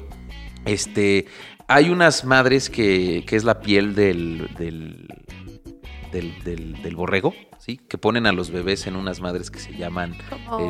este. 0.65 1.27
Hay 1.73 1.89
unas 1.89 2.25
madres 2.25 2.69
que, 2.69 3.23
que 3.29 3.37
es 3.37 3.45
la 3.45 3.61
piel 3.61 3.95
del, 3.95 4.49
del, 4.59 5.07
del, 6.13 6.43
del- 6.45 6.83
del 6.83 6.97
borrego, 6.97 7.35
¿sí? 7.59 7.79
Que 7.89 7.99
ponen 7.99 8.27
a 8.27 8.33
los 8.33 8.51
bebés 8.51 8.87
en 8.87 8.97
unas 8.97 9.21
madres 9.21 9.51
que 9.51 9.59
se 9.59 9.73
llaman. 9.75 10.17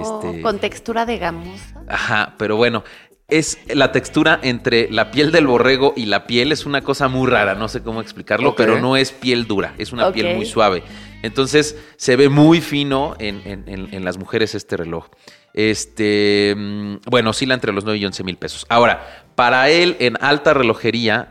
Este- 0.01 0.43
Con 0.43 0.59
textura 0.59 1.07
de 1.07 1.19
gamuza. 1.19 1.83
Ajá, 1.89 2.35
pero 2.39 2.57
bueno, 2.57 2.85
es 3.29 3.59
la 3.73 3.93
textura 3.93 4.41
entre 4.43 4.91
la 4.91 5.11
piel 5.13 5.31
del 5.31 5.47
borrego 5.47 5.93
y 5.97 6.07
la 6.07 6.27
piel 6.27 6.51
es 6.53 6.67
una 6.67 6.83
cosa 6.83 7.07
muy 7.09 7.29
rara, 7.31 7.55
no 7.55 7.69
sé 7.69 7.81
cómo 7.83 8.01
explicarlo, 8.01 8.57
pero 8.57 8.75
no 8.81 8.97
es 8.97 9.13
piel 9.13 9.47
dura, 9.47 9.75
es 9.79 9.93
una 9.93 10.05
piel 10.13 10.27
muy 10.37 10.47
suave. 10.47 10.83
Entonces 11.23 11.77
se 11.97 12.17
ve 12.17 12.29
muy 12.29 12.61
fino 12.61 13.15
en, 13.19 13.41
en- 13.45 13.69
en- 13.69 13.95
en 13.95 14.05
las 14.05 14.19
mujeres 14.19 14.55
este 14.55 14.77
reloj. 14.77 15.07
Este, 15.53 16.55
mm, 16.57 16.97
bueno, 17.09 17.31
oscila 17.31 17.55
entre 17.55 17.73
los 17.73 17.85
9 17.85 17.99
y 17.99 18.05
11 18.05 18.25
mil 18.25 18.37
pesos. 18.37 18.67
Ahora, 18.69 19.25
para 19.37 19.69
él 19.71 19.97
en 20.01 20.17
alta 20.21 20.53
relojería, 20.55 21.31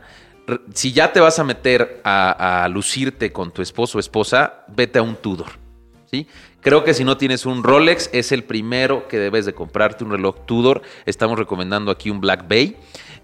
si 0.74 0.92
ya 0.92 1.12
te 1.12 1.20
vas 1.20 1.38
a 1.38 1.44
meter 1.44 2.00
a, 2.04 2.64
a 2.64 2.68
lucirte 2.68 3.32
con 3.32 3.52
tu 3.52 3.62
esposo 3.62 3.98
o 3.98 4.00
esposa, 4.00 4.64
vete 4.68 4.98
a 4.98 5.02
un 5.02 5.16
Tudor. 5.16 5.48
¿sí? 6.10 6.26
Creo 6.60 6.84
que 6.84 6.92
si 6.94 7.04
no 7.04 7.16
tienes 7.16 7.46
un 7.46 7.62
Rolex, 7.62 8.10
es 8.12 8.32
el 8.32 8.44
primero 8.44 9.08
que 9.08 9.18
debes 9.18 9.46
de 9.46 9.54
comprarte 9.54 10.04
un 10.04 10.10
reloj 10.10 10.44
Tudor. 10.46 10.82
Estamos 11.06 11.38
recomendando 11.38 11.90
aquí 11.90 12.10
un 12.10 12.20
Black 12.20 12.46
Bay. 12.48 12.76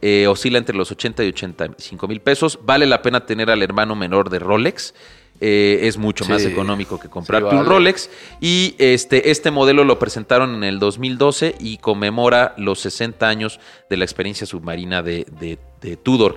Eh, 0.03 0.27
oscila 0.27 0.59
entre 0.59 0.77
los 0.77 0.91
80 0.91 1.25
y 1.25 1.29
85 1.29 2.09
mil 2.09 2.21
pesos. 2.21 2.59
Vale 2.63 2.87
la 2.87 3.03
pena 3.03 3.25
tener 3.27 3.51
al 3.51 3.63
hermano 3.63 3.95
menor 3.97 4.31
de 4.31 4.39
Rolex. 4.39 4.95
Eh, 5.39 5.81
es 5.83 5.99
mucho 5.99 6.25
más 6.25 6.43
económico 6.47 6.99
que 6.99 7.11
comprarte 7.11 7.51
sí, 7.51 7.57
un. 7.57 7.67
Rolex. 7.67 8.09
Y 8.41 8.75
este, 8.79 9.31
este 9.31 9.51
modelo 9.51 9.85
lo 9.85 9.99
presentaron 9.99 10.55
en 10.55 10.65
el 10.65 10.79
2012 10.79 11.57
y 11.61 11.77
conmemora 11.77 12.55
los 12.57 12.81
60 12.81 13.29
años 13.29 13.61
de 13.91 13.97
la 13.99 14.05
experiencia 14.05 14.47
submarina 14.47 15.03
de, 15.03 15.27
de- 15.39 15.59
de 15.83 15.97
Tudor. 15.99 16.37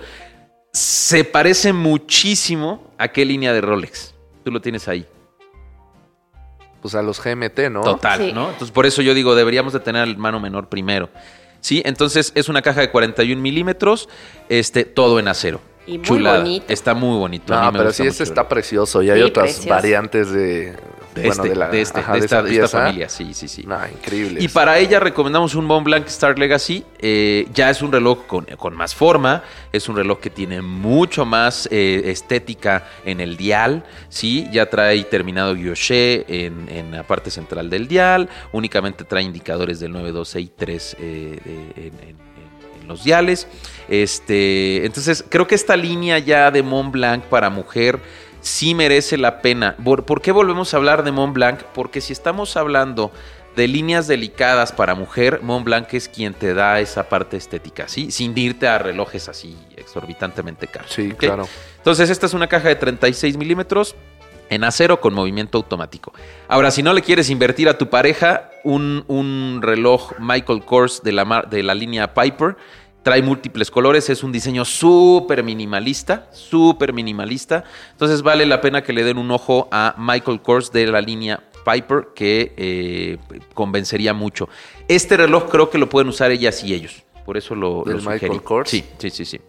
Se 0.72 1.24
parece 1.24 1.72
muchísimo 1.72 2.92
a 2.98 3.08
qué 3.08 3.24
línea 3.24 3.52
de 3.52 3.60
Rolex. 3.60 4.14
Tú 4.44 4.50
lo 4.50 4.60
tienes 4.60 4.86
ahí. 4.88 5.06
Pues 6.80 6.94
a 6.94 7.02
los 7.02 7.22
GMT, 7.22 7.68
¿no? 7.70 7.82
Total, 7.82 8.18
Sí. 8.20 8.32
¿no? 8.32 8.44
Entonces, 8.46 8.70
por 8.70 8.86
eso 8.86 9.02
yo 9.02 9.12
digo, 9.12 9.34
deberíamos 9.34 9.72
de 9.72 9.80
tener 9.80 10.02
al 10.02 10.10
hermano 10.12 10.40
menor 10.40 10.68
primero. 10.68 11.10
Sí, 11.60 11.82
entonces 11.84 12.32
es 12.34 12.48
una 12.48 12.62
caja 12.62 12.80
de 12.80 12.90
41 12.90 13.40
milímetros, 13.42 14.08
este, 14.48 14.84
todo 14.84 15.18
en 15.18 15.28
acero. 15.28 15.60
Y 15.86 15.98
muy 15.98 16.06
Chulada. 16.06 16.38
bonito. 16.38 16.64
Está 16.68 16.94
muy 16.94 17.18
bonito. 17.18 17.52
a 17.52 17.58
mí 17.60 17.66
No, 17.66 17.72
me 17.72 17.78
pero 17.78 17.90
gusta 17.90 18.02
sí, 18.02 18.08
este 18.08 18.22
mucho. 18.22 18.32
está 18.32 18.48
precioso. 18.48 19.02
Y 19.02 19.10
hay 19.10 19.18
Sí, 19.18 19.24
otras 19.24 19.44
precioso. 19.46 19.68
variantes 19.68 20.30
de, 20.30 20.76
de, 21.14 21.26
bueno, 21.26 21.42
este, 21.42 21.48
de, 21.48 21.56
la, 21.56 21.68
de, 21.68 21.80
este, 21.80 22.00
ajá, 22.00 22.12
de 22.12 22.18
esta, 22.20 22.68
familia, 22.68 23.08
sí, 23.08 23.34
sí, 23.34 23.48
sí. 23.48 23.64
No, 23.66 23.78
increíble. 23.86 24.42
Y 24.42 24.48
para 24.48 24.78
ella 24.78 25.00
recomendamos 25.00 25.54
un 25.54 25.64
Mont 25.64 25.84
Blanc 25.84 26.06
Star 26.06 26.38
Legacy. 26.38 26.84
Eh, 26.98 27.48
ya 27.52 27.70
es 27.70 27.82
un 27.82 27.90
reloj 27.90 28.26
con, 28.26 28.44
con 28.44 28.76
más 28.76 28.94
forma, 28.94 29.42
es 29.72 29.88
un 29.88 29.96
reloj 29.96 30.20
que 30.20 30.30
tiene 30.30 30.62
mucho 30.62 31.24
más 31.24 31.68
eh, 31.70 32.02
estética 32.06 32.86
en 33.04 33.20
el 33.20 33.36
dial. 33.36 33.84
¿sí? 34.08 34.48
Ya 34.52 34.70
trae 34.70 35.02
terminado 35.04 35.54
guilloché 35.54 36.24
en, 36.46 36.68
en 36.68 36.92
la 36.92 37.02
parte 37.02 37.30
central 37.30 37.70
del 37.70 37.88
dial. 37.88 38.28
Únicamente 38.52 39.04
trae 39.04 39.22
indicadores 39.22 39.80
del 39.80 39.92
9, 39.92 40.12
12 40.12 40.40
y 40.40 40.46
3 40.48 40.96
eh, 41.00 41.90
en 42.82 42.88
los 42.88 43.04
diales. 43.04 43.48
Este, 43.88 44.84
entonces, 44.84 45.24
creo 45.28 45.46
que 45.46 45.54
esta 45.54 45.76
línea 45.76 46.18
ya 46.18 46.50
de 46.50 46.62
Mont 46.62 46.92
Blanc 46.92 47.24
para 47.24 47.50
mujer 47.50 47.98
sí 48.40 48.74
merece 48.74 49.16
la 49.16 49.42
pena. 49.42 49.76
¿Por, 49.82 50.22
qué 50.22 50.32
volvemos 50.32 50.72
a 50.72 50.76
hablar 50.76 51.04
de 51.04 51.12
Mont 51.12 51.34
Blanc? 51.34 51.60
Porque 51.74 52.00
si 52.00 52.12
estamos 52.12 52.56
hablando 52.56 53.10
de 53.56 53.68
líneas 53.68 54.06
delicadas 54.06 54.72
para 54.72 54.94
mujer, 54.94 55.40
Mont 55.42 55.64
Blanc 55.64 55.92
es 55.94 56.08
quien 56.08 56.34
te 56.34 56.54
da 56.54 56.80
esa 56.80 57.08
parte 57.08 57.36
estética, 57.36 57.88
¿sí? 57.88 58.10
Sin 58.10 58.36
irte 58.36 58.68
a 58.68 58.78
relojes 58.78 59.28
así 59.28 59.56
exorbitantemente 59.76 60.66
caros. 60.66 60.92
Sí, 60.92 61.12
claro. 61.12 61.48
Entonces, 61.76 62.10
esta 62.10 62.26
es 62.26 62.34
una 62.34 62.46
caja 62.46 62.68
de 62.68 62.76
36 62.76 63.36
milímetros 63.36 63.96
en 64.50 64.64
acero 64.64 65.00
con 65.00 65.14
movimiento 65.14 65.58
automático. 65.58 66.12
Ahora, 66.48 66.70
si 66.70 66.82
no 66.82 66.92
le 66.92 67.02
quieres 67.02 67.30
invertir 67.30 67.68
a 67.68 67.78
tu 67.78 67.88
pareja, 67.88 68.50
un, 68.64 69.04
un 69.06 69.60
reloj 69.62 70.12
Michael 70.18 70.64
Kors 70.64 71.02
de 71.02 71.12
la, 71.12 71.46
de 71.48 71.62
la 71.62 71.74
línea 71.74 72.14
Piper 72.14 72.56
trae 73.02 73.22
múltiples 73.22 73.70
colores, 73.70 74.10
es 74.10 74.22
un 74.22 74.32
diseño 74.32 74.64
súper 74.64 75.42
minimalista, 75.42 76.28
súper 76.32 76.92
minimalista. 76.92 77.64
Entonces, 77.92 78.22
vale 78.22 78.46
la 78.46 78.60
pena 78.60 78.82
que 78.82 78.92
le 78.92 79.04
den 79.04 79.18
un 79.18 79.30
ojo 79.30 79.68
a 79.72 79.94
Michael 79.98 80.40
Kors 80.42 80.70
de 80.72 80.86
la 80.86 81.00
línea 81.00 81.42
Piper, 81.64 82.08
que 82.14 82.54
eh, 82.56 83.18
convencería 83.54 84.14
mucho. 84.14 84.48
Este 84.88 85.16
reloj 85.16 85.50
creo 85.50 85.70
que 85.70 85.78
lo 85.78 85.88
pueden 85.88 86.08
usar 86.08 86.30
ellas 86.30 86.62
y 86.64 86.74
ellos. 86.74 87.02
Por 87.24 87.36
eso 87.36 87.54
lo, 87.54 87.84
¿Del 87.84 87.96
lo 87.96 88.00
sugerí. 88.00 88.22
Michael 88.22 88.42
Kors? 88.42 88.70
Sí, 88.70 88.84
sí, 88.98 89.10
sí, 89.10 89.24
sí. 89.24 89.40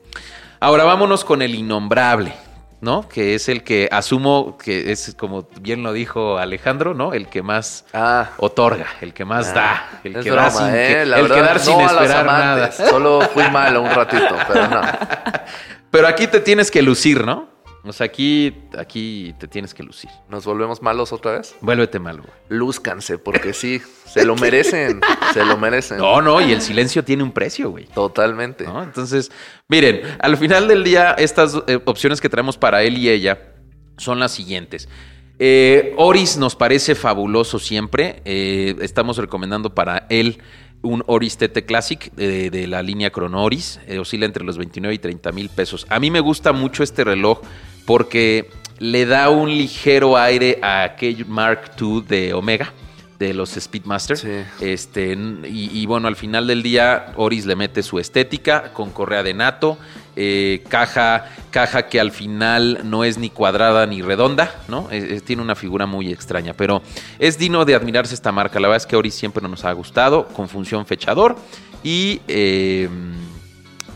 Ahora 0.59 0.83
vámonos 0.83 1.25
con 1.25 1.41
el 1.41 1.55
innombrable. 1.55 2.33
¿No? 2.81 3.07
Que 3.07 3.35
es 3.35 3.47
el 3.47 3.63
que 3.63 3.87
asumo 3.91 4.57
que 4.57 4.91
es, 4.91 5.15
como 5.17 5.47
bien 5.61 5.83
lo 5.83 5.93
dijo 5.93 6.37
Alejandro, 6.39 6.93
¿no? 6.93 7.13
El 7.13 7.27
que 7.29 7.41
más 7.43 7.85
Ah. 7.93 8.31
otorga, 8.37 8.87
el 9.01 9.13
que 9.13 9.23
más 9.23 9.49
Ah, 9.49 9.53
da, 9.53 9.99
el 10.03 10.15
es 10.17 10.23
que 10.23 10.29
da 10.31 10.35
broma, 10.35 10.51
sin, 10.51 10.75
¿eh? 10.75 10.87
que, 10.87 11.05
La 11.05 11.17
el 11.19 11.27
que 11.27 11.33
verdad, 11.33 11.45
dar 11.45 11.59
sin 11.59 11.77
no 11.77 11.79
a 11.87 11.93
las 11.93 12.01
esperar 12.03 12.25
nada. 12.25 12.53
amantes. 12.55 12.89
Solo 12.89 13.21
fui 13.33 13.43
malo 13.51 13.81
un 13.83 13.89
ratito, 13.91 14.35
pero 14.51 14.67
no. 14.67 14.81
Pero 15.91 16.07
aquí 16.07 16.25
te 16.27 16.39
tienes 16.39 16.71
que 16.71 16.81
lucir, 16.81 17.25
¿no? 17.25 17.49
O 17.83 17.91
sea, 17.93 18.05
aquí, 18.05 18.53
aquí 18.77 19.33
te 19.39 19.47
tienes 19.47 19.73
que 19.73 19.81
lucir. 19.81 20.09
¿Nos 20.29 20.45
volvemos 20.45 20.83
malos 20.83 21.11
otra 21.11 21.33
vez? 21.33 21.55
Vuélvete 21.61 21.97
malo. 21.99 22.21
güey. 22.23 22.35
Lúzcanse, 22.49 23.17
porque 23.17 23.53
sí, 23.53 23.81
se 24.05 24.23
lo 24.23 24.35
merecen. 24.35 25.01
Se 25.33 25.45
lo 25.45 25.57
merecen. 25.57 25.97
No, 25.97 26.21
no, 26.21 26.41
y 26.41 26.51
el 26.51 26.61
silencio 26.61 27.03
tiene 27.05 27.23
un 27.23 27.31
precio, 27.31 27.69
güey. 27.71 27.85
Totalmente. 27.85 28.65
¿no? 28.65 28.83
Entonces, 28.83 29.31
miren, 29.69 30.01
al 30.19 30.35
final 30.35 30.67
del 30.67 30.83
día, 30.83 31.13
estas 31.13 31.57
eh, 31.67 31.79
opciones 31.85 32.19
que 32.19 32.27
traemos 32.27 32.57
para 32.57 32.83
él 32.83 32.97
y 32.97 33.09
ella 33.09 33.53
son 33.97 34.19
las 34.19 34.33
siguientes. 34.33 34.89
Eh, 35.39 35.93
Oris 35.97 36.37
nos 36.37 36.55
parece 36.55 36.93
fabuloso 36.95 37.59
siempre. 37.59 38.21
Eh, 38.25 38.75
estamos 38.81 39.17
recomendando 39.17 39.73
para 39.73 40.05
él 40.09 40.39
un 40.83 41.03
Oris 41.07 41.37
TT 41.37 41.65
Classic 41.65 42.11
de 42.13 42.67
la 42.67 42.81
línea 42.83 43.09
Chrono 43.11 43.43
Oris. 43.43 43.79
Eh, 43.87 43.99
oscila 43.99 44.25
entre 44.25 44.43
los 44.43 44.57
29 44.57 44.93
y 44.93 44.99
30 44.99 45.31
mil 45.31 45.49
pesos. 45.49 45.85
A 45.89 45.99
mí 45.99 46.11
me 46.11 46.19
gusta 46.19 46.51
mucho 46.51 46.83
este 46.83 47.03
reloj 47.03 47.41
porque 47.85 48.49
le 48.79 49.05
da 49.05 49.29
un 49.29 49.49
ligero 49.49 50.17
aire 50.17 50.59
a 50.61 50.83
aquel 50.83 51.25
Mark 51.25 51.71
II 51.79 52.03
de 52.07 52.33
Omega. 52.33 52.73
De 53.19 53.35
los 53.35 53.51
Speedmaster. 53.51 54.17
Sí. 54.17 54.29
Este, 54.61 55.13
y, 55.13 55.69
y 55.79 55.85
bueno, 55.85 56.07
al 56.07 56.15
final 56.15 56.47
del 56.47 56.63
día, 56.63 57.13
Oris 57.17 57.45
le 57.45 57.55
mete 57.55 57.83
su 57.83 57.99
estética 57.99 58.73
con 58.73 58.89
correa 58.89 59.21
de 59.21 59.35
nato, 59.35 59.77
eh, 60.15 60.63
caja, 60.69 61.27
caja 61.51 61.87
que 61.87 61.99
al 61.99 62.09
final 62.09 62.79
no 62.83 63.03
es 63.03 63.19
ni 63.19 63.29
cuadrada 63.29 63.85
ni 63.85 64.01
redonda, 64.01 64.55
¿no? 64.67 64.89
Es- 64.89 65.03
es- 65.03 65.23
tiene 65.23 65.43
una 65.43 65.53
figura 65.53 65.85
muy 65.85 66.11
extraña, 66.11 66.53
pero 66.55 66.81
es 67.19 67.37
digno 67.37 67.63
de 67.63 67.75
admirarse 67.75 68.15
esta 68.15 68.31
marca. 68.31 68.59
La 68.59 68.67
verdad 68.69 68.77
es 68.83 68.87
que 68.87 68.95
Oris 68.95 69.13
siempre 69.13 69.47
nos 69.47 69.65
ha 69.65 69.71
gustado, 69.73 70.25
con 70.29 70.49
función 70.49 70.87
fechador 70.87 71.35
y 71.83 72.21
eh, 72.27 72.89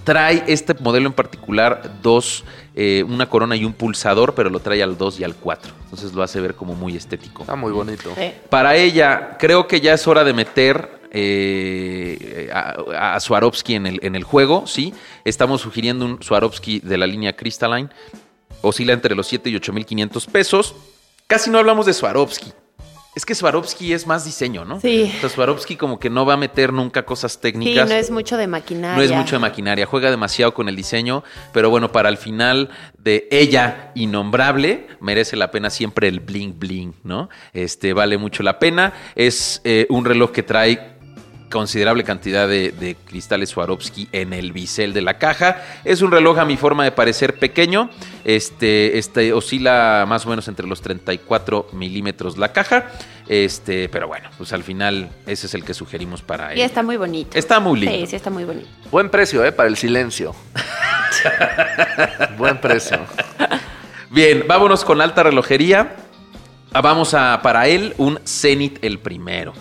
trae 0.06 0.44
este 0.48 0.74
modelo 0.76 1.08
en 1.08 1.14
particular 1.14 1.92
dos, 2.02 2.46
eh, 2.76 3.04
una 3.08 3.28
corona 3.28 3.58
y 3.58 3.66
un 3.66 3.74
pulsador, 3.74 4.36
pero 4.36 4.50
lo 4.50 4.62
trae 4.62 4.82
al 4.82 4.98
2 4.98 5.20
y 5.20 5.24
al 5.26 5.36
4. 5.36 5.74
Entonces 5.84 6.14
lo 6.14 6.24
hace 6.24 6.40
ver 6.40 6.56
como 6.56 6.76
muy 6.76 6.96
estético. 6.96 7.42
Está 7.42 7.58
muy 7.58 7.74
bonito. 7.74 8.14
Sí. 8.16 8.32
Para 8.50 8.78
ella, 8.78 9.36
creo 9.38 9.68
que 9.68 9.82
ya 9.82 9.94
es 9.94 10.08
hora 10.08 10.24
de 10.24 10.34
meter 10.34 11.02
eh, 11.12 12.50
a, 12.54 13.16
a 13.16 13.20
Swarovski 13.20 13.76
en 13.76 13.88
el, 13.88 14.00
en 14.04 14.16
el 14.16 14.24
juego, 14.24 14.68
¿sí? 14.68 14.94
Estamos 15.26 15.62
sugiriendo 15.62 16.06
un 16.06 16.22
Swarovski 16.22 16.80
de 16.80 16.98
la 16.98 17.08
línea 17.08 17.36
Crystalline. 17.36 17.90
Oscila 18.62 18.94
entre 18.94 19.16
los 19.16 19.28
7 19.28 19.50
y 19.50 19.56
8 19.56 19.74
mil 19.74 19.86
500 19.86 20.26
pesos. 20.28 20.76
Casi 21.28 21.50
no 21.50 21.58
hablamos 21.58 21.86
de 21.88 21.94
Swarovski. 21.94 22.54
Es 23.16 23.26
que 23.26 23.34
Swarovski 23.34 23.94
es 23.94 24.06
más 24.06 24.26
diseño, 24.26 24.66
¿no? 24.66 24.82
Sí. 24.82 25.10
O 25.18 25.20
sea, 25.22 25.30
Swarovski 25.30 25.78
como 25.78 26.00
que 26.00 26.10
no 26.10 26.26
va 26.26 26.34
a 26.34 26.38
meter 26.38 26.74
nunca 26.74 27.04
cosas 27.06 27.32
Sí, 27.34 27.40
técnicas. 27.42 27.88
no 27.88 27.96
es 27.96 28.12
mucho 28.12 28.36
de 28.36 28.46
maquinaria. 28.48 28.98
No 28.98 29.02
es 29.02 29.12
mucho 29.12 29.38
de 29.38 29.40
maquinaria, 29.40 29.86
juega 29.86 30.12
demasiado 30.12 30.54
con 30.54 30.68
el 30.68 30.76
diseño, 30.76 31.24
pero 31.54 31.70
bueno, 31.70 31.92
para 31.94 32.10
el 32.10 32.18
final 32.18 32.70
de 32.98 33.28
ella, 33.32 33.92
innombrable, 33.96 34.88
merece 35.00 35.36
la 35.38 35.50
pena 35.52 35.70
siempre 35.70 36.08
el 36.08 36.20
bling 36.20 36.60
bling, 36.60 36.94
¿no? 37.04 37.30
Este 37.54 37.94
vale 37.94 38.18
mucho 38.18 38.44
la 38.44 38.60
pena. 38.60 38.92
Es 39.16 39.62
eh, 39.64 39.86
un 39.90 40.04
reloj 40.04 40.32
que 40.32 40.44
trae 40.44 40.95
considerable 41.56 42.04
cantidad 42.04 42.50
de, 42.50 42.74
de 42.74 42.96
cristales 42.96 43.52
Swarovski 43.52 44.10
en 44.12 44.34
el 44.34 44.52
bisel 44.52 44.92
de 44.92 45.02
la 45.02 45.18
caja. 45.20 45.64
Es 45.86 46.02
un 46.02 46.12
reloj 46.12 46.38
a 46.38 46.44
mi 46.44 46.58
forma 46.58 46.84
de 46.84 46.92
parecer 46.92 47.40
pequeño. 47.40 47.90
Este, 48.26 48.98
este 48.98 49.32
oscila 49.32 50.04
más 50.06 50.26
o 50.26 50.30
menos 50.30 50.50
entre 50.50 50.68
los 50.68 50.82
34 50.82 51.70
milímetros 51.72 52.38
la 52.38 52.52
caja. 52.52 52.88
Este, 53.30 53.88
pero 53.88 54.10
bueno, 54.10 54.30
pues 54.38 54.52
al 54.52 54.64
final 54.64 55.10
ese 55.26 55.48
es 55.48 55.54
el 55.54 55.64
que 55.64 55.74
sugerimos 55.74 56.22
para 56.22 56.54
Y 56.54 56.60
él. 56.60 56.66
está 56.66 56.84
muy 56.84 56.98
bonito. 56.98 57.38
Está 57.38 57.62
muy 57.62 57.80
lindo. 57.80 57.96
Sí, 58.00 58.08
sí, 58.08 58.16
está 58.18 58.30
muy 58.30 58.44
bonito. 58.44 58.68
Buen 58.92 59.10
precio, 59.10 59.46
¿eh? 59.46 59.54
Para 59.54 59.70
el 59.70 59.78
silencio. 59.78 60.36
Buen 62.38 62.60
precio. 62.60 63.00
Bien, 64.10 64.44
vámonos 64.46 64.84
con 64.84 65.00
alta 65.00 65.24
relojería. 65.24 65.96
Vamos 66.74 67.14
a, 67.14 67.40
para 67.42 67.68
él, 67.70 67.94
un 67.98 68.20
Zenith 68.26 68.84
el 68.84 69.00
primero. 69.00 69.54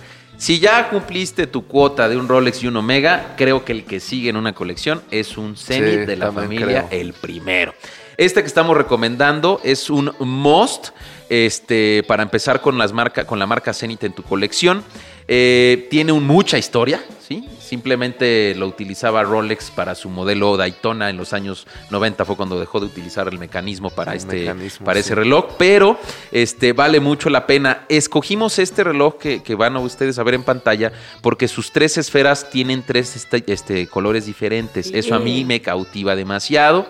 Si 0.44 0.58
ya 0.60 0.90
cumpliste 0.90 1.46
tu 1.46 1.66
cuota 1.66 2.06
de 2.06 2.18
un 2.18 2.28
Rolex 2.28 2.62
y 2.62 2.66
un 2.66 2.76
Omega, 2.76 3.32
creo 3.38 3.64
que 3.64 3.72
el 3.72 3.84
que 3.84 3.98
sigue 3.98 4.28
en 4.28 4.36
una 4.36 4.52
colección 4.54 5.00
es 5.10 5.38
un 5.38 5.56
Zenith 5.56 6.00
Sí, 6.00 6.04
de 6.04 6.16
la 6.16 6.30
familia 6.32 6.86
creo. 6.86 7.00
el 7.00 7.14
primero. 7.14 7.72
Este 8.18 8.42
que 8.42 8.46
estamos 8.46 8.76
recomendando 8.76 9.58
es 9.64 9.88
un 9.88 10.12
must 10.18 10.88
este, 11.30 12.02
para 12.06 12.22
empezar 12.22 12.60
con, 12.60 12.76
las 12.76 12.92
marca, 12.92 13.26
con 13.26 13.38
la 13.38 13.46
marca 13.46 13.72
Zenith 13.72 14.04
en 14.04 14.12
tu 14.12 14.22
colección. 14.22 14.84
Eh, 15.28 15.88
tiene 15.90 16.12
un- 16.12 16.26
mucha 16.26 16.58
historia, 16.58 17.02
¿sí? 17.26 17.48
Simplemente 17.64 18.54
lo 18.56 18.66
utilizaba 18.66 19.22
Rolex 19.22 19.70
para 19.70 19.94
su 19.94 20.08
modelo 20.10 20.56
Daytona 20.56 21.10
en 21.10 21.16
los 21.16 21.32
años 21.32 21.66
90, 21.90 22.24
fue 22.24 22.36
cuando 22.36 22.60
dejó 22.60 22.78
de 22.80 22.86
utilizar 22.86 23.26
el 23.28 23.38
mecanismo 23.38 23.90
para, 23.90 24.12
El 24.12 24.18
este, 24.18 24.36
mecanismo, 24.40 24.84
para 24.86 25.00
sí. 25.00 25.06
ese 25.06 25.14
reloj, 25.14 25.46
pero 25.58 25.98
este, 26.30 26.72
vale 26.72 27.00
mucho 27.00 27.30
la 27.30 27.46
pena. 27.46 27.84
Escogimos 27.88 28.58
este 28.58 28.84
reloj 28.84 29.16
que, 29.18 29.42
que 29.42 29.54
van 29.54 29.76
a 29.76 29.80
ustedes 29.80 30.18
a 30.18 30.22
ver 30.22 30.34
en 30.34 30.42
pantalla 30.44 30.92
porque 31.22 31.48
sus 31.48 31.72
tres 31.72 31.96
esferas 31.98 32.50
tienen 32.50 32.82
tres 32.86 33.16
este, 33.16 33.42
este, 33.52 33.86
colores 33.86 34.26
diferentes. 34.26 34.90
Eso 34.92 35.14
a 35.14 35.18
mí 35.18 35.44
me 35.44 35.60
cautiva 35.62 36.14
demasiado. 36.16 36.86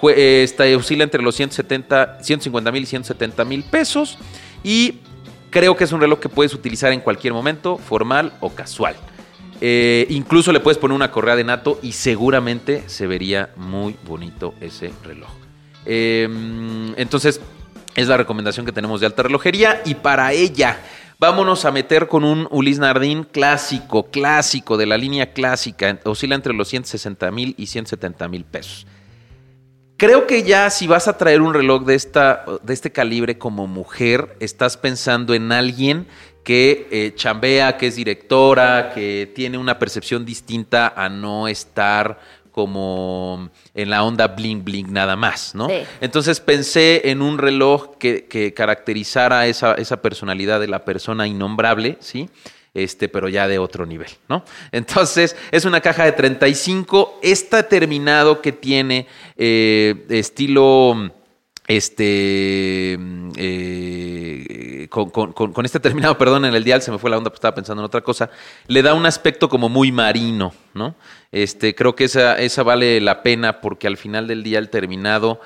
Jue- 0.00 0.14
eh, 0.16 0.42
Está, 0.42 0.64
oscila 0.76 1.04
entre 1.04 1.22
los 1.22 1.34
170, 1.36 2.18
150 2.22 2.72
mil 2.72 2.82
y 2.82 2.86
170 2.86 3.44
mil 3.44 3.62
pesos. 3.64 4.18
Y 4.64 4.94
creo 5.50 5.76
que 5.76 5.84
es 5.84 5.92
un 5.92 6.00
reloj 6.00 6.18
que 6.20 6.28
puedes 6.28 6.54
utilizar 6.54 6.92
en 6.92 7.00
cualquier 7.00 7.32
momento, 7.32 7.76
formal 7.78 8.32
o 8.40 8.50
casual. 8.50 8.96
Eh, 9.60 10.06
incluso 10.10 10.52
le 10.52 10.60
puedes 10.60 10.78
poner 10.78 10.94
una 10.94 11.10
correa 11.10 11.36
de 11.36 11.44
nato 11.44 11.78
y 11.82 11.92
seguramente 11.92 12.84
se 12.86 13.06
vería 13.06 13.50
muy 13.56 13.96
bonito 14.06 14.54
ese 14.60 14.92
reloj. 15.04 15.30
Eh, 15.84 16.28
entonces, 16.96 17.40
es 17.94 18.08
la 18.08 18.16
recomendación 18.16 18.66
que 18.66 18.72
tenemos 18.72 19.00
de 19.00 19.06
alta 19.06 19.22
relojería. 19.22 19.82
Y 19.84 19.94
para 19.94 20.32
ella, 20.32 20.80
vámonos 21.18 21.64
a 21.64 21.72
meter 21.72 22.08
con 22.08 22.24
un 22.24 22.48
Ulis 22.50 22.78
Nardin 22.78 23.24
clásico, 23.24 24.04
clásico, 24.10 24.76
de 24.76 24.86
la 24.86 24.96
línea 24.96 25.32
clásica. 25.32 25.98
Oscila 26.04 26.34
entre 26.34 26.54
los 26.54 26.68
160 26.68 27.30
mil 27.30 27.54
y 27.58 27.66
170 27.66 28.28
mil 28.28 28.44
pesos. 28.44 28.86
Creo 29.96 30.26
que 30.26 30.44
ya 30.44 30.70
si 30.70 30.86
vas 30.86 31.08
a 31.08 31.18
traer 31.18 31.42
un 31.42 31.52
reloj 31.52 31.84
de, 31.84 31.94
esta, 31.94 32.46
de 32.62 32.72
este 32.72 32.90
calibre 32.90 33.36
como 33.36 33.66
mujer, 33.66 34.34
estás 34.40 34.78
pensando 34.78 35.34
en 35.34 35.52
alguien 35.52 36.06
que 36.44 36.88
eh, 36.90 37.12
chambea, 37.14 37.76
que 37.76 37.88
es 37.88 37.96
directora, 37.96 38.92
que 38.94 39.30
tiene 39.34 39.58
una 39.58 39.78
percepción 39.78 40.24
distinta 40.24 40.92
a 40.96 41.08
no 41.08 41.48
estar 41.48 42.18
como 42.50 43.50
en 43.74 43.90
la 43.90 44.02
onda 44.02 44.28
bling 44.28 44.64
bling 44.64 44.92
nada 44.92 45.16
más, 45.16 45.54
¿no? 45.54 45.68
Sí. 45.68 45.82
Entonces 46.00 46.40
pensé 46.40 47.10
en 47.10 47.22
un 47.22 47.38
reloj 47.38 47.96
que, 47.98 48.26
que 48.26 48.52
caracterizara 48.54 49.46
esa, 49.46 49.74
esa 49.74 50.02
personalidad 50.02 50.60
de 50.60 50.68
la 50.68 50.84
persona 50.84 51.26
innombrable, 51.26 51.96
¿sí? 52.00 52.28
Este, 52.72 53.08
pero 53.08 53.28
ya 53.28 53.48
de 53.48 53.58
otro 53.58 53.84
nivel, 53.84 54.10
¿no? 54.28 54.44
Entonces, 54.70 55.36
es 55.50 55.64
una 55.64 55.80
caja 55.80 56.04
de 56.04 56.12
35. 56.12 57.18
Está 57.20 57.64
terminado 57.64 58.40
que 58.40 58.52
tiene 58.52 59.08
eh, 59.36 60.06
estilo. 60.08 61.10
Este. 61.66 62.98
eh, 63.36 64.86
con, 64.90 65.10
con- 65.10 65.32
con- 65.32 65.64
este 65.64 65.80
terminado, 65.80 66.16
perdón, 66.18 66.44
en 66.44 66.54
el 66.54 66.64
dial 66.64 66.82
se 66.82 66.90
me 66.90 66.98
fue 66.98 67.10
la 67.10 67.18
onda, 67.18 67.30
pues 67.30 67.38
estaba 67.38 67.54
pensando 67.54 67.82
en 67.82 67.86
otra 67.86 68.00
cosa. 68.00 68.30
Le 68.66 68.82
da 68.82 68.94
un 68.94 69.06
aspecto 69.06 69.48
como 69.48 69.68
muy 69.68 69.92
marino, 69.92 70.52
¿no? 70.74 70.94
Este, 71.32 71.74
creo 71.74 71.94
que 71.94 72.04
esa, 72.04 72.38
esa 72.38 72.62
vale 72.62 73.00
la 73.00 73.22
pena 73.22 73.60
porque 73.60 73.86
al 73.86 73.96
final 73.96 74.26
del 74.26 74.42
día 74.42 74.58
el 74.58 74.68
terminado 74.68 75.40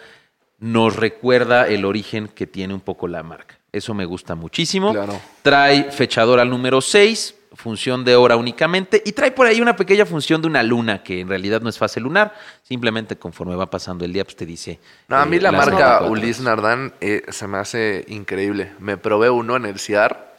nos 0.58 0.96
recuerda 0.96 1.66
el 1.68 1.84
origen 1.84 2.28
que 2.28 2.46
tiene 2.46 2.72
un 2.74 2.80
poco 2.80 3.06
la 3.08 3.22
marca. 3.22 3.58
Eso 3.72 3.92
me 3.92 4.04
gusta 4.04 4.34
muchísimo. 4.34 4.92
Claro. 4.92 5.20
Trae 5.42 5.90
fechador 5.90 6.38
al 6.40 6.48
número 6.48 6.80
6, 6.80 7.34
función 7.54 8.04
de 8.04 8.16
hora 8.16 8.36
únicamente, 8.36 9.02
y 9.04 9.12
trae 9.12 9.30
por 9.32 9.46
ahí 9.46 9.60
una 9.60 9.76
pequeña 9.76 10.04
función 10.06 10.40
de 10.42 10.48
una 10.48 10.62
luna, 10.62 11.02
que 11.02 11.20
en 11.20 11.28
realidad 11.28 11.60
no 11.60 11.68
es 11.68 11.78
fase 11.78 12.00
lunar, 12.00 12.34
simplemente 12.62 13.16
conforme 13.16 13.54
va 13.56 13.70
pasando 13.70 14.04
el 14.04 14.12
día, 14.12 14.24
pues 14.24 14.36
te 14.36 14.46
dice... 14.46 14.80
No, 15.08 15.16
a 15.16 15.24
mí 15.26 15.36
eh, 15.36 15.40
la 15.40 15.52
marca 15.52 16.00
24 16.00 16.10
Ulis 16.10 16.40
horas. 16.40 16.40
Nardán 16.40 16.94
eh, 17.00 17.22
se 17.28 17.46
me 17.46 17.58
hace 17.58 18.04
increíble. 18.08 18.72
Me 18.78 18.96
probé 18.96 19.30
uno 19.30 19.56
en 19.56 19.66
el 19.66 19.78
CIAR. 19.78 20.34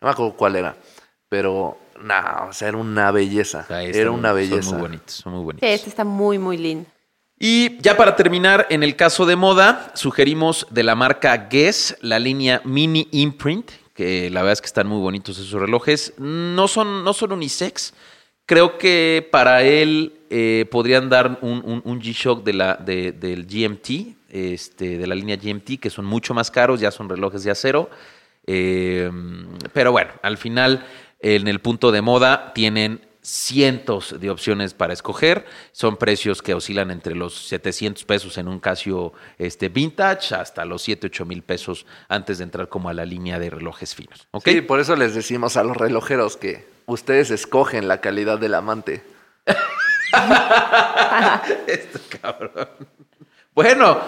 No 0.00 0.06
me 0.06 0.12
acuerdo 0.12 0.34
cuál 0.36 0.56
era. 0.56 0.76
Pero, 1.28 1.78
no, 2.02 2.14
o 2.48 2.52
sea, 2.52 2.68
era 2.68 2.76
una 2.76 3.10
belleza. 3.10 3.66
Era 3.68 4.10
una 4.10 4.28
son 4.30 4.36
belleza. 4.36 4.70
muy 4.72 4.80
bonitos, 4.80 5.14
son 5.14 5.32
muy 5.32 5.40
Sí, 5.40 5.44
bonitos. 5.44 5.68
este 5.68 5.88
está 5.90 6.04
muy, 6.04 6.38
muy 6.38 6.56
lindo. 6.56 6.86
Y 7.38 7.78
ya 7.80 7.96
para 7.96 8.16
terminar, 8.16 8.66
en 8.68 8.82
el 8.82 8.96
caso 8.96 9.24
de 9.24 9.34
moda, 9.34 9.92
sugerimos 9.94 10.66
de 10.70 10.82
la 10.82 10.94
marca 10.94 11.36
Guess 11.48 11.96
la 12.02 12.18
línea 12.18 12.60
Mini 12.64 13.08
Imprint, 13.12 13.70
la 14.30 14.40
verdad 14.40 14.52
es 14.54 14.60
que 14.60 14.66
están 14.66 14.86
muy 14.86 15.00
bonitos 15.00 15.38
esos 15.38 15.60
relojes. 15.60 16.14
No 16.18 16.68
son, 16.68 17.04
no 17.04 17.12
son 17.12 17.32
unisex. 17.32 17.94
Creo 18.46 18.78
que 18.78 19.28
para 19.30 19.62
él 19.62 20.12
eh, 20.30 20.66
podrían 20.70 21.08
dar 21.08 21.38
un, 21.42 21.62
un- 21.64 21.82
un 21.84 22.00
G-Shock 22.00 22.42
de 22.44 22.52
la, 22.52 22.74
de- 22.74 23.12
del 23.12 23.46
GMT, 23.46 24.16
este, 24.30 24.98
de 24.98 25.06
la 25.06 25.14
línea 25.14 25.36
GMT, 25.36 25.78
que 25.80 25.90
son 25.90 26.04
mucho 26.04 26.34
más 26.34 26.50
caros, 26.50 26.80
ya 26.80 26.90
son 26.90 27.08
relojes 27.08 27.44
de 27.44 27.50
acero. 27.52 27.90
Eh, 28.46 29.10
pero 29.72 29.92
bueno, 29.92 30.10
al 30.22 30.36
final, 30.36 30.84
en 31.20 31.46
el 31.46 31.60
punto 31.60 31.92
de 31.92 32.00
moda, 32.02 32.52
tienen 32.54 33.00
cientos 33.22 34.18
de 34.18 34.30
opciones 34.30 34.74
para 34.74 34.92
escoger. 34.92 35.44
Son 35.72 35.96
precios 35.96 36.42
que 36.42 36.54
oscilan 36.54 36.90
entre 36.90 37.14
los 37.14 37.34
700 37.48 38.04
pesos 38.04 38.38
en 38.38 38.48
un 38.48 38.60
Casio 38.60 39.12
este, 39.38 39.68
vintage 39.68 40.34
hasta 40.34 40.64
los 40.64 40.82
7, 40.82 41.08
8 41.08 41.24
mil 41.26 41.42
pesos 41.42 41.86
antes 42.08 42.38
de 42.38 42.44
entrar 42.44 42.68
como 42.68 42.88
a 42.88 42.94
la 42.94 43.04
línea 43.04 43.38
de 43.38 43.50
relojes 43.50 43.94
finos. 43.94 44.26
¿ok? 44.30 44.48
Sí, 44.48 44.60
por 44.62 44.80
eso 44.80 44.96
les 44.96 45.14
decimos 45.14 45.56
a 45.56 45.64
los 45.64 45.76
relojeros 45.76 46.36
que 46.36 46.66
ustedes 46.86 47.30
escogen 47.30 47.88
la 47.88 48.00
calidad 48.00 48.38
del 48.38 48.54
amante. 48.54 49.02
Esto, 51.66 52.00
cabrón. 52.20 52.68
Bueno, 53.54 54.00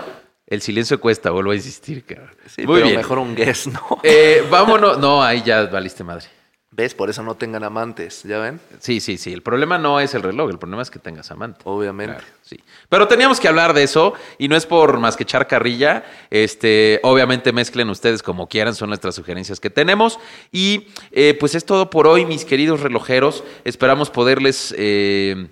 el 0.47 0.63
silencio 0.63 1.01
cuesta, 1.01 1.31
vuelvo 1.31 1.53
a 1.53 1.55
insistir, 1.55 2.05
cabrón. 2.05 2.35
Sí, 2.47 2.67
Muy 2.67 2.77
pero 2.77 2.87
bien. 2.87 2.97
mejor 2.97 3.19
un 3.19 3.35
guess, 3.35 3.67
¿no? 3.67 4.01
Eh, 4.03 4.47
vámonos. 4.51 4.99
No, 4.99 5.23
ahí 5.23 5.43
ya 5.43 5.65
valiste 5.67 6.05
madre. 6.05 6.27
¿Ves? 6.75 6.95
Por 6.95 7.11
eso 7.11 7.23
no 7.23 7.35
tengan 7.35 7.65
amantes, 7.65 8.23
¿ya 8.23 8.39
ven? 8.39 8.59
Sí, 8.81 9.01
sí, 9.01 9.19
sí. 9.19 9.31
El 9.31 9.43
problema 9.43 9.77
no 9.77 10.01
es 10.01 10.15
el 10.15 10.23
reloj, 10.23 10.49
el 10.49 10.59
problema 10.59 10.81
es 10.81 10.91
que 10.91 10.99
tengas 10.99 11.31
amante. 11.31 11.61
Obviamente. 11.65 12.15
Claro, 12.15 12.29
sí. 12.41 12.59
Pero 12.89 13.07
teníamos 13.07 13.41
que 13.41 13.47
hablar 13.47 13.75
de 13.75 13.83
eso 13.83 14.15
y 14.39 14.49
no 14.49 14.57
es 14.57 14.65
por 14.65 14.99
más 14.99 15.15
que 15.15 15.25
echar 15.25 15.47
carrilla. 15.47 16.03
Este, 16.31 16.99
obviamente 17.03 17.53
mezclen 17.53 17.91
ustedes 17.91 18.23
como 18.23 18.49
quieran, 18.49 18.75
son 18.75 18.89
nuestras 18.89 19.15
sugerencias 19.15 19.61
que 19.61 19.69
tenemos. 19.69 20.19
Y 20.51 20.87
eh, 21.11 21.37
pues 21.39 21.55
es 21.55 21.67
todo 21.67 21.91
por 21.91 22.07
hoy, 22.07 22.25
mis 22.25 22.47
queridos 22.47 22.81
relojeros. 22.81 23.45
Esperamos 23.65 24.09
poderles 24.09 24.75
eh, 24.79 25.49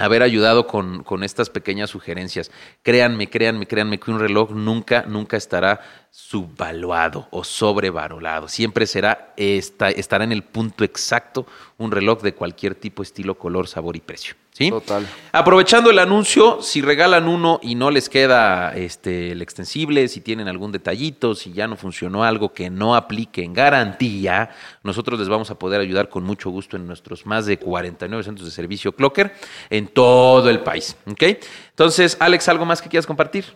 haber 0.00 0.22
ayudado 0.22 0.66
con, 0.66 1.02
con 1.04 1.22
estas 1.22 1.50
pequeñas 1.50 1.90
sugerencias. 1.90 2.50
Créanme, 2.82 3.28
créanme, 3.28 3.66
créanme 3.66 3.98
que 4.00 4.10
un 4.10 4.18
reloj 4.18 4.50
nunca, 4.50 5.04
nunca 5.06 5.36
estará 5.36 5.80
subvaluado 6.10 7.28
o 7.30 7.44
sobrevalorado. 7.44 8.48
Siempre 8.48 8.86
será, 8.86 9.32
esta- 9.36 9.90
estará 9.90 10.24
en 10.24 10.32
el 10.32 10.42
punto 10.42 10.84
exacto 10.84 11.46
un 11.78 11.90
reloj 11.90 12.22
de 12.22 12.34
cualquier 12.34 12.74
tipo, 12.74 13.02
estilo, 13.02 13.36
color, 13.38 13.68
sabor 13.68 13.96
y 13.96 14.00
precio. 14.00 14.34
¿Sí? 14.60 14.70
Total. 14.70 15.06
Aprovechando 15.32 15.90
el 15.90 15.98
anuncio, 15.98 16.60
si 16.60 16.82
regalan 16.82 17.28
uno 17.28 17.58
y 17.62 17.74
no 17.74 17.90
les 17.90 18.08
queda 18.08 18.74
este, 18.76 19.32
el 19.32 19.42
extensible, 19.42 20.06
si 20.08 20.20
tienen 20.20 20.48
algún 20.48 20.70
detallito, 20.70 21.34
si 21.34 21.52
ya 21.52 21.66
no 21.66 21.76
funcionó 21.76 22.24
algo 22.24 22.52
que 22.52 22.68
no 22.68 22.94
aplique 22.94 23.42
en 23.42 23.54
garantía, 23.54 24.50
nosotros 24.82 25.18
les 25.18 25.28
vamos 25.28 25.50
a 25.50 25.58
poder 25.58 25.80
ayudar 25.80 26.10
con 26.10 26.24
mucho 26.24 26.50
gusto 26.50 26.76
en 26.76 26.86
nuestros 26.86 27.24
más 27.24 27.46
de 27.46 27.58
49 27.58 28.22
centros 28.22 28.46
de 28.46 28.52
servicio 28.52 28.92
Clocker 28.92 29.32
en 29.70 29.88
todo 29.88 30.50
el 30.50 30.60
país. 30.60 30.96
¿ok? 31.10 31.22
Entonces, 31.70 32.16
Alex, 32.20 32.48
¿algo 32.48 32.66
más 32.66 32.82
que 32.82 32.88
quieras 32.88 33.06
compartir? 33.06 33.46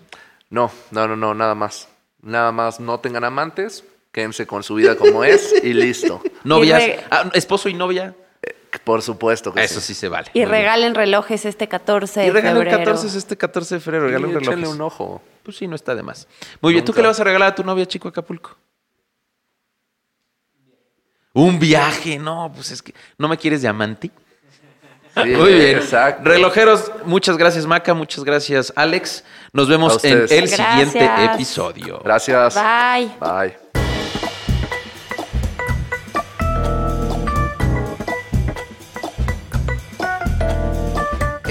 No, 0.48 0.70
no, 0.90 1.06
no, 1.06 1.16
no, 1.16 1.34
nada 1.34 1.54
más. 1.54 1.88
Nada 2.22 2.52
más 2.52 2.80
no 2.80 3.00
tengan 3.00 3.24
amantes, 3.24 3.84
quédense 4.10 4.46
con 4.46 4.62
su 4.62 4.76
vida 4.76 4.96
como 4.96 5.24
es 5.24 5.54
y 5.62 5.74
listo. 5.74 6.22
Novias, 6.44 6.82
ah, 7.10 7.30
esposo 7.34 7.68
y 7.68 7.74
novia, 7.74 8.14
Por 8.82 9.02
supuesto 9.02 9.52
que 9.52 9.62
eso 9.64 9.80
sí. 9.80 9.88
sí 9.88 9.94
se 9.94 10.08
vale. 10.08 10.28
Y 10.34 10.40
Muy 10.40 10.46
bien. 10.46 10.50
regalen 10.50 10.94
relojes 10.94 11.44
este 11.44 11.68
14 11.68 12.20
de 12.20 12.26
Y 12.26 12.30
regalen 12.30 12.56
febrero. 12.62 12.78
14 12.78 13.18
este 13.18 13.36
14 13.36 13.74
de 13.76 13.80
febrero, 13.80 14.06
regalen 14.06 14.30
échenle 14.30 14.50
relojes. 14.56 14.74
un 14.74 14.80
ojo. 14.82 15.22
Pues 15.42 15.56
sí, 15.56 15.66
no 15.68 15.76
está 15.76 15.94
de 15.94 16.02
más. 16.02 16.26
Muy 16.60 16.72
bien, 16.72 16.84
¿tú 16.84 16.92
qué 16.92 17.02
le 17.02 17.08
vas 17.08 17.20
a 17.20 17.24
regalar 17.24 17.50
a 17.50 17.54
tu 17.54 17.62
novia, 17.64 17.86
chico 17.86 18.08
Acapulco? 18.08 18.56
Un 21.32 21.58
viaje, 21.58 22.18
no, 22.18 22.50
pues 22.54 22.70
es 22.70 22.80
que 22.82 22.94
no 23.18 23.28
me 23.28 23.36
quieres 23.36 23.60
de 23.62 23.68
amante. 23.68 24.10
Sí, 25.14 25.30
Muy 25.30 25.52
bien. 25.54 25.76
Exacto. 25.78 26.28
Relojeros, 26.28 26.90
muchas 27.04 27.36
gracias 27.36 27.66
Maca, 27.66 27.94
muchas 27.94 28.24
gracias 28.24 28.72
Alex. 28.74 29.24
Nos 29.52 29.68
vemos 29.68 30.02
en 30.04 30.26
el 30.28 30.48
siguiente 30.48 31.10
episodio. 31.32 32.00
Gracias. 32.04 32.54
Bye. 32.54 33.10
Bye. 33.20 33.63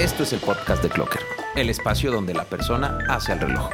Esto 0.04 0.22
es 0.22 0.34
el 0.34 0.40
podcast 0.40 0.82
de 0.82 0.90
Clocker, 0.90 1.22
el 1.56 1.70
espacio 1.70 2.12
donde 2.12 2.34
la 2.34 2.44
persona 2.44 2.98
hace 3.08 3.32
al 3.32 3.40
reloj. 3.40 3.70